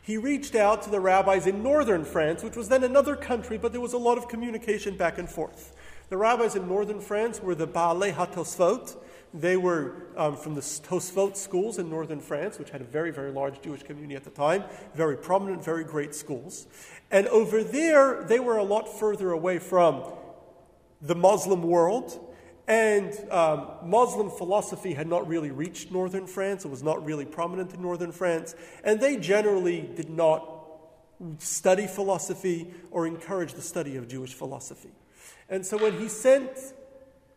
He 0.00 0.16
reached 0.16 0.54
out 0.54 0.82
to 0.82 0.90
the 0.90 1.00
rabbis 1.00 1.48
in 1.48 1.60
northern 1.60 2.04
France, 2.04 2.44
which 2.44 2.54
was 2.54 2.68
then 2.68 2.84
another 2.84 3.16
country, 3.16 3.58
but 3.58 3.72
there 3.72 3.80
was 3.80 3.94
a 3.94 3.98
lot 3.98 4.16
of 4.16 4.28
communication 4.28 4.96
back 4.96 5.18
and 5.18 5.28
forth. 5.28 5.74
The 6.08 6.16
rabbis 6.16 6.54
in 6.54 6.68
northern 6.68 7.00
France 7.00 7.42
were 7.42 7.56
the 7.56 7.66
Baalei 7.66 8.14
HaTosfot, 8.14 8.96
they 9.34 9.56
were 9.56 10.06
um, 10.16 10.36
from 10.36 10.54
the 10.54 10.60
Tosfot 10.60 11.36
schools 11.36 11.78
in 11.78 11.90
northern 11.90 12.20
France, 12.20 12.58
which 12.58 12.70
had 12.70 12.80
a 12.80 12.84
very, 12.84 13.10
very 13.10 13.30
large 13.30 13.60
Jewish 13.60 13.82
community 13.82 14.14
at 14.14 14.24
the 14.24 14.30
time, 14.30 14.64
very 14.94 15.16
prominent, 15.16 15.64
very 15.64 15.84
great 15.84 16.14
schools. 16.14 16.66
And 17.10 17.26
over 17.28 17.62
there, 17.62 18.24
they 18.24 18.40
were 18.40 18.56
a 18.56 18.62
lot 18.62 18.88
further 18.98 19.32
away 19.32 19.58
from 19.58 20.02
the 21.02 21.14
Muslim 21.14 21.62
world. 21.62 22.24
And 22.66 23.14
um, 23.30 23.68
Muslim 23.82 24.30
philosophy 24.30 24.92
had 24.92 25.06
not 25.06 25.26
really 25.26 25.50
reached 25.50 25.90
northern 25.90 26.26
France. 26.26 26.64
It 26.64 26.70
was 26.70 26.82
not 26.82 27.04
really 27.04 27.24
prominent 27.24 27.72
in 27.72 27.80
northern 27.80 28.12
France. 28.12 28.54
And 28.84 29.00
they 29.00 29.16
generally 29.16 29.88
did 29.94 30.10
not 30.10 30.54
study 31.38 31.86
philosophy 31.86 32.72
or 32.90 33.06
encourage 33.06 33.54
the 33.54 33.62
study 33.62 33.96
of 33.96 34.08
Jewish 34.08 34.34
philosophy. 34.34 34.90
And 35.48 35.64
so 35.64 35.78
when 35.78 35.98
he 35.98 36.08
sent 36.08 36.50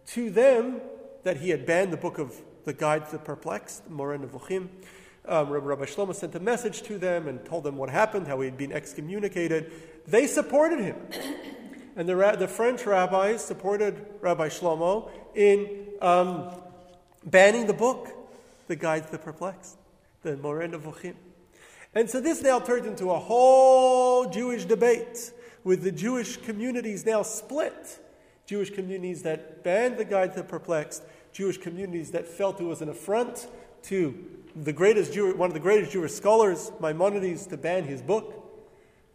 to 0.07 0.29
them 0.29 0.81
that 1.23 1.37
he 1.37 1.49
had 1.49 1.65
banned 1.65 1.93
the 1.93 1.97
book 1.97 2.17
of 2.17 2.35
the 2.65 2.73
Guide 2.73 3.05
to 3.05 3.11
the 3.13 3.19
Perplexed, 3.19 3.89
Moreh 3.89 4.17
Nevuchim. 4.17 4.69
Um, 5.25 5.49
Rabbi 5.49 5.85
Shlomo 5.85 6.15
sent 6.15 6.33
a 6.35 6.39
message 6.39 6.81
to 6.83 6.97
them 6.97 7.27
and 7.27 7.43
told 7.45 7.63
them 7.63 7.77
what 7.77 7.89
happened, 7.89 8.27
how 8.27 8.39
he 8.41 8.45
had 8.45 8.57
been 8.57 8.71
excommunicated. 8.71 9.71
They 10.07 10.27
supported 10.27 10.79
him. 10.79 10.95
And 11.93 12.07
the, 12.07 12.37
the 12.39 12.47
French 12.47 12.85
rabbis 12.85 13.43
supported 13.43 14.05
Rabbi 14.21 14.47
Shlomo 14.47 15.11
in 15.35 15.87
um, 16.01 16.49
banning 17.25 17.67
the 17.67 17.73
book, 17.73 18.07
The 18.67 18.77
Guide 18.77 19.05
to 19.07 19.11
the 19.11 19.17
Perplexed, 19.17 19.75
the 20.23 20.37
Moreh 20.37 20.69
Nevuchim. 20.69 21.15
And 21.93 22.09
so 22.09 22.21
this 22.21 22.41
now 22.41 22.59
turned 22.59 22.85
into 22.85 23.11
a 23.11 23.19
whole 23.19 24.29
Jewish 24.29 24.63
debate 24.63 25.33
with 25.65 25.83
the 25.83 25.91
Jewish 25.91 26.37
communities 26.37 27.05
now 27.05 27.23
split. 27.23 27.99
Jewish 28.45 28.69
communities 28.69 29.23
that 29.23 29.63
banned 29.63 29.97
the 29.97 30.05
Guide 30.05 30.33
to 30.33 30.41
the 30.41 30.47
Perplexed, 30.47 31.03
Jewish 31.33 31.57
communities 31.57 32.11
that 32.11 32.27
felt 32.27 32.59
it 32.59 32.65
was 32.65 32.81
an 32.81 32.89
affront 32.89 33.47
to 33.83 34.13
the 34.55 34.73
greatest 34.73 35.13
Jew, 35.13 35.35
one 35.35 35.49
of 35.49 35.53
the 35.53 35.59
greatest 35.59 35.91
Jewish 35.91 36.13
scholars, 36.13 36.71
Maimonides, 36.79 37.47
to 37.47 37.57
ban 37.57 37.83
his 37.83 38.01
book. 38.01 38.37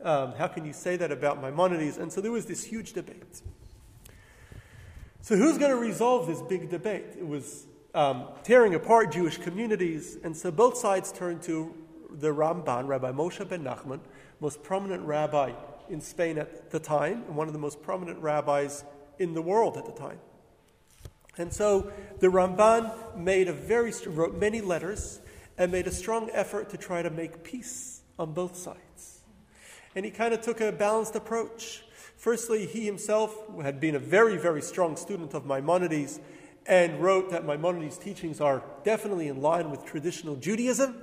Um, 0.02 0.32
how 0.32 0.46
can 0.46 0.64
you 0.64 0.72
say 0.72 0.96
that 0.96 1.12
about 1.12 1.42
Maimonides? 1.42 1.98
And 1.98 2.12
so 2.12 2.20
there 2.20 2.32
was 2.32 2.46
this 2.46 2.64
huge 2.64 2.92
debate. 2.92 3.42
So 5.20 5.36
who's 5.36 5.58
going 5.58 5.72
to 5.72 5.76
resolve 5.76 6.26
this 6.26 6.40
big 6.42 6.70
debate? 6.70 7.06
It 7.18 7.26
was 7.26 7.66
um, 7.94 8.28
tearing 8.44 8.74
apart 8.74 9.12
Jewish 9.12 9.38
communities, 9.38 10.18
and 10.22 10.36
so 10.36 10.50
both 10.50 10.76
sides 10.76 11.10
turned 11.10 11.42
to 11.42 11.74
the 12.10 12.28
Ramban, 12.28 12.86
Rabbi 12.86 13.10
Moshe 13.12 13.46
ben 13.48 13.64
Nachman, 13.64 14.00
most 14.40 14.62
prominent 14.62 15.02
rabbi 15.04 15.52
in 15.88 16.00
Spain 16.00 16.38
at 16.38 16.70
the 16.70 16.78
time, 16.78 17.24
and 17.26 17.36
one 17.36 17.46
of 17.46 17.52
the 17.52 17.58
most 17.58 17.82
prominent 17.82 18.18
rabbis 18.20 18.84
in 19.18 19.34
the 19.34 19.42
world 19.42 19.76
at 19.76 19.86
the 19.86 19.92
time. 19.92 20.18
And 21.38 21.52
so 21.52 21.92
the 22.20 22.28
Ramban 22.28 23.16
made 23.16 23.48
a 23.48 23.52
very 23.52 23.92
wrote 24.06 24.34
many 24.34 24.60
letters 24.60 25.20
and 25.58 25.70
made 25.72 25.86
a 25.86 25.92
strong 25.92 26.30
effort 26.32 26.70
to 26.70 26.76
try 26.76 27.02
to 27.02 27.10
make 27.10 27.42
peace 27.42 28.02
on 28.18 28.32
both 28.32 28.56
sides. 28.56 29.20
And 29.94 30.04
he 30.04 30.10
kind 30.10 30.34
of 30.34 30.40
took 30.40 30.60
a 30.60 30.72
balanced 30.72 31.14
approach. 31.16 31.82
Firstly, 32.16 32.66
he 32.66 32.84
himself 32.84 33.34
had 33.62 33.80
been 33.80 33.94
a 33.94 33.98
very, 33.98 34.36
very 34.36 34.62
strong 34.62 34.96
student 34.96 35.34
of 35.34 35.46
Maimonides 35.46 36.20
and 36.66 37.00
wrote 37.00 37.30
that 37.30 37.46
Maimonides' 37.46 37.98
teachings 37.98 38.40
are 38.40 38.62
definitely 38.84 39.28
in 39.28 39.40
line 39.40 39.70
with 39.70 39.84
traditional 39.84 40.36
Judaism 40.36 40.96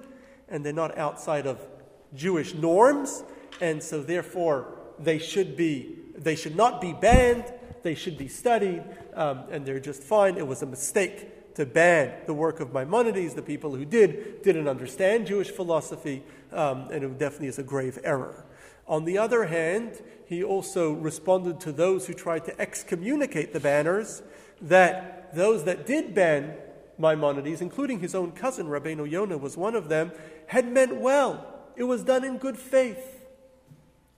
and 0.49 0.65
they're 0.65 0.73
not 0.73 0.97
outside 0.97 1.47
of 1.47 1.65
Jewish 2.13 2.53
norms, 2.53 3.23
and 3.59 3.81
so 3.81 4.01
therefore 4.01 4.67
they 4.99 5.17
should 5.17 5.57
be 5.57 5.99
they 6.15 6.35
should 6.35 6.55
not 6.55 6.79
be 6.79 6.93
banned, 6.93 7.51
they 7.83 7.95
should 7.95 8.17
be 8.17 8.27
studied, 8.27 8.83
um, 9.13 9.43
and 9.51 9.65
they're 9.65 9.79
just 9.79 10.01
fine. 10.03 10.37
It 10.37 10.47
was 10.47 10.61
a 10.61 10.65
mistake 10.65 11.55
to 11.55 11.65
ban 11.65 12.13
the 12.25 12.33
work 12.33 12.59
of 12.59 12.73
Maimonides. 12.73 13.33
The 13.33 13.41
people 13.41 13.75
who 13.75 13.85
did 13.85 14.41
didn't 14.41 14.67
understand 14.67 15.27
Jewish 15.27 15.51
philosophy, 15.51 16.23
um, 16.51 16.89
and 16.91 17.03
it 17.03 17.19
definitely 17.19 17.47
is 17.47 17.59
a 17.59 17.63
grave 17.63 17.99
error. 18.03 18.45
On 18.87 19.05
the 19.05 19.17
other 19.17 19.45
hand, 19.45 20.01
he 20.25 20.43
also 20.43 20.93
responded 20.93 21.59
to 21.61 21.71
those 21.71 22.07
who 22.07 22.13
tried 22.13 22.45
to 22.45 22.59
excommunicate 22.59 23.53
the 23.53 23.59
banners 23.59 24.23
that 24.61 25.35
those 25.35 25.63
that 25.65 25.85
did 25.85 26.13
ban 26.13 26.55
Maimonides, 26.97 27.61
including 27.61 27.99
his 27.99 28.13
own 28.13 28.31
cousin 28.31 28.67
Rabbeinu 28.67 29.09
Yonah 29.09 29.37
was 29.37 29.57
one 29.57 29.75
of 29.75 29.89
them, 29.89 30.11
had 30.47 30.71
meant 30.71 30.95
well. 30.95 31.47
It 31.75 31.83
was 31.83 32.03
done 32.03 32.23
in 32.23 32.37
good 32.37 32.57
faith. 32.57 33.21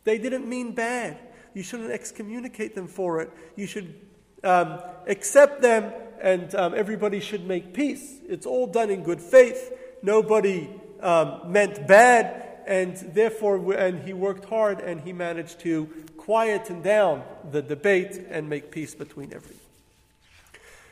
They 0.03 0.17
didn't 0.17 0.47
mean 0.47 0.73
bad. 0.73 1.17
You 1.55 1.63
shouldn't 1.63 1.91
excommunicate 1.91 2.75
them 2.75 2.87
for 2.87 3.21
it. 3.21 3.31
You 3.55 3.65
should 3.65 3.95
um, 4.43 4.79
accept 5.07 5.61
them, 5.61 5.91
and 6.21 6.53
um, 6.53 6.75
everybody 6.75 7.19
should 7.19 7.47
make 7.47 7.73
peace. 7.73 8.19
It's 8.27 8.45
all 8.45 8.67
done 8.67 8.91
in 8.91 9.01
good 9.03 9.21
faith. 9.21 9.71
Nobody 10.03 10.69
um, 10.99 11.51
meant 11.51 11.87
bad, 11.87 12.59
and 12.67 12.95
therefore, 12.97 13.73
and 13.73 14.03
he 14.03 14.13
worked 14.13 14.45
hard, 14.45 14.81
and 14.81 15.01
he 15.01 15.13
managed 15.13 15.61
to 15.61 15.87
quieten 16.17 16.81
down 16.81 17.23
the 17.51 17.61
debate 17.61 18.25
and 18.29 18.49
make 18.49 18.69
peace 18.69 18.93
between 18.93 19.33
everyone. 19.33 19.61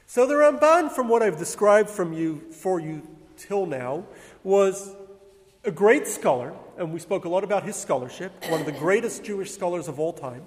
So 0.08 0.26
the 0.26 0.36
Ramban, 0.36 0.92
from 0.92 1.10
what 1.10 1.22
I've 1.24 1.40
described 1.40 1.90
from 1.90 2.14
you 2.14 2.42
for 2.52 2.80
you 2.80 3.02
till 3.36 3.66
now, 3.66 4.06
was 4.44 4.96
a 5.66 5.72
great 5.72 6.08
scholar, 6.08 6.54
and 6.78 6.94
we 6.94 7.00
spoke 7.00 7.26
a 7.26 7.30
lot 7.30 7.44
about 7.44 7.64
his 7.64 7.76
scholarship, 7.76 8.32
one 8.50 8.60
of 8.60 8.66
the 8.66 8.74
greatest 8.74 9.24
Jewish 9.24 9.52
scholars 9.52 9.88
of 9.88 10.00
all 10.00 10.14
time, 10.14 10.44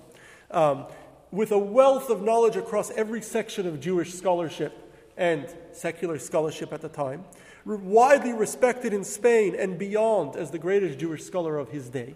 um, 0.51 0.87
with 1.31 1.53
a 1.53 1.59
wealth 1.59 2.11
of 2.11 2.23
knowledge 2.23 2.57
across 2.57 2.91
every 2.93 3.23
section 3.23 3.67
of 3.67 3.81
Jewish 3.81 4.15
scholarship 4.15 4.83
and 5.17 5.47
secular 5.73 6.19
scholarship 6.19 6.73
at 6.73 6.81
the 6.81 6.89
time, 6.89 7.25
widely 7.65 8.33
respected 8.33 8.93
in 8.93 9.03
Spain 9.05 9.57
and 9.59 9.79
beyond 9.79 10.37
as 10.37 10.51
the 10.51 10.59
greatest 10.59 10.99
Jewish 10.99 11.25
scholar 11.25 11.59
of 11.59 11.71
his 11.71 11.89
day. 11.89 12.15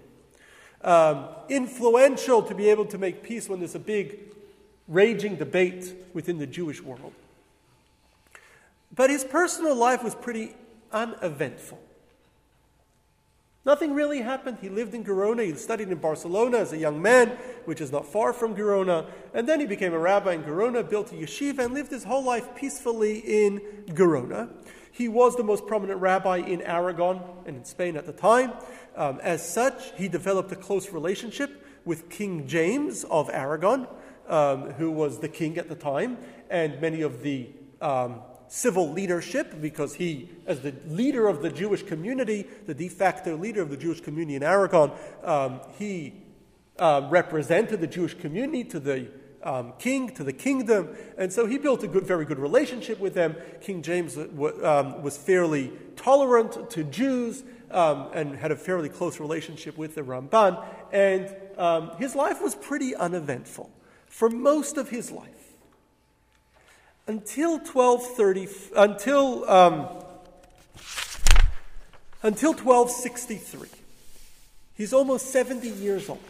Um, 0.83 1.27
influential 1.49 2.43
to 2.43 2.55
be 2.55 2.71
able 2.71 2.87
to 2.87 2.99
make 2.99 3.23
peace 3.23 3.49
when 3.49 3.59
there's 3.59 3.75
a 3.75 3.81
big 3.81 4.19
raging 4.89 5.37
debate 5.37 5.95
within 6.15 6.39
the 6.39 6.47
Jewish 6.47 6.81
world. 6.81 7.13
But 8.95 9.11
his 9.11 9.25
personal 9.25 9.75
life 9.75 10.03
was 10.03 10.15
pretty 10.15 10.55
uneventful. 10.93 11.79
Nothing 13.71 13.95
really 13.95 14.21
happened. 14.21 14.59
He 14.61 14.69
lived 14.69 14.95
in 14.95 15.05
Gerona. 15.05 15.45
He 15.45 15.55
studied 15.55 15.91
in 15.91 15.99
Barcelona 15.99 16.59
as 16.59 16.73
a 16.73 16.77
young 16.77 17.01
man, 17.01 17.29
which 17.67 17.81
is 17.81 17.93
not 17.93 18.05
far 18.05 18.33
from 18.33 18.57
Gerona. 18.57 19.07
And 19.33 19.49
then 19.49 19.61
he 19.61 19.67
became 19.67 19.93
a 19.95 19.99
rabbi 19.99 20.33
in 20.33 20.43
Gerona, 20.43 20.83
built 20.83 21.13
a 21.13 21.15
yeshiva, 21.15 21.61
and 21.61 21.73
lived 21.73 21.93
his 21.93 22.03
whole 22.03 22.25
life 22.25 22.53
peacefully 22.57 23.21
in 23.21 23.61
Gerona. 23.91 24.49
He 24.91 25.07
was 25.07 25.37
the 25.37 25.45
most 25.45 25.69
prominent 25.69 26.01
rabbi 26.01 26.39
in 26.39 26.63
Aragon 26.63 27.21
and 27.47 27.59
in 27.59 27.65
Spain 27.65 27.97
at 27.97 28.07
the 28.07 28.13
time. 28.13 28.55
Um, 28.97 29.21
as 29.23 29.49
such, 29.49 29.97
he 29.97 30.09
developed 30.09 30.51
a 30.51 30.57
close 30.57 30.91
relationship 30.91 31.65
with 31.85 32.11
King 32.11 32.49
James 32.49 33.05
of 33.05 33.31
Aragon, 33.31 33.87
um, 34.27 34.73
who 34.73 34.91
was 34.91 35.21
the 35.21 35.29
king 35.29 35.59
at 35.59 35.69
the 35.69 35.77
time, 35.77 36.19
and 36.51 36.81
many 36.81 37.03
of 37.03 37.23
the 37.23 37.51
um, 37.81 38.23
civil 38.51 38.91
leadership 38.91 39.61
because 39.61 39.95
he, 39.95 40.29
as 40.45 40.61
the 40.61 40.75
leader 40.89 41.29
of 41.29 41.41
the 41.41 41.51
Jewish 41.51 41.85
community, 41.85 42.45
the 42.67 42.75
de 42.75 42.89
facto 42.89 43.37
leader 43.37 43.63
of 43.63 43.71
the 43.71 43.77
Jewish 43.77 44.01
community 44.01 44.35
in 44.35 44.43
Aragon, 44.43 44.91
um, 45.23 45.61
he 45.79 46.15
uh, 46.77 47.07
represented 47.09 47.81
the 47.81 47.87
Jewish 47.87 48.15
community 48.15 48.65
to 48.65 48.81
the 48.81 49.07
um, 49.45 49.73
king, 49.79 50.13
to 50.17 50.25
the 50.25 50.33
kingdom, 50.33 50.89
and 51.17 51.33
so 51.33 51.47
he 51.47 51.59
built 51.59 51.85
a 51.85 51.89
good, 51.89 52.05
very 52.05 52.25
good 52.25 52.41
relationship 52.41 52.99
with 52.99 53.15
them. 53.15 53.37
King 53.61 53.83
James 53.83 54.19
uh, 54.19 54.27
um, 54.65 55.01
was 55.01 55.17
fairly 55.17 55.73
tolerant 55.95 56.71
to 56.71 56.83
Jews 56.83 57.45
um, 57.71 58.11
and 58.13 58.35
had 58.35 58.51
a 58.51 58.57
fairly 58.57 58.89
close 58.89 59.21
relationship 59.21 59.79
with 59.79 59.95
the 59.95 60.03
Ramban, 60.03 60.63
and 60.93 61.35
um, 61.57 61.93
his 61.99 62.17
life 62.17 62.43
was 62.43 62.57
pretty 62.57 62.97
uneventful 62.97 63.71
for 64.09 64.29
most 64.29 64.77
of 64.77 64.91
his 64.91 65.13
life 65.13 65.40
until 67.11 67.59
1230, 67.59 68.49
until, 68.77 69.51
um, 69.51 69.89
until 72.23 72.53
1263. 72.53 73.69
He's 74.77 74.93
almost 74.93 75.33
70 75.33 75.71
years 75.71 76.09
old. 76.09 76.21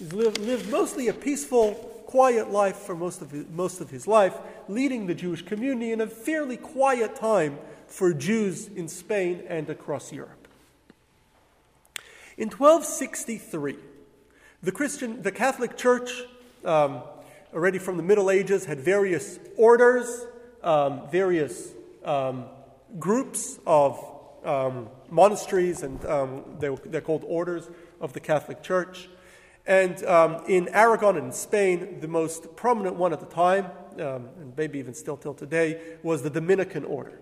He's 0.00 0.12
lived, 0.12 0.38
lived 0.38 0.68
mostly 0.72 1.06
a 1.06 1.12
peaceful, 1.12 1.74
quiet 2.06 2.50
life 2.50 2.78
for 2.78 2.96
most 2.96 3.22
of, 3.22 3.30
his, 3.30 3.46
most 3.54 3.80
of 3.80 3.90
his 3.90 4.08
life, 4.08 4.34
leading 4.66 5.06
the 5.06 5.14
Jewish 5.14 5.42
community 5.42 5.92
in 5.92 6.00
a 6.00 6.08
fairly 6.08 6.56
quiet 6.56 7.14
time 7.14 7.58
for 7.86 8.12
Jews 8.12 8.66
in 8.66 8.88
Spain 8.88 9.44
and 9.46 9.70
across 9.70 10.12
Europe. 10.12 10.48
In 12.36 12.48
1263, 12.48 13.76
the 14.64 14.72
Christian, 14.72 15.22
the 15.22 15.30
Catholic 15.30 15.76
Church 15.76 16.10
um, 16.64 17.02
already 17.52 17.78
from 17.78 17.96
the 17.96 18.02
Middle 18.02 18.30
Ages, 18.30 18.64
had 18.64 18.80
various 18.80 19.38
orders, 19.56 20.26
um, 20.62 21.08
various 21.10 21.72
um, 22.04 22.46
groups 22.98 23.58
of 23.66 24.02
um, 24.44 24.88
monasteries, 25.10 25.82
and 25.82 26.04
um, 26.06 26.44
they 26.58 26.74
they're 26.86 27.00
called 27.00 27.24
orders 27.26 27.70
of 28.00 28.12
the 28.12 28.20
Catholic 28.20 28.62
Church. 28.62 29.08
And 29.66 30.04
um, 30.06 30.42
in 30.48 30.68
Aragon 30.68 31.16
and 31.16 31.26
in 31.26 31.32
Spain, 31.32 32.00
the 32.00 32.08
most 32.08 32.56
prominent 32.56 32.96
one 32.96 33.12
at 33.12 33.20
the 33.20 33.26
time, 33.26 33.66
um, 33.94 34.28
and 34.40 34.52
maybe 34.56 34.80
even 34.80 34.94
still 34.94 35.16
till 35.16 35.34
today, 35.34 35.80
was 36.02 36.22
the 36.22 36.30
Dominican 36.30 36.84
order. 36.84 37.20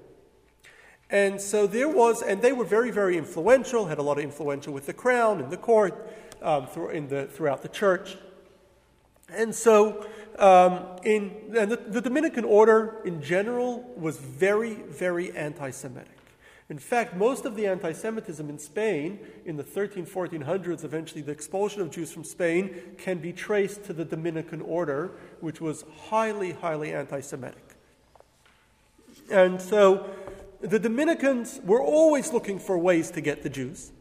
And 1.10 1.40
so 1.40 1.66
there 1.66 1.88
was, 1.88 2.22
and 2.22 2.40
they 2.40 2.52
were 2.52 2.64
very, 2.64 2.90
very 2.90 3.18
influential, 3.18 3.86
had 3.86 3.98
a 3.98 4.02
lot 4.02 4.16
of 4.16 4.24
influential 4.24 4.72
with 4.72 4.86
the 4.86 4.94
crown 4.94 5.40
and 5.40 5.50
the 5.50 5.56
court 5.56 6.08
um, 6.40 6.68
in 6.92 7.08
the, 7.08 7.26
throughout 7.26 7.62
the 7.62 7.68
church. 7.68 8.16
And 9.28 9.54
so, 9.54 10.06
um, 10.40 10.86
in, 11.04 11.54
and 11.56 11.70
the, 11.70 11.76
the, 11.76 12.00
Dominican 12.00 12.44
order 12.44 12.96
in 13.04 13.22
general 13.22 13.82
was 13.96 14.16
very, 14.16 14.74
very 14.74 15.36
anti 15.36 15.70
Semitic. 15.70 16.16
In 16.70 16.78
fact, 16.78 17.14
most 17.16 17.44
of 17.44 17.56
the 17.56 17.66
anti 17.66 17.92
Semitism 17.92 18.48
in 18.48 18.58
Spain 18.58 19.18
in 19.44 19.56
the 19.56 19.62
13, 19.62 20.06
1400s, 20.06 20.84
eventually 20.84 21.20
the 21.20 21.32
expulsion 21.32 21.82
of 21.82 21.90
Jews 21.90 22.10
from 22.10 22.24
Spain, 22.24 22.74
can 22.96 23.18
be 23.18 23.32
traced 23.32 23.84
to 23.84 23.92
the 23.92 24.04
Dominican 24.04 24.62
order, 24.62 25.12
which 25.40 25.60
was 25.60 25.84
highly, 26.08 26.52
highly 26.52 26.94
anti 26.94 27.20
Semitic. 27.20 27.76
And 29.30 29.60
so, 29.60 30.08
the 30.62 30.78
Dominicans 30.78 31.60
were 31.64 31.82
always 31.82 32.32
looking 32.32 32.58
for 32.58 32.78
ways 32.78 33.10
to 33.12 33.20
get 33.20 33.42
the 33.42 33.50
Jews 33.50 33.92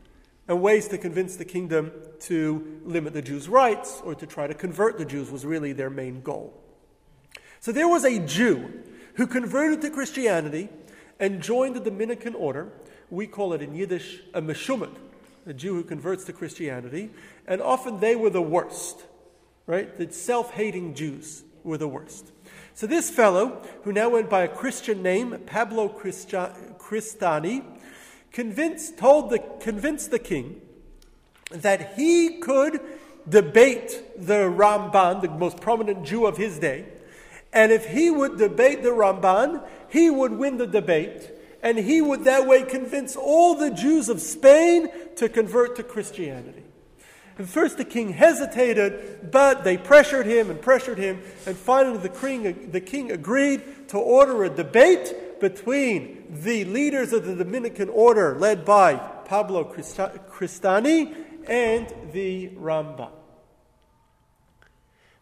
and 0.50 0.62
ways 0.62 0.88
to 0.88 0.98
convince 0.98 1.36
the 1.36 1.46
kingdom 1.46 1.92
to 2.20 2.82
limit 2.84 3.14
the 3.14 3.22
Jews' 3.22 3.48
rights 3.48 4.02
or 4.04 4.16
to 4.16 4.26
try 4.26 4.48
to 4.48 4.56
convert 4.56 4.98
the 4.98 5.06
Jews 5.06 5.30
was 5.30 5.46
really 5.46 5.74
their 5.74 5.92
main 5.92 6.22
goal. 6.22 6.60
So 7.60 7.72
there 7.72 7.88
was 7.88 8.04
a 8.04 8.18
Jew 8.20 8.84
who 9.14 9.28
converted 9.28 9.82
to 9.82 9.92
Christianity 9.92 10.70
and 11.20 11.44
joined 11.44 11.76
the 11.76 11.80
Dominican 11.80 12.34
order. 12.34 12.72
We 13.12 13.28
call 13.28 13.54
it 13.54 13.62
in 13.62 13.76
Yiddish 13.76 14.22
a 14.34 14.42
Meshumad, 14.42 14.96
a 15.46 15.54
Jew 15.54 15.76
who 15.76 15.84
converts 15.84 16.24
to 16.26 16.34
Christianity. 16.34 17.12
And 17.46 17.62
often 17.62 18.00
they 18.00 18.16
were 18.16 18.32
the 18.32 18.42
worst, 18.42 19.06
right? 19.68 19.96
The 19.96 20.12
self 20.12 20.52
hating 20.52 20.96
Jews 20.96 21.44
were 21.64 21.78
the 21.78 21.88
worst. 21.88 22.32
So 22.74 22.88
this 22.88 23.12
fellow, 23.12 23.62
who 23.84 23.92
now 23.92 24.10
went 24.10 24.32
by 24.32 24.44
a 24.44 24.48
Christian 24.48 25.04
name, 25.04 25.38
Pablo 25.46 25.90
Christiani, 25.90 27.64
convinced, 28.32 28.98
told 28.98 29.30
the, 29.30 29.40
convinced 29.60 30.12
the 30.12 30.20
king 30.20 30.62
that 31.52 31.94
he 31.96 32.40
could 32.40 32.80
debate 33.28 34.02
the 34.18 34.50
Ramban, 34.50 35.22
the 35.22 35.30
most 35.30 35.60
prominent 35.62 36.06
Jew 36.06 36.26
of 36.26 36.38
his 36.38 36.60
day, 36.60 36.86
and 37.52 37.72
if 37.72 37.88
he 37.88 38.12
would 38.12 38.38
debate 38.38 38.84
the 38.84 38.90
Ramban, 38.90 39.64
he 39.90 40.10
would 40.10 40.34
win 40.34 40.58
the 40.58 40.68
debate, 40.68 41.32
and 41.64 41.78
he 41.78 42.02
would 42.02 42.24
that 42.26 42.48
way 42.48 42.64
convince 42.64 43.16
all 43.16 43.56
the 43.56 43.72
Jews 43.72 44.10
of 44.10 44.22
Spain 44.22 44.90
to 45.16 45.28
convert 45.28 45.76
to 45.78 45.84
Christianity. 45.84 46.64
And 47.38 47.50
first 47.50 47.78
the 47.78 47.86
king 47.86 48.14
hesitated, 48.14 49.32
but 49.32 49.64
they 49.64 49.78
pressured 49.78 50.26
him 50.26 50.50
and 50.52 50.62
pressured 50.62 50.98
him, 50.98 51.22
and 51.46 51.56
finally 51.56 51.98
the 51.98 52.10
king, 52.10 52.70
the 52.72 52.82
king 52.82 53.12
agreed 53.12 53.90
to 53.90 53.98
order 53.98 54.44
a 54.44 54.50
debate 54.50 55.16
between 55.40 56.26
the 56.30 56.66
leaders 56.66 57.14
of 57.14 57.26
the 57.26 57.36
Dominican 57.36 57.90
order, 57.90 58.38
led 58.38 58.66
by 58.66 58.96
Pablo 58.96 59.64
Christiani, 59.64 61.16
and 61.48 61.94
the 62.12 62.50
Ramban. 62.50 63.12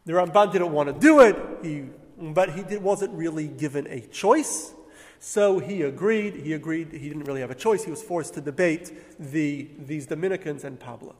The 0.05 0.13
Ramban 0.13 0.51
didn't 0.51 0.71
want 0.71 0.87
to 0.87 0.93
do 0.93 1.19
it, 1.19 1.35
he, 1.63 1.85
but 2.17 2.51
he 2.51 2.63
did, 2.63 2.81
wasn't 2.81 3.13
really 3.13 3.47
given 3.47 3.87
a 3.87 4.01
choice. 4.01 4.73
So 5.19 5.59
he 5.59 5.81
agreed. 5.81 6.35
He 6.35 6.53
agreed. 6.53 6.91
He 6.91 7.07
didn't 7.09 7.23
really 7.23 7.41
have 7.41 7.51
a 7.51 7.55
choice. 7.55 7.83
He 7.83 7.91
was 7.91 8.03
forced 8.03 8.35
to 8.35 8.41
debate 8.41 8.91
the, 9.19 9.67
these 9.79 10.05
Dominicans 10.05 10.63
and 10.63 10.79
Pablo. 10.79 11.15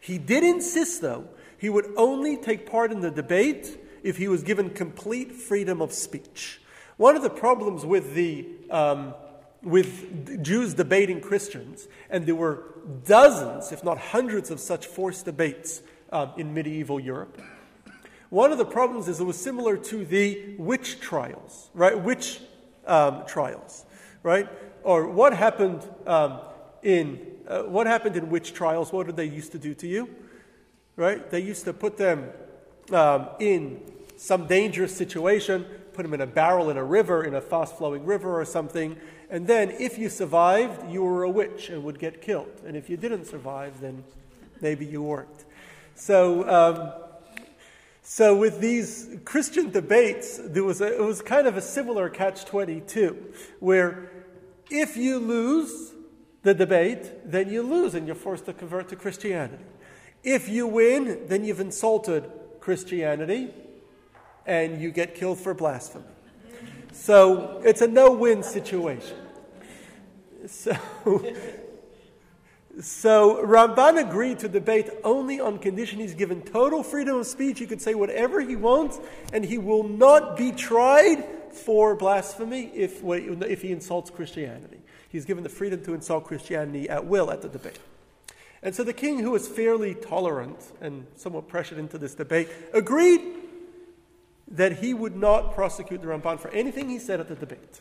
He 0.00 0.18
did 0.18 0.42
insist, 0.42 1.00
though, 1.00 1.28
he 1.58 1.68
would 1.68 1.92
only 1.96 2.36
take 2.36 2.68
part 2.70 2.90
in 2.90 3.00
the 3.00 3.10
debate 3.10 3.78
if 4.02 4.16
he 4.16 4.28
was 4.28 4.42
given 4.42 4.70
complete 4.70 5.32
freedom 5.32 5.82
of 5.82 5.92
speech. 5.92 6.59
One 7.00 7.16
of 7.16 7.22
the 7.22 7.30
problems 7.30 7.86
with 7.86 8.12
the 8.12 8.46
um, 8.68 9.14
with 9.62 10.44
Jews 10.44 10.74
debating 10.74 11.22
Christians, 11.22 11.88
and 12.10 12.26
there 12.26 12.34
were 12.34 12.74
dozens, 13.06 13.72
if 13.72 13.82
not 13.82 13.96
hundreds, 13.96 14.50
of 14.50 14.60
such 14.60 14.84
forced 14.84 15.24
debates 15.24 15.80
um, 16.12 16.32
in 16.36 16.52
medieval 16.52 17.00
Europe. 17.00 17.40
One 18.28 18.52
of 18.52 18.58
the 18.58 18.66
problems 18.66 19.08
is 19.08 19.18
it 19.18 19.24
was 19.24 19.38
similar 19.38 19.78
to 19.78 20.04
the 20.04 20.56
witch 20.58 21.00
trials, 21.00 21.70
right? 21.72 21.98
Witch 21.98 22.38
um, 22.86 23.24
trials, 23.26 23.86
right? 24.22 24.46
Or 24.82 25.08
what 25.08 25.32
happened 25.32 25.82
um, 26.06 26.40
in 26.82 27.18
uh, 27.48 27.62
what 27.62 27.86
happened 27.86 28.16
in 28.16 28.28
witch 28.28 28.52
trials? 28.52 28.92
What 28.92 29.06
did 29.06 29.16
they 29.16 29.24
used 29.24 29.52
to 29.52 29.58
do 29.58 29.72
to 29.76 29.86
you? 29.86 30.14
Right? 30.96 31.30
They 31.30 31.40
used 31.40 31.64
to 31.64 31.72
put 31.72 31.96
them 31.96 32.28
um, 32.92 33.28
in 33.38 33.80
some 34.18 34.46
dangerous 34.46 34.94
situation, 34.94 35.64
put 36.00 36.04
them 36.04 36.14
in 36.14 36.22
a 36.22 36.26
barrel 36.26 36.70
in 36.70 36.78
a 36.78 36.82
river, 36.82 37.24
in 37.24 37.34
a 37.34 37.42
fast 37.42 37.76
flowing 37.76 38.06
river 38.06 38.40
or 38.40 38.44
something, 38.46 38.96
and 39.28 39.46
then 39.46 39.70
if 39.72 39.98
you 39.98 40.08
survived, 40.08 40.90
you 40.90 41.02
were 41.02 41.24
a 41.24 41.28
witch 41.28 41.68
and 41.68 41.84
would 41.84 41.98
get 41.98 42.22
killed. 42.22 42.62
And 42.66 42.74
if 42.74 42.88
you 42.88 42.96
didn't 42.96 43.26
survive, 43.26 43.82
then 43.82 44.02
maybe 44.62 44.86
you 44.86 45.02
weren't. 45.02 45.44
So, 45.96 46.48
um, 46.48 46.92
so 48.00 48.34
with 48.34 48.60
these 48.60 49.14
Christian 49.26 49.70
debates, 49.70 50.40
there 50.42 50.64
was 50.64 50.80
a, 50.80 50.86
it 50.86 51.04
was 51.04 51.20
kind 51.20 51.46
of 51.46 51.58
a 51.58 51.60
similar 51.60 52.08
catch 52.08 52.46
22, 52.46 53.34
where 53.58 54.10
if 54.70 54.96
you 54.96 55.18
lose, 55.18 55.92
the 56.44 56.54
debate, 56.54 57.30
then 57.30 57.50
you 57.52 57.60
lose 57.60 57.94
and 57.94 58.06
you're 58.06 58.16
forced 58.16 58.46
to 58.46 58.54
convert 58.54 58.88
to 58.88 58.96
Christianity. 58.96 59.62
If 60.24 60.48
you 60.48 60.66
win, 60.66 61.26
then 61.26 61.44
you've 61.44 61.60
insulted 61.60 62.24
Christianity 62.58 63.50
and 64.46 64.80
you 64.80 64.90
get 64.90 65.14
killed 65.14 65.38
for 65.38 65.54
blasphemy. 65.54 66.04
So 66.92 67.60
it's 67.64 67.80
a 67.80 67.88
no 67.88 68.12
win 68.12 68.42
situation. 68.42 69.16
So, 70.46 70.76
so 72.80 73.44
Ramban 73.44 74.06
agreed 74.06 74.38
to 74.40 74.48
debate 74.48 74.90
only 75.04 75.40
on 75.40 75.58
condition 75.58 76.00
he's 76.00 76.14
given 76.14 76.42
total 76.42 76.82
freedom 76.82 77.16
of 77.16 77.26
speech. 77.26 77.58
He 77.58 77.66
could 77.66 77.80
say 77.80 77.94
whatever 77.94 78.40
he 78.40 78.56
wants, 78.56 78.98
and 79.32 79.44
he 79.44 79.58
will 79.58 79.86
not 79.86 80.36
be 80.36 80.52
tried 80.52 81.24
for 81.52 81.94
blasphemy 81.94 82.70
if, 82.74 83.02
if 83.04 83.62
he 83.62 83.72
insults 83.72 84.10
Christianity. 84.10 84.78
He's 85.08 85.24
given 85.24 85.42
the 85.42 85.50
freedom 85.50 85.82
to 85.84 85.94
insult 85.94 86.24
Christianity 86.24 86.88
at 86.88 87.04
will 87.04 87.30
at 87.30 87.42
the 87.42 87.48
debate. 87.48 87.78
And 88.62 88.74
so 88.74 88.84
the 88.84 88.92
king, 88.92 89.20
who 89.20 89.30
was 89.30 89.48
fairly 89.48 89.94
tolerant 89.94 90.58
and 90.80 91.06
somewhat 91.16 91.48
pressured 91.48 91.78
into 91.78 91.98
this 91.98 92.14
debate, 92.14 92.48
agreed 92.72 93.22
that 94.50 94.78
he 94.78 94.94
would 94.94 95.16
not 95.16 95.54
prosecute 95.54 96.02
the 96.02 96.08
Ramban 96.08 96.40
for 96.40 96.48
anything 96.50 96.88
he 96.88 96.98
said 96.98 97.20
at 97.20 97.28
the 97.28 97.34
debate. 97.34 97.80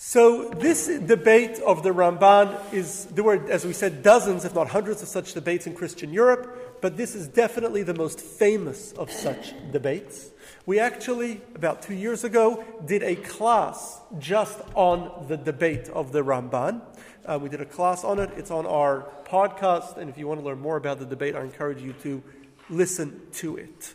So, 0.00 0.50
this 0.50 0.86
debate 0.86 1.58
of 1.58 1.82
the 1.82 1.90
Ramban 1.90 2.72
is, 2.72 3.06
there 3.06 3.24
were, 3.24 3.50
as 3.50 3.66
we 3.66 3.72
said, 3.72 4.04
dozens, 4.04 4.44
if 4.44 4.54
not 4.54 4.68
hundreds, 4.68 5.02
of 5.02 5.08
such 5.08 5.34
debates 5.34 5.66
in 5.66 5.74
Christian 5.74 6.12
Europe, 6.12 6.78
but 6.80 6.96
this 6.96 7.16
is 7.16 7.26
definitely 7.26 7.82
the 7.82 7.94
most 7.94 8.20
famous 8.20 8.92
of 8.92 9.10
such 9.10 9.54
debates. 9.72 10.30
We 10.66 10.78
actually, 10.78 11.40
about 11.56 11.82
two 11.82 11.94
years 11.94 12.22
ago, 12.22 12.64
did 12.86 13.02
a 13.02 13.16
class 13.16 14.00
just 14.20 14.60
on 14.74 15.26
the 15.26 15.36
debate 15.36 15.88
of 15.88 16.12
the 16.12 16.22
Ramban. 16.22 16.80
Uh, 17.26 17.38
we 17.42 17.48
did 17.48 17.60
a 17.60 17.66
class 17.66 18.04
on 18.04 18.20
it. 18.20 18.30
It's 18.36 18.52
on 18.52 18.66
our 18.66 19.04
podcast, 19.24 19.96
and 19.96 20.08
if 20.08 20.16
you 20.16 20.28
want 20.28 20.40
to 20.40 20.46
learn 20.46 20.60
more 20.60 20.76
about 20.76 21.00
the 21.00 21.06
debate, 21.06 21.34
I 21.34 21.42
encourage 21.42 21.82
you 21.82 21.92
to 22.04 22.22
listen 22.70 23.20
to 23.32 23.56
it. 23.56 23.94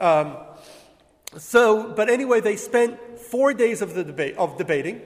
Um, 0.00 0.38
so, 1.36 1.92
but 1.92 2.08
anyway, 2.08 2.40
they 2.40 2.56
spent 2.56 2.98
four 3.18 3.54
days 3.54 3.82
of 3.82 3.94
the 3.94 4.02
debate 4.02 4.36
of 4.36 4.58
debating, 4.58 5.02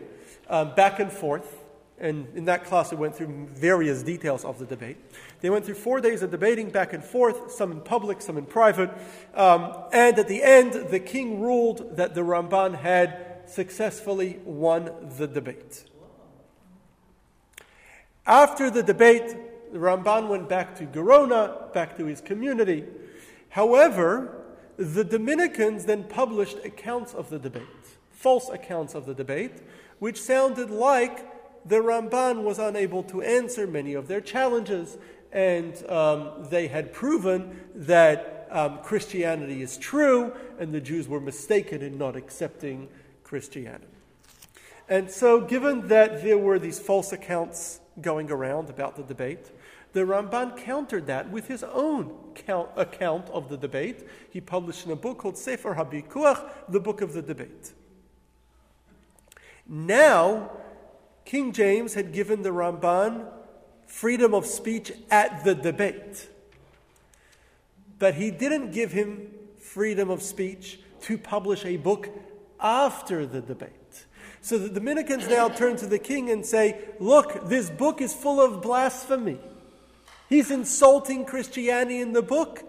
um, 0.48 0.74
back 0.74 1.00
and 1.00 1.12
forth. 1.12 1.60
And 1.98 2.26
in 2.34 2.46
that 2.46 2.64
class, 2.64 2.90
we 2.90 2.96
went 2.96 3.14
through 3.14 3.48
various 3.52 4.02
details 4.02 4.44
of 4.44 4.58
the 4.58 4.66
debate. 4.66 4.96
They 5.42 5.50
went 5.50 5.64
through 5.64 5.76
four 5.76 6.00
days 6.00 6.22
of 6.22 6.30
debating 6.30 6.70
back 6.70 6.92
and 6.92 7.04
forth, 7.04 7.52
some 7.52 7.70
in 7.70 7.80
public, 7.80 8.20
some 8.20 8.36
in 8.36 8.46
private. 8.46 8.90
Um, 9.34 9.76
and 9.92 10.18
at 10.18 10.26
the 10.26 10.42
end, 10.42 10.90
the 10.90 11.00
king 11.00 11.40
ruled 11.40 11.96
that 11.96 12.14
the 12.14 12.22
Ramban 12.22 12.76
had 12.76 13.42
successfully 13.46 14.40
won 14.44 14.90
the 15.18 15.26
debate. 15.26 15.84
After 18.26 18.70
the 18.70 18.82
debate, 18.82 19.36
the 19.72 19.78
Ramban 19.78 20.28
went 20.28 20.48
back 20.48 20.76
to 20.76 20.86
Gerona, 20.86 21.72
back 21.72 21.96
to 21.98 22.06
his 22.06 22.20
community. 22.20 22.84
However, 23.50 24.43
the 24.76 25.04
Dominicans 25.04 25.84
then 25.84 26.04
published 26.04 26.58
accounts 26.64 27.14
of 27.14 27.30
the 27.30 27.38
debate, 27.38 27.62
false 28.10 28.48
accounts 28.48 28.94
of 28.94 29.06
the 29.06 29.14
debate, 29.14 29.52
which 29.98 30.20
sounded 30.20 30.70
like 30.70 31.30
the 31.64 31.76
Ramban 31.76 32.42
was 32.42 32.58
unable 32.58 33.02
to 33.04 33.22
answer 33.22 33.66
many 33.66 33.94
of 33.94 34.08
their 34.08 34.20
challenges, 34.20 34.98
and 35.32 35.88
um, 35.88 36.46
they 36.50 36.68
had 36.68 36.92
proven 36.92 37.60
that 37.74 38.46
um, 38.50 38.78
Christianity 38.82 39.62
is 39.62 39.78
true, 39.78 40.32
and 40.58 40.72
the 40.72 40.80
Jews 40.80 41.08
were 41.08 41.20
mistaken 41.20 41.82
in 41.82 41.98
not 41.98 42.16
accepting 42.16 42.88
Christianity. 43.22 43.86
And 44.88 45.10
so, 45.10 45.40
given 45.40 45.88
that 45.88 46.22
there 46.22 46.38
were 46.38 46.58
these 46.58 46.78
false 46.78 47.12
accounts 47.12 47.80
going 48.00 48.30
around 48.30 48.68
about 48.68 48.96
the 48.96 49.02
debate, 49.02 49.50
the 49.94 50.00
Ramban 50.00 50.56
countered 50.56 51.06
that 51.06 51.30
with 51.30 51.46
his 51.46 51.62
own 51.62 52.14
count, 52.34 52.68
account 52.76 53.30
of 53.30 53.48
the 53.48 53.56
debate. 53.56 54.06
He 54.28 54.40
published 54.40 54.84
in 54.84 54.92
a 54.92 54.96
book 54.96 55.18
called 55.18 55.38
Sefer 55.38 55.76
HaBikuach, 55.76 56.50
the 56.68 56.80
Book 56.80 57.00
of 57.00 57.12
the 57.12 57.22
Debate. 57.22 57.72
Now, 59.66 60.50
King 61.24 61.52
James 61.52 61.94
had 61.94 62.12
given 62.12 62.42
the 62.42 62.50
Ramban 62.50 63.26
freedom 63.86 64.34
of 64.34 64.46
speech 64.46 64.92
at 65.12 65.44
the 65.44 65.54
debate. 65.54 66.28
But 68.00 68.16
he 68.16 68.32
didn't 68.32 68.72
give 68.72 68.90
him 68.90 69.28
freedom 69.58 70.10
of 70.10 70.22
speech 70.22 70.80
to 71.02 71.16
publish 71.16 71.64
a 71.64 71.76
book 71.76 72.08
after 72.58 73.26
the 73.26 73.40
debate. 73.40 74.06
So 74.40 74.58
the 74.58 74.68
Dominicans 74.68 75.28
now 75.28 75.48
turn 75.48 75.76
to 75.76 75.86
the 75.86 76.00
king 76.00 76.30
and 76.30 76.44
say, 76.44 76.80
Look, 76.98 77.48
this 77.48 77.70
book 77.70 78.00
is 78.00 78.12
full 78.12 78.40
of 78.40 78.60
blasphemy. 78.60 79.38
He's 80.28 80.50
insulting 80.50 81.24
Christianity 81.24 82.00
in 82.00 82.12
the 82.12 82.22
book. 82.22 82.64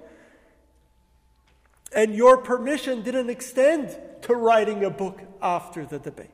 And 1.96 2.14
your 2.14 2.38
permission 2.38 3.04
didn't 3.04 3.30
extend 3.30 3.98
to 4.24 4.36
writing 4.36 4.84
a 4.84 4.90
book 4.90 5.22
after 5.42 5.86
the 5.86 6.00
debate. 6.00 6.30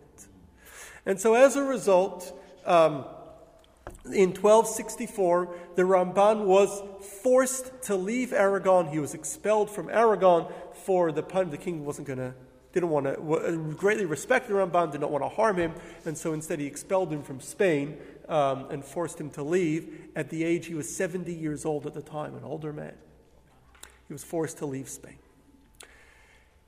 And 1.05 1.19
so, 1.19 1.33
as 1.33 1.55
a 1.55 1.63
result, 1.63 2.37
um, 2.65 3.05
in 4.05 4.29
1264, 4.29 5.55
the 5.75 5.83
Ramban 5.83 6.45
was 6.45 6.81
forced 7.21 7.83
to 7.83 7.95
leave 7.95 8.33
Aragon. 8.33 8.87
He 8.87 8.99
was 8.99 9.13
expelled 9.13 9.69
from 9.69 9.89
Aragon 9.89 10.51
for 10.73 11.11
the 11.11 11.23
pun. 11.23 11.49
The 11.49 11.57
king 11.57 11.85
wasn't 11.85 12.07
going 12.07 12.19
to, 12.19 12.33
didn't 12.73 12.89
want 12.89 13.05
to, 13.05 13.75
greatly 13.77 14.05
respect 14.05 14.47
the 14.47 14.53
Ramban, 14.53 14.91
did 14.91 15.01
not 15.01 15.11
want 15.11 15.23
to 15.23 15.29
harm 15.29 15.57
him, 15.57 15.73
and 16.05 16.17
so 16.17 16.33
instead 16.33 16.59
he 16.59 16.65
expelled 16.65 17.11
him 17.11 17.23
from 17.23 17.39
Spain 17.39 17.97
um, 18.29 18.69
and 18.69 18.83
forced 18.83 19.19
him 19.19 19.29
to 19.31 19.43
leave. 19.43 20.09
At 20.15 20.29
the 20.29 20.43
age, 20.43 20.67
he 20.67 20.73
was 20.73 20.93
70 20.93 21.33
years 21.33 21.65
old 21.65 21.85
at 21.85 21.93
the 21.93 22.01
time, 22.01 22.35
an 22.35 22.43
older 22.43 22.71
man. 22.71 22.93
He 24.07 24.13
was 24.13 24.23
forced 24.23 24.57
to 24.59 24.65
leave 24.65 24.89
Spain. 24.89 25.17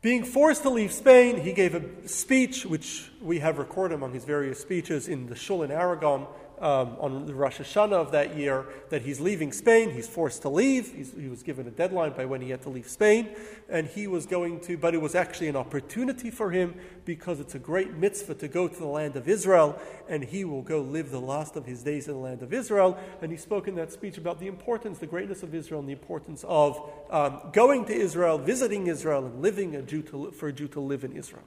Being 0.02 0.26
forced 0.26 0.64
to 0.64 0.70
leave 0.70 0.92
Spain, 0.92 1.40
he 1.40 1.54
gave 1.54 1.76
a 1.76 2.08
speech, 2.10 2.66
which 2.66 3.10
we 3.22 3.40
have 3.40 3.58
recorded 3.58 3.96
among 3.96 4.14
his 4.14 4.26
various 4.26 4.60
speeches 4.60 5.08
in 5.08 5.28
the 5.28 5.36
Shul 5.36 5.64
in 5.64 5.72
Aragon, 5.72 6.28
um, 6.64 6.96
on 6.98 7.26
the 7.26 7.36
Rosh 7.36 7.60
Hashanah 7.60 7.92
of 7.92 8.12
that 8.14 8.38
year 8.38 8.66
that 8.90 9.02
he's 9.02 9.20
leaving 9.20 9.52
Spain. 9.52 9.92
He's 9.92 10.08
forced 10.08 10.44
to 10.44 10.50
leave. 10.50 10.94
He's, 10.94 11.14
he 11.14 11.28
was 11.28 11.44
given 11.44 11.68
a 11.68 11.72
deadline 11.72 12.14
by 12.14 12.24
when 12.24 12.40
he 12.40 12.52
had 12.52 12.62
to 12.62 12.70
leave 12.70 12.88
Spain. 12.88 13.36
And 13.68 13.86
he 13.86 14.08
was 14.08 14.26
going 14.26 14.62
to, 14.62 14.78
but 14.78 14.94
it 14.94 15.02
was 15.02 15.14
actually 15.14 15.50
an 15.50 15.58
opportunity 15.58 16.32
for 16.32 16.52
him 16.52 16.76
because 17.04 17.42
it's 17.42 17.54
a 17.54 17.60
great 17.60 17.96
mitzvah 17.96 18.36
to 18.36 18.48
go 18.48 18.70
to 18.70 18.80
the 18.80 18.88
land 18.88 19.18
of 19.18 19.28
Israel. 19.28 19.78
And 20.08 20.24
he 20.24 20.46
will 20.46 20.62
go 20.62 20.80
live 20.80 21.12
the 21.12 21.20
last 21.20 21.58
of 21.58 21.66
his 21.66 21.84
days 21.84 22.08
in 22.08 22.14
the 22.14 22.20
land 22.22 22.42
of 22.42 22.54
Israel. 22.54 22.98
And 23.22 23.30
he 23.30 23.38
spoke 23.38 23.68
in 23.68 23.76
that 23.76 23.92
speech 23.92 24.18
about 24.18 24.40
the 24.40 24.48
importance, 24.48 25.00
the 25.00 25.06
greatness 25.06 25.44
of 25.44 25.54
Israel, 25.54 25.82
and 25.82 25.90
the 25.90 25.94
importance 25.94 26.46
of 26.48 26.80
um, 27.10 27.42
going 27.52 27.84
to 27.86 27.94
Israel, 27.94 28.38
visiting 28.38 28.88
Israel, 28.88 29.26
and 29.26 29.42
living 29.42 29.76
a 29.76 29.82
Jew 29.82 30.02
to, 30.04 30.32
for 30.32 30.48
a 30.48 30.54
Jew 30.54 30.70
to 30.70 30.80
live 30.80 31.04
in 31.04 31.12
Israel. 31.12 31.44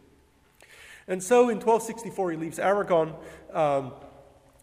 And 1.08 1.22
so 1.22 1.48
in 1.48 1.56
1264, 1.56 2.32
he 2.32 2.36
leaves 2.36 2.58
Aragon. 2.58 3.14
Um, 3.54 3.92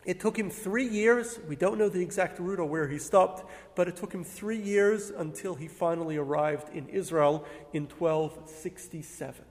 it 0.06 0.20
took 0.20 0.38
him 0.38 0.50
three 0.50 0.88
years. 0.88 1.40
We 1.48 1.56
don't 1.56 1.78
know 1.78 1.90
the 1.90 2.02
exact 2.02 2.40
route 2.40 2.60
or 2.60 2.66
where 2.66 2.88
he 2.88 2.98
stopped, 2.98 3.50
but 3.76 3.88
it 3.88 3.96
took 3.96 4.14
him 4.14 4.24
three 4.24 4.58
years 4.58 5.10
until 5.10 5.56
he 5.56 5.68
finally 5.68 6.18
arrived 6.18 6.76
in 6.76 6.90
Israel 6.90 7.46
in 7.72 7.84
1267. 7.84 9.46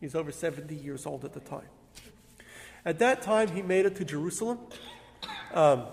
He's 0.00 0.14
over 0.14 0.32
70 0.32 0.74
years 0.74 1.06
old 1.06 1.24
at 1.24 1.32
the 1.32 1.40
time. 1.40 1.68
At 2.84 2.98
that 2.98 3.22
time, 3.22 3.48
he 3.48 3.62
made 3.62 3.86
it 3.86 3.96
to 3.96 4.04
Jerusalem. 4.04 4.58
Um, 5.52 5.86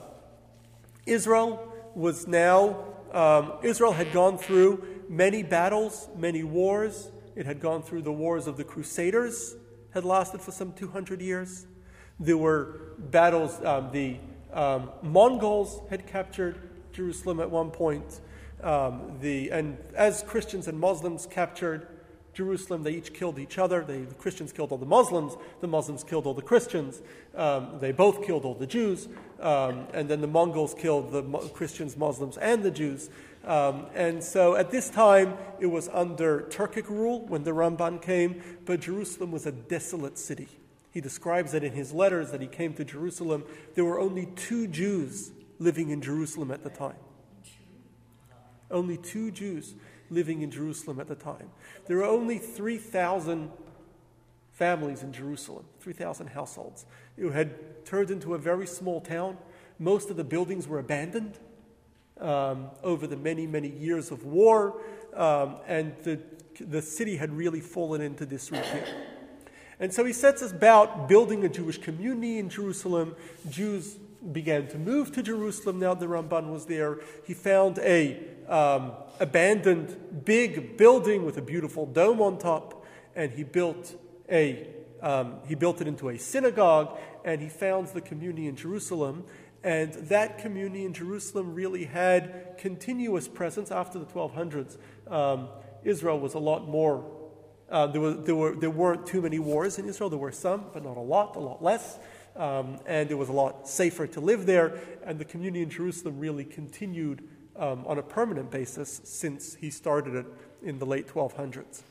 Israel 1.05 1.73
was 1.95 2.27
now, 2.27 2.85
um, 3.11 3.53
Israel 3.63 3.91
had 3.91 4.11
gone 4.11 4.37
through 4.37 4.85
many 5.09 5.43
battles, 5.43 6.09
many 6.15 6.43
wars. 6.43 7.11
It 7.35 7.45
had 7.45 7.59
gone 7.59 7.81
through 7.81 8.03
the 8.03 8.11
wars 8.11 8.47
of 8.47 8.57
the 8.57 8.63
Crusaders, 8.63 9.55
had 9.91 10.03
lasted 10.03 10.41
for 10.41 10.51
some 10.51 10.73
200 10.73 11.21
years. 11.21 11.65
There 12.19 12.37
were 12.37 12.92
battles. 13.11 13.63
Um, 13.63 13.91
the 13.91 14.17
um, 14.53 14.91
Mongols 15.01 15.81
had 15.89 16.05
captured 16.07 16.57
Jerusalem 16.91 17.39
at 17.39 17.49
one 17.49 17.71
point. 17.71 18.21
Um, 18.61 19.17
the, 19.19 19.51
and 19.51 19.77
as 19.95 20.23
Christians 20.23 20.67
and 20.67 20.79
Muslims 20.79 21.25
captured 21.25 21.87
Jerusalem, 22.33 22.83
they 22.83 22.91
each 22.91 23.13
killed 23.13 23.37
each 23.37 23.57
other. 23.57 23.83
They, 23.83 24.01
the 24.01 24.15
Christians 24.15 24.51
killed 24.51 24.71
all 24.71 24.77
the 24.77 24.85
Muslims, 24.85 25.35
the 25.61 25.67
Muslims 25.67 26.03
killed 26.03 26.25
all 26.25 26.33
the 26.33 26.41
Christians. 26.41 27.01
Um, 27.35 27.77
they 27.79 27.91
both 27.91 28.25
killed 28.25 28.45
all 28.45 28.55
the 28.55 28.67
Jews. 28.67 29.07
Um, 29.39 29.87
and 29.93 30.09
then 30.09 30.21
the 30.21 30.27
Mongols 30.27 30.73
killed 30.73 31.11
the 31.11 31.21
Mo- 31.21 31.47
Christians, 31.49 31.97
Muslims, 31.97 32.37
and 32.37 32.63
the 32.63 32.71
Jews. 32.71 33.09
Um, 33.45 33.87
and 33.93 34.23
so 34.23 34.55
at 34.55 34.71
this 34.71 34.89
time, 34.89 35.37
it 35.59 35.65
was 35.65 35.89
under 35.89 36.43
Turkic 36.49 36.87
rule 36.89 37.25
when 37.27 37.43
the 37.43 37.51
Ramban 37.51 38.01
came, 38.01 38.41
but 38.65 38.79
Jerusalem 38.79 39.31
was 39.31 39.45
a 39.45 39.51
desolate 39.51 40.17
city. 40.17 40.47
He 40.93 41.01
describes 41.01 41.53
that 41.53 41.63
in 41.63 41.73
his 41.73 41.91
letters 41.91 42.29
that 42.29 42.39
he 42.39 42.45
came 42.45 42.75
to 42.75 42.85
Jerusalem. 42.85 43.45
There 43.73 43.83
were 43.83 43.99
only 43.99 44.27
two 44.35 44.67
Jews 44.67 45.31
living 45.57 45.89
in 45.89 46.01
Jerusalem 46.01 46.51
at 46.51 46.63
the 46.63 46.69
time. 46.69 46.97
Only 48.69 48.97
two 48.97 49.31
Jews 49.31 49.73
living 50.11 50.43
in 50.43 50.51
Jerusalem 50.51 50.99
at 50.99 51.07
the 51.07 51.15
time. 51.15 51.49
There 51.87 51.97
were 51.97 52.03
only 52.03 52.37
3,000 52.37 53.51
families 54.51 55.01
in 55.01 55.11
Jerusalem, 55.11 55.65
3,000 55.79 56.27
households. 56.27 56.85
It 57.17 57.31
had 57.31 57.85
turned 57.85 58.11
into 58.11 58.35
a 58.35 58.37
very 58.37 58.67
small 58.67 59.01
town. 59.01 59.39
Most 59.79 60.11
of 60.11 60.15
the 60.15 60.23
buildings 60.23 60.67
were 60.67 60.77
abandoned 60.77 61.39
um, 62.21 62.69
over 62.83 63.07
the 63.07 63.17
many, 63.17 63.47
many 63.47 63.69
years 63.69 64.11
of 64.11 64.25
war, 64.25 64.79
um, 65.15 65.55
and 65.67 65.95
the, 66.03 66.19
the 66.59 66.83
city 66.83 67.15
had 67.15 67.35
really 67.35 67.61
fallen 67.61 67.99
into 67.99 68.27
disrepute. 68.27 68.93
And 69.83 69.93
so 69.93 70.05
he 70.05 70.13
sets 70.13 70.41
about 70.41 71.09
building 71.09 71.43
a 71.43 71.49
Jewish 71.49 71.77
community 71.77 72.39
in 72.39 72.47
Jerusalem. 72.47 73.17
Jews 73.49 73.97
began 74.31 74.69
to 74.69 74.77
move 74.77 75.11
to 75.11 75.21
Jerusalem 75.21 75.77
now 75.77 75.93
the 75.93 76.05
Ramban 76.05 76.53
was 76.53 76.67
there. 76.67 76.99
He 77.25 77.33
found 77.33 77.79
a 77.79 78.17
um, 78.47 78.93
abandoned 79.19 80.23
big 80.23 80.77
building 80.77 81.25
with 81.25 81.37
a 81.37 81.41
beautiful 81.41 81.85
dome 81.85 82.21
on 82.21 82.37
top, 82.37 82.85
and 83.13 83.33
he 83.33 83.43
built 83.43 83.93
a 84.31 84.69
um, 85.01 85.39
he 85.49 85.55
built 85.55 85.81
it 85.81 85.87
into 85.89 86.07
a 86.07 86.17
synagogue, 86.17 86.97
and 87.25 87.41
he 87.41 87.49
founds 87.49 87.91
the 87.91 87.99
community 87.99 88.47
in 88.47 88.55
Jerusalem. 88.55 89.25
And 89.65 89.91
that 90.07 90.37
community 90.37 90.85
in 90.85 90.93
Jerusalem 90.93 91.53
really 91.53 91.83
had 91.83 92.55
continuous 92.57 93.27
presence 93.27 93.69
after 93.69 93.99
the 93.99 94.05
1200s. 94.05 94.77
Um, 95.11 95.49
Israel 95.83 96.21
was 96.21 96.35
a 96.35 96.39
lot 96.39 96.69
more 96.69 97.12
uh, 97.73 97.87
there, 97.87 98.01
was, 98.01 98.17
there, 98.23 98.35
were, 98.35 98.55
there 98.55 98.69
weren't 98.69 99.07
too 99.07 99.19
many 99.19 99.39
wars 99.39 99.79
in 99.79 99.89
Israel. 99.89 100.07
There 100.07 100.19
were 100.19 100.31
some, 100.31 100.65
but 100.71 100.83
not 100.83 100.95
a 100.95 101.01
lot, 101.01 101.35
a 101.35 101.39
lot 101.39 101.63
less. 101.63 101.97
Um, 102.35 102.77
and 102.85 103.09
it 103.09 103.15
was 103.15 103.29
a 103.29 103.33
lot 103.33 103.67
safer 103.67 104.05
to 104.05 104.19
live 104.19 104.45
there. 104.45 104.79
And 105.03 105.17
the 105.17 105.25
community 105.25 105.63
in 105.63 105.71
Jerusalem 105.71 106.19
really 106.19 106.45
continued 106.45 107.27
um, 107.55 107.83
on 107.87 107.97
a 107.97 108.03
permanent 108.03 108.51
basis 108.51 109.01
since 109.03 109.55
he 109.55 109.71
started 109.71 110.13
it 110.13 110.25
in 110.61 110.77
the 110.77 110.85
late 110.85 111.07
1200s. 111.07 111.81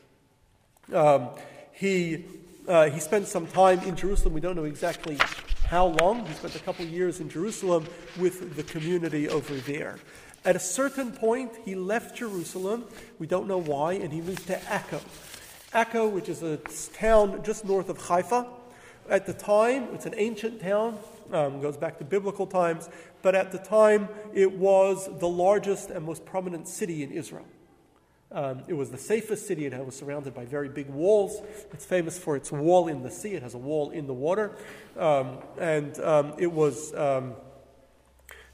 Um, 0.93 1.30
he, 1.72 2.26
uh, 2.68 2.89
he 2.89 3.01
spent 3.01 3.26
some 3.26 3.49
time 3.49 3.80
in 3.80 3.97
Jerusalem. 3.97 4.35
We 4.35 4.41
don't 4.41 4.55
know 4.55 4.64
exactly 4.64 5.18
how 5.66 5.87
long. 5.87 6.26
He 6.26 6.35
spent 6.35 6.55
a 6.55 6.61
couple 6.61 6.85
years 6.85 7.18
in 7.18 7.28
Jerusalem 7.28 7.87
with 8.20 8.55
the 8.55 8.62
community 8.62 9.28
over 9.28 9.55
there. 9.55 9.99
At 10.45 10.55
a 10.55 10.61
certain 10.61 11.11
point, 11.11 11.51
he 11.64 11.74
left 11.74 12.16
Jerusalem. 12.16 12.85
We 13.18 13.26
don't 13.26 13.49
know 13.49 13.59
why, 13.59 13.95
and 13.95 14.12
he 14.12 14.20
moved 14.20 14.47
to 14.47 14.57
Akko. 14.57 15.01
Akko, 15.73 16.11
which 16.11 16.29
is 16.29 16.43
a 16.43 16.59
town 16.93 17.43
just 17.43 17.64
north 17.64 17.89
of 17.89 17.97
Haifa. 17.97 18.47
At 19.09 19.25
the 19.27 19.33
time, 19.33 19.89
it's 19.95 20.05
an 20.05 20.14
ancient 20.16 20.61
town, 20.61 20.99
um, 21.33 21.61
goes 21.61 21.79
back 21.79 21.99
to 21.99 22.05
biblical 22.05 22.47
times, 22.47 22.91
but 23.23 23.35
at 23.35 23.53
the 23.53 23.59
time, 23.59 24.09
it 24.35 24.53
was 24.53 25.09
the 25.18 25.29
largest 25.29 25.91
and 25.91 26.05
most 26.05 26.27
prominent 26.27 26.68
city 26.68 27.03
in 27.03 27.11
Israel. 27.11 27.47
Um, 28.31 28.62
it 28.68 28.75
was 28.75 28.91
the 28.91 28.99
safest 28.99 29.47
city. 29.47 29.66
It 29.66 29.85
was 29.85 29.97
surrounded 29.97 30.35
by 30.35 30.45
very 30.45 30.68
big 30.68 30.89
walls. 30.89 31.41
It's 31.73 31.85
famous 31.85 32.18
for 32.18 32.37
its 32.37 32.53
wall 32.53 32.89
in 32.89 33.03
the 33.03 33.11
sea. 33.11 33.33
It 33.33 33.43
has 33.43 33.55
a 33.55 33.59
wall 33.59 33.91
in 33.91 34.07
the 34.07 34.14
water. 34.14 34.53
Um, 34.99 35.39
and 35.59 35.99
um, 36.01 36.35
it 36.39 36.51
was. 36.51 36.95
Um, 36.95 37.35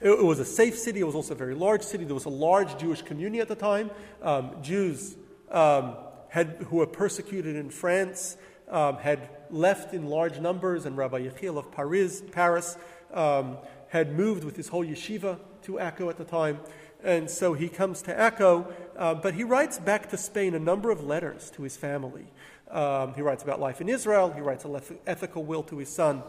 it, 0.01 0.23
was 0.23 0.39
a 0.39 0.45
safe 0.45 0.77
city. 0.77 1.01
It 1.01 1.03
was 1.03 1.15
also 1.15 1.33
a 1.33 1.37
very 1.37 1.55
large 1.55 1.81
city. 1.81 2.05
There 2.05 2.13
was 2.13 2.23
a 2.23 2.29
large 2.29 2.77
Jewish 2.77 3.01
community 3.01 3.41
at 3.41 3.49
the 3.49 3.55
time. 3.55 3.91
Um, 4.21 4.55
Jews 4.61 5.17
um, 5.51 5.95
had, 6.29 6.65
who 6.69 6.77
were 6.77 6.87
persecuted 6.87 7.55
in 7.55 7.69
France 7.69 8.37
um, 8.69 8.97
had 8.97 9.29
left 9.49 9.93
in 9.93 10.07
large 10.07 10.39
numbers, 10.39 10.85
and 10.85 10.95
Rabbi 10.95 11.21
Yechiel 11.27 11.57
of 11.57 11.71
Paris, 11.71 12.21
Paris 12.31 12.77
um, 13.13 13.57
had 13.89 14.15
moved 14.15 14.43
with 14.43 14.55
his 14.55 14.67
whole 14.67 14.85
yeshiva 14.85 15.39
to 15.63 15.73
Akko 15.73 16.09
at 16.09 16.17
the 16.17 16.23
time. 16.23 16.59
And 17.03 17.29
so 17.29 17.53
he 17.53 17.69
comes 17.69 18.01
to 18.03 18.13
Akko, 18.13 18.71
uh, 18.97 19.15
but 19.15 19.33
he 19.33 19.43
writes 19.43 19.79
back 19.79 20.09
to 20.09 20.17
Spain 20.17 20.53
a 20.53 20.59
number 20.59 20.91
of 20.91 21.03
letters 21.03 21.49
to 21.51 21.63
his 21.63 21.77
family. 21.77 22.27
Um, 22.69 23.13
he 23.15 23.21
writes 23.21 23.41
about 23.41 23.59
life 23.59 23.81
in 23.81 23.89
Israel. 23.89 24.31
He 24.31 24.41
writes 24.41 24.65
an 24.65 24.79
ethical 25.07 25.43
will 25.43 25.63
to 25.63 25.77
his 25.77 25.89
son, 25.89 26.21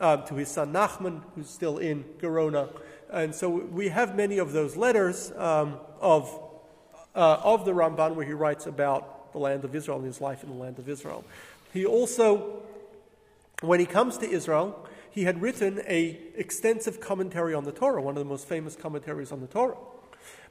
uh, 0.00 0.18
to 0.18 0.34
his 0.34 0.48
son 0.48 0.72
Nachman, 0.72 1.22
who's 1.34 1.48
still 1.48 1.78
in 1.78 2.04
Gerona. 2.18 2.68
And 3.10 3.34
so 3.34 3.48
we 3.48 3.88
have 3.88 4.14
many 4.14 4.38
of 4.38 4.52
those 4.52 4.76
letters 4.76 5.32
um, 5.36 5.78
of, 6.00 6.30
uh, 7.16 7.40
of 7.42 7.64
the 7.64 7.72
Ramban 7.72 8.14
where 8.14 8.26
he 8.26 8.34
writes 8.34 8.66
about 8.66 9.19
the 9.32 9.38
land 9.38 9.64
of 9.64 9.74
Israel 9.74 9.98
and 9.98 10.06
his 10.06 10.20
life 10.20 10.42
in 10.42 10.50
the 10.50 10.56
land 10.56 10.78
of 10.78 10.88
Israel. 10.88 11.24
He 11.72 11.86
also, 11.86 12.62
when 13.60 13.80
he 13.80 13.86
comes 13.86 14.18
to 14.18 14.28
Israel, 14.28 14.86
he 15.10 15.24
had 15.24 15.42
written 15.42 15.80
a 15.86 16.18
extensive 16.36 17.00
commentary 17.00 17.54
on 17.54 17.64
the 17.64 17.72
Torah, 17.72 18.00
one 18.00 18.16
of 18.16 18.22
the 18.22 18.28
most 18.28 18.46
famous 18.46 18.76
commentaries 18.76 19.32
on 19.32 19.40
the 19.40 19.46
Torah. 19.46 19.76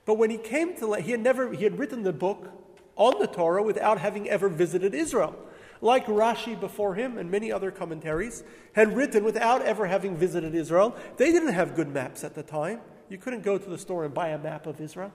But 0.06 0.18
when 0.18 0.30
he 0.30 0.38
came 0.38 0.76
to, 0.78 0.94
he 0.94 1.12
had 1.12 1.22
never, 1.22 1.54
he 1.54 1.64
had 1.64 1.78
written 1.78 2.04
the 2.04 2.14
book 2.14 2.50
on 2.96 3.20
the 3.20 3.28
Torah 3.28 3.64
without 3.64 4.00
having 4.00 4.30
ever 4.30 4.50
visited 4.50 4.94
Israel. 4.94 5.36
Like 5.82 6.08
Rashi 6.08 6.60
before 6.60 6.96
him 6.96 7.18
and 7.18 7.32
many 7.32 7.52
other 7.52 7.72
commentaries 7.72 8.44
had 8.74 8.96
written 8.96 9.24
without 9.24 9.62
ever 9.62 9.86
having 9.88 10.18
visited 10.18 10.54
Israel. 10.54 10.96
They 11.16 11.32
didn't 11.32 11.54
have 11.54 11.76
good 11.76 11.88
maps 11.88 12.26
at 12.26 12.36
the 12.36 12.44
time. 12.44 12.82
You 13.08 13.18
couldn't 13.18 13.44
go 13.44 13.58
to 13.58 13.70
the 13.70 13.78
store 13.78 14.04
and 14.04 14.14
buy 14.14 14.30
a 14.30 14.38
map 14.38 14.68
of 14.68 14.82
Israel, 14.82 15.14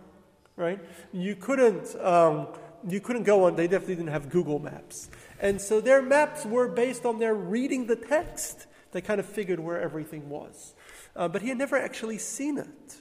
right? 0.57 0.81
You 1.13 1.37
couldn't 1.37 1.95
um, 2.01 2.49
you 2.89 3.01
couldn't 3.01 3.25
go 3.25 3.45
on, 3.45 3.57
they 3.57 3.67
definitely 3.67 3.97
didn't 3.97 4.11
have 4.11 4.31
Google 4.31 4.59
Maps. 4.59 5.09
And 5.41 5.61
so 5.61 5.81
their 5.81 6.03
maps 6.03 6.45
were 6.45 6.69
based 6.69 7.05
on 7.05 7.19
their 7.19 7.35
reading 7.35 7.87
the 7.87 7.97
text. 7.97 8.67
They 8.93 9.01
kind 9.01 9.21
of 9.21 9.27
figured 9.27 9.61
where 9.61 9.81
everything 9.81 10.29
was. 10.29 10.75
Uh, 11.17 11.29
but 11.29 11.43
he 11.43 11.49
had 11.49 11.59
never 11.59 11.77
actually 11.77 12.19
seen 12.19 12.59
it. 12.59 13.01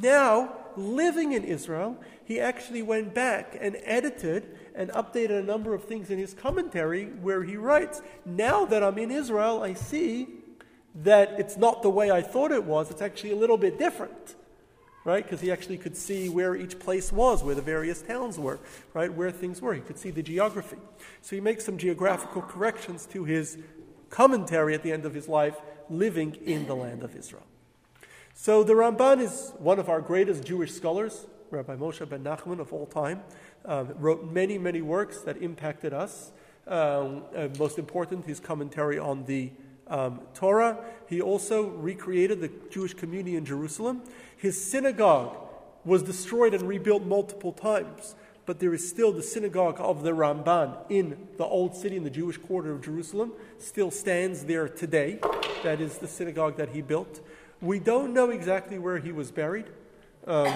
Now, 0.00 0.56
living 0.76 1.32
in 1.32 1.44
Israel, 1.44 1.96
he 2.24 2.40
actually 2.40 2.82
went 2.82 3.14
back 3.14 3.56
and 3.60 3.76
edited 3.84 4.58
and 4.74 4.90
updated 4.90 5.38
a 5.38 5.42
number 5.42 5.74
of 5.74 5.84
things 5.84 6.10
in 6.10 6.18
his 6.18 6.34
commentary 6.34 7.06
where 7.06 7.44
he 7.44 7.56
writes, 7.56 8.02
Now 8.24 8.64
that 8.66 8.82
I'm 8.82 8.98
in 8.98 9.12
Israel, 9.12 9.62
I 9.62 9.74
see 9.74 10.28
that 10.96 11.38
it's 11.38 11.56
not 11.56 11.82
the 11.82 11.90
way 11.90 12.10
I 12.10 12.22
thought 12.22 12.50
it 12.50 12.64
was, 12.64 12.90
it's 12.90 13.02
actually 13.02 13.32
a 13.32 13.36
little 13.36 13.58
bit 13.58 13.78
different. 13.78 14.34
Right? 15.06 15.22
Because 15.22 15.40
he 15.40 15.52
actually 15.52 15.78
could 15.78 15.96
see 15.96 16.28
where 16.28 16.56
each 16.56 16.80
place 16.80 17.12
was, 17.12 17.44
where 17.44 17.54
the 17.54 17.62
various 17.62 18.02
towns 18.02 18.40
were, 18.40 18.58
right? 18.92 19.12
Where 19.12 19.30
things 19.30 19.62
were. 19.62 19.72
He 19.72 19.80
could 19.80 20.00
see 20.00 20.10
the 20.10 20.20
geography. 20.22 20.78
So 21.22 21.36
he 21.36 21.40
makes 21.40 21.64
some 21.64 21.78
geographical 21.78 22.42
corrections 22.42 23.06
to 23.12 23.22
his 23.24 23.56
commentary 24.10 24.74
at 24.74 24.82
the 24.82 24.90
end 24.90 25.04
of 25.04 25.14
his 25.14 25.28
life, 25.28 25.54
living 25.88 26.34
in 26.44 26.66
the 26.66 26.74
land 26.74 27.04
of 27.04 27.14
Israel. 27.14 27.44
So 28.34 28.64
the 28.64 28.72
Ramban 28.72 29.20
is 29.20 29.52
one 29.58 29.78
of 29.78 29.88
our 29.88 30.00
greatest 30.00 30.44
Jewish 30.44 30.72
scholars, 30.72 31.26
Rabbi 31.52 31.76
Moshe 31.76 32.06
ben 32.08 32.24
Nachman 32.24 32.58
of 32.58 32.72
all 32.72 32.86
time. 32.86 33.22
Um, 33.64 33.94
wrote 33.98 34.32
many, 34.32 34.58
many 34.58 34.82
works 34.82 35.22
that 35.22 35.36
impacted 35.36 35.92
us. 35.92 36.32
Um, 36.66 37.22
uh, 37.34 37.48
most 37.60 37.78
important, 37.78 38.26
his 38.26 38.40
commentary 38.40 38.98
on 38.98 39.24
the 39.26 39.52
um, 39.88 40.20
Torah. 40.34 40.78
He 41.08 41.20
also 41.20 41.68
recreated 41.68 42.40
the 42.40 42.50
Jewish 42.70 42.94
community 42.94 43.36
in 43.36 43.44
Jerusalem. 43.44 44.02
His 44.36 44.62
synagogue 44.62 45.36
was 45.84 46.02
destroyed 46.02 46.52
and 46.52 46.64
rebuilt 46.64 47.04
multiple 47.04 47.52
times, 47.52 48.14
but 48.44 48.60
there 48.60 48.74
is 48.74 48.88
still 48.88 49.12
the 49.12 49.22
synagogue 49.22 49.76
of 49.78 50.02
the 50.02 50.10
Ramban 50.10 50.76
in 50.88 51.28
the 51.36 51.44
old 51.44 51.74
city 51.74 51.96
in 51.96 52.04
the 52.04 52.10
Jewish 52.10 52.36
quarter 52.36 52.72
of 52.72 52.82
Jerusalem, 52.82 53.32
still 53.58 53.90
stands 53.90 54.44
there 54.44 54.68
today. 54.68 55.18
That 55.62 55.80
is 55.80 55.98
the 55.98 56.08
synagogue 56.08 56.56
that 56.56 56.70
he 56.70 56.82
built. 56.82 57.20
We 57.60 57.78
don't 57.78 58.12
know 58.12 58.30
exactly 58.30 58.78
where 58.78 58.98
he 58.98 59.12
was 59.12 59.30
buried, 59.30 59.66
um, 60.26 60.52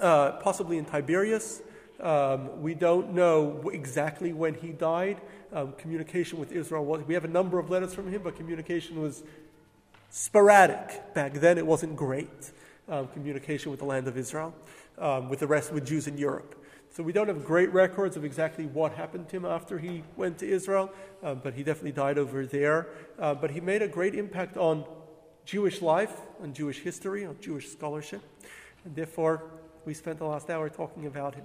uh, 0.00 0.32
possibly 0.32 0.78
in 0.78 0.84
Tiberias. 0.84 1.62
Um, 2.00 2.62
we 2.62 2.74
don't 2.74 3.12
know 3.12 3.70
exactly 3.72 4.32
when 4.32 4.54
he 4.54 4.68
died. 4.68 5.20
Um, 5.52 5.72
communication 5.72 6.38
with 6.38 6.52
Israel 6.52 6.84
was, 6.84 7.02
we 7.06 7.14
have 7.14 7.24
a 7.24 7.28
number 7.28 7.58
of 7.58 7.70
letters 7.70 7.92
from 7.92 8.12
him, 8.12 8.22
but 8.22 8.36
communication 8.36 9.02
was 9.02 9.24
sporadic. 10.10 11.14
Back 11.14 11.34
then, 11.34 11.58
it 11.58 11.66
wasn't 11.66 11.96
great. 11.96 12.52
Um, 12.90 13.06
communication 13.08 13.70
with 13.70 13.80
the 13.80 13.86
land 13.86 14.08
of 14.08 14.16
Israel, 14.16 14.54
um, 14.96 15.28
with 15.28 15.40
the 15.40 15.46
rest, 15.46 15.74
with 15.74 15.84
Jews 15.84 16.06
in 16.06 16.16
Europe. 16.16 16.54
So 16.90 17.02
we 17.02 17.12
don't 17.12 17.28
have 17.28 17.44
great 17.44 17.70
records 17.70 18.16
of 18.16 18.24
exactly 18.24 18.64
what 18.64 18.92
happened 18.92 19.28
to 19.28 19.36
him 19.36 19.44
after 19.44 19.78
he 19.78 20.02
went 20.16 20.38
to 20.38 20.48
Israel, 20.48 20.90
uh, 21.22 21.34
but 21.34 21.52
he 21.52 21.62
definitely 21.62 21.92
died 21.92 22.16
over 22.16 22.46
there. 22.46 22.86
Uh, 23.18 23.34
but 23.34 23.50
he 23.50 23.60
made 23.60 23.82
a 23.82 23.88
great 23.88 24.14
impact 24.14 24.56
on 24.56 24.86
Jewish 25.44 25.82
life, 25.82 26.22
on 26.42 26.54
Jewish 26.54 26.78
history, 26.78 27.26
on 27.26 27.36
Jewish 27.42 27.68
scholarship, 27.68 28.22
and 28.86 28.96
therefore 28.96 29.42
we 29.84 29.92
spent 29.92 30.18
the 30.18 30.24
last 30.24 30.48
hour 30.48 30.70
talking 30.70 31.04
about 31.04 31.34
him. 31.34 31.44